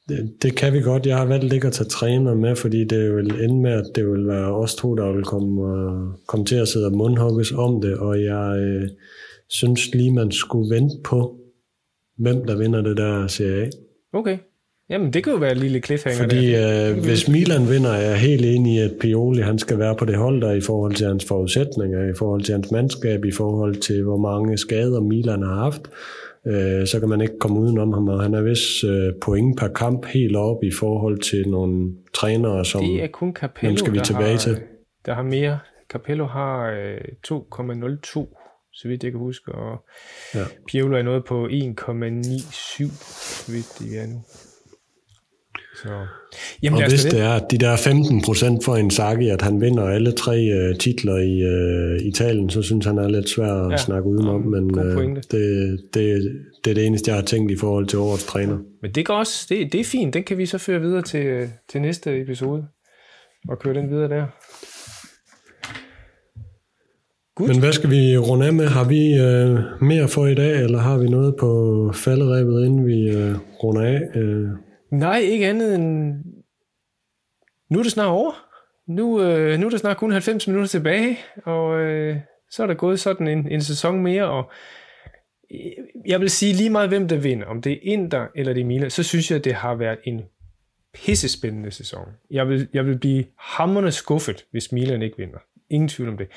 [0.10, 1.06] Det, det kan vi godt.
[1.06, 4.08] Jeg har valgt ikke at tage træner med, fordi det vil ende med, at det
[4.12, 7.82] vil være os to, der vil komme, uh, komme til at sidde og mundhugges om
[7.82, 8.90] det, og jeg øh,
[9.50, 11.38] synes lige, man skulle vente på,
[12.18, 13.70] hvem der vinder det der Serie A.
[14.14, 14.38] Okay.
[14.90, 16.92] Jamen, det kan jo være en lille cliffhanger Fordi der.
[16.92, 20.06] øh, hvis Milan vinder, er jeg helt enig i, at Pioli han skal være på
[20.06, 23.76] det hold der i forhold til hans forudsætninger, i forhold til hans mandskab, i forhold
[23.76, 25.82] til hvor mange skader Milan har haft.
[26.48, 29.68] Øh, så kan man ikke komme udenom ham, og han er vist øh, point per
[29.68, 32.82] kamp helt op i forhold til nogle trænere, som...
[32.82, 34.58] Det er kun Capello, skal vi tilbage har, til?
[35.06, 35.60] der har mere.
[35.90, 36.98] Capello har øh,
[37.28, 38.45] 2,02,
[38.76, 39.86] så vidt jeg kan huske, og
[40.36, 40.44] Ja.
[40.68, 44.22] Piolo er noget på 1,97, så vidt de er nu.
[45.76, 46.06] Så.
[46.64, 49.62] Jamen, Og hvis det er, at de der 15 procent for en Saki, at han
[49.62, 53.72] vinder alle tre øh, titler i øh, Italien, så synes han er lidt svær at
[53.72, 53.78] ja.
[53.78, 56.32] Snakke udenom, men øh, det, det,
[56.64, 58.58] det er det eneste, jeg har tænkt i forhold til årets træner.
[58.82, 61.50] Men det går også, det, det er fint, den kan vi så føre videre til,
[61.70, 62.66] til næste episode,
[63.50, 64.26] og køre den videre der.
[67.36, 67.48] Good.
[67.48, 68.68] Men hvad skal vi runde af med?
[68.68, 73.10] Har vi øh, mere for i dag, eller har vi noget på falderæbet, inden vi
[73.10, 74.02] øh, runder af?
[74.20, 74.50] Øh,
[74.92, 76.14] Nej, ikke andet end...
[77.70, 78.32] Nu er det snart over.
[78.88, 82.18] Nu, øh, nu er der snart kun 90 minutter tilbage, og øh,
[82.52, 84.52] så er der gået sådan en, en sæson mere, og
[85.52, 85.60] øh,
[86.06, 88.66] jeg vil sige lige meget, hvem der vinder, om det er Inter eller det er
[88.66, 90.22] Milan, så synes jeg, det har været en
[90.94, 92.08] pissespændende sæson.
[92.32, 95.40] Jeg vil, jeg vil blive hammerende skuffet, hvis Milan ikke vinder.
[95.70, 96.28] Ingen tvivl om det.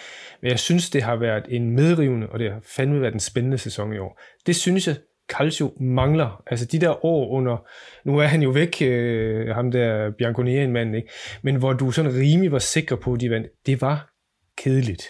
[0.43, 3.59] Men jeg synes, det har været en medrivende, og det har fandme været en spændende
[3.59, 4.21] sæson i år.
[4.47, 4.97] Det synes jeg,
[5.29, 6.43] Calcio mangler.
[6.47, 7.67] Altså de der år under,
[8.05, 11.09] nu er han jo væk, øh, ham der Bianconeri mand, ikke?
[11.43, 14.13] men hvor du sådan rimelig var sikker på, at de vandt, det var
[14.59, 15.03] kedeligt.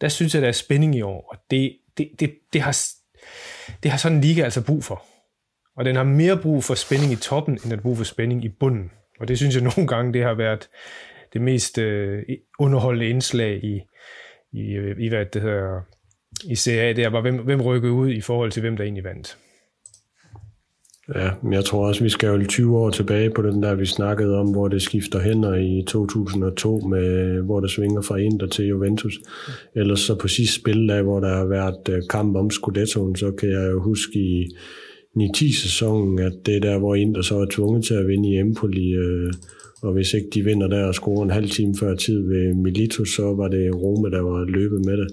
[0.00, 2.78] Der synes jeg, der er spænding i år, og det, det, det, det, har,
[3.82, 5.04] det har sådan en liga altså brug for.
[5.76, 8.44] Og den har mere brug for spænding i toppen, end den har brug for spænding
[8.44, 8.90] i bunden.
[9.20, 10.68] Og det synes jeg nogle gange, det har været
[11.32, 12.22] det mest øh,
[12.58, 13.80] underholdende indslag i,
[14.52, 15.80] i, øh, i hvad det hedder,
[16.44, 19.04] i CA, det er bare, hvem, hvem rykkede ud i forhold til, hvem der egentlig
[19.04, 19.38] vandt.
[21.14, 23.86] Ja, men jeg tror også, vi skal jo 20 år tilbage på den der, vi
[23.86, 28.66] snakkede om, hvor det skifter hænder i 2002, med, hvor det svinger fra Inter til
[28.66, 29.20] Juventus.
[29.74, 33.50] Ellers så på sidste spildag, hvor der har været øh, kamp om Scudettoen, så kan
[33.50, 34.48] jeg jo huske i
[35.18, 38.92] 9-10-sæsonen, at det er der, hvor Inter så er tvunget til at vinde i Empoli,
[38.92, 39.32] øh,
[39.82, 43.04] og hvis ikke de vinder der og scorer en halv time før tid ved Milito,
[43.04, 45.08] så var det Rome, der var løbet med det.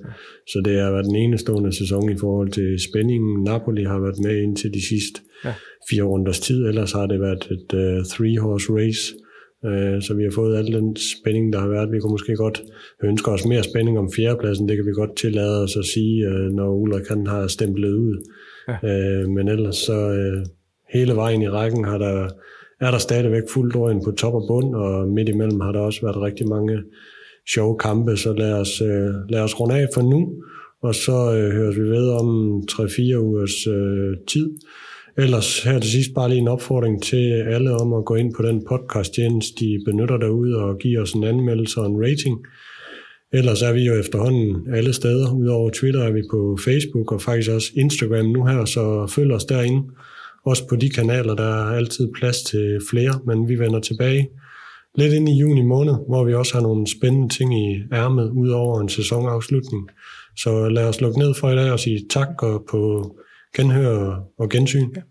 [0.48, 3.44] Så det har været den enestående sæson i forhold til spændingen.
[3.44, 5.54] Napoli har været med indtil de sidste ja.
[5.90, 9.14] fire runders tid, ellers har det været et uh, three-horse race.
[9.68, 11.92] Uh, så vi har fået al den spænding, der har været.
[11.92, 12.62] Vi kunne måske godt
[13.04, 14.70] ønske os mere spænding om fjerdepladsen.
[14.70, 18.16] Det kan vi godt tillade os at sige, uh, når Ulrik han har stemplet ud.
[18.84, 18.90] Ja.
[18.90, 20.46] Øh, men ellers så øh,
[20.94, 22.30] hele vejen i rækken har der
[22.82, 26.02] er der stadigvæk fuldt drøn på top og bund, og midt imellem har der også
[26.02, 26.78] været rigtig mange
[27.54, 30.34] sjove kampe, så lad os, øh, lad os runde af for nu,
[30.82, 34.50] og så øh, høres vi ved om 3-4 ugers øh, tid.
[35.18, 38.44] Ellers her til sidst bare lige en opfordring til alle om at gå ind på
[38.44, 42.46] den podcast tjeneste, de benytter derude og give os en anmeldelse og en rating.
[43.34, 45.34] Ellers er vi jo efterhånden alle steder.
[45.34, 49.46] Udover Twitter er vi på Facebook og faktisk også Instagram nu her, så følg os
[49.46, 49.88] derinde.
[50.46, 54.30] Også på de kanaler, der er altid plads til flere, men vi vender tilbage
[54.96, 58.50] lidt ind i juni måned, hvor vi også har nogle spændende ting i ærmet, ud
[58.50, 59.90] over en sæsonafslutning.
[60.38, 63.16] Så lad os lukke ned for i dag og sige tak og på
[63.56, 64.90] genhør og gensyn.
[64.96, 65.02] Ja.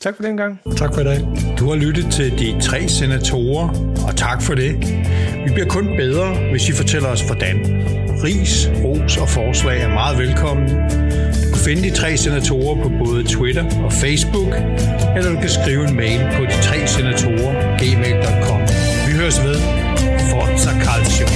[0.00, 0.60] Tak for den gang.
[0.76, 1.20] Tak for i dag.
[1.58, 3.68] Du har lyttet til de tre senatorer,
[4.08, 4.72] og tak for det.
[5.46, 7.56] Vi bliver kun bedre, hvis I fortæller os, hvordan.
[8.24, 10.68] Ris, ros og forslag er meget velkommen.
[10.68, 14.52] Du kan finde de tre senatorer på både Twitter og Facebook,
[15.16, 18.60] eller du kan skrive en mail på de tre senatorer gmail.com.
[19.06, 19.56] Vi høres ved.
[20.30, 21.26] Forza Calcio.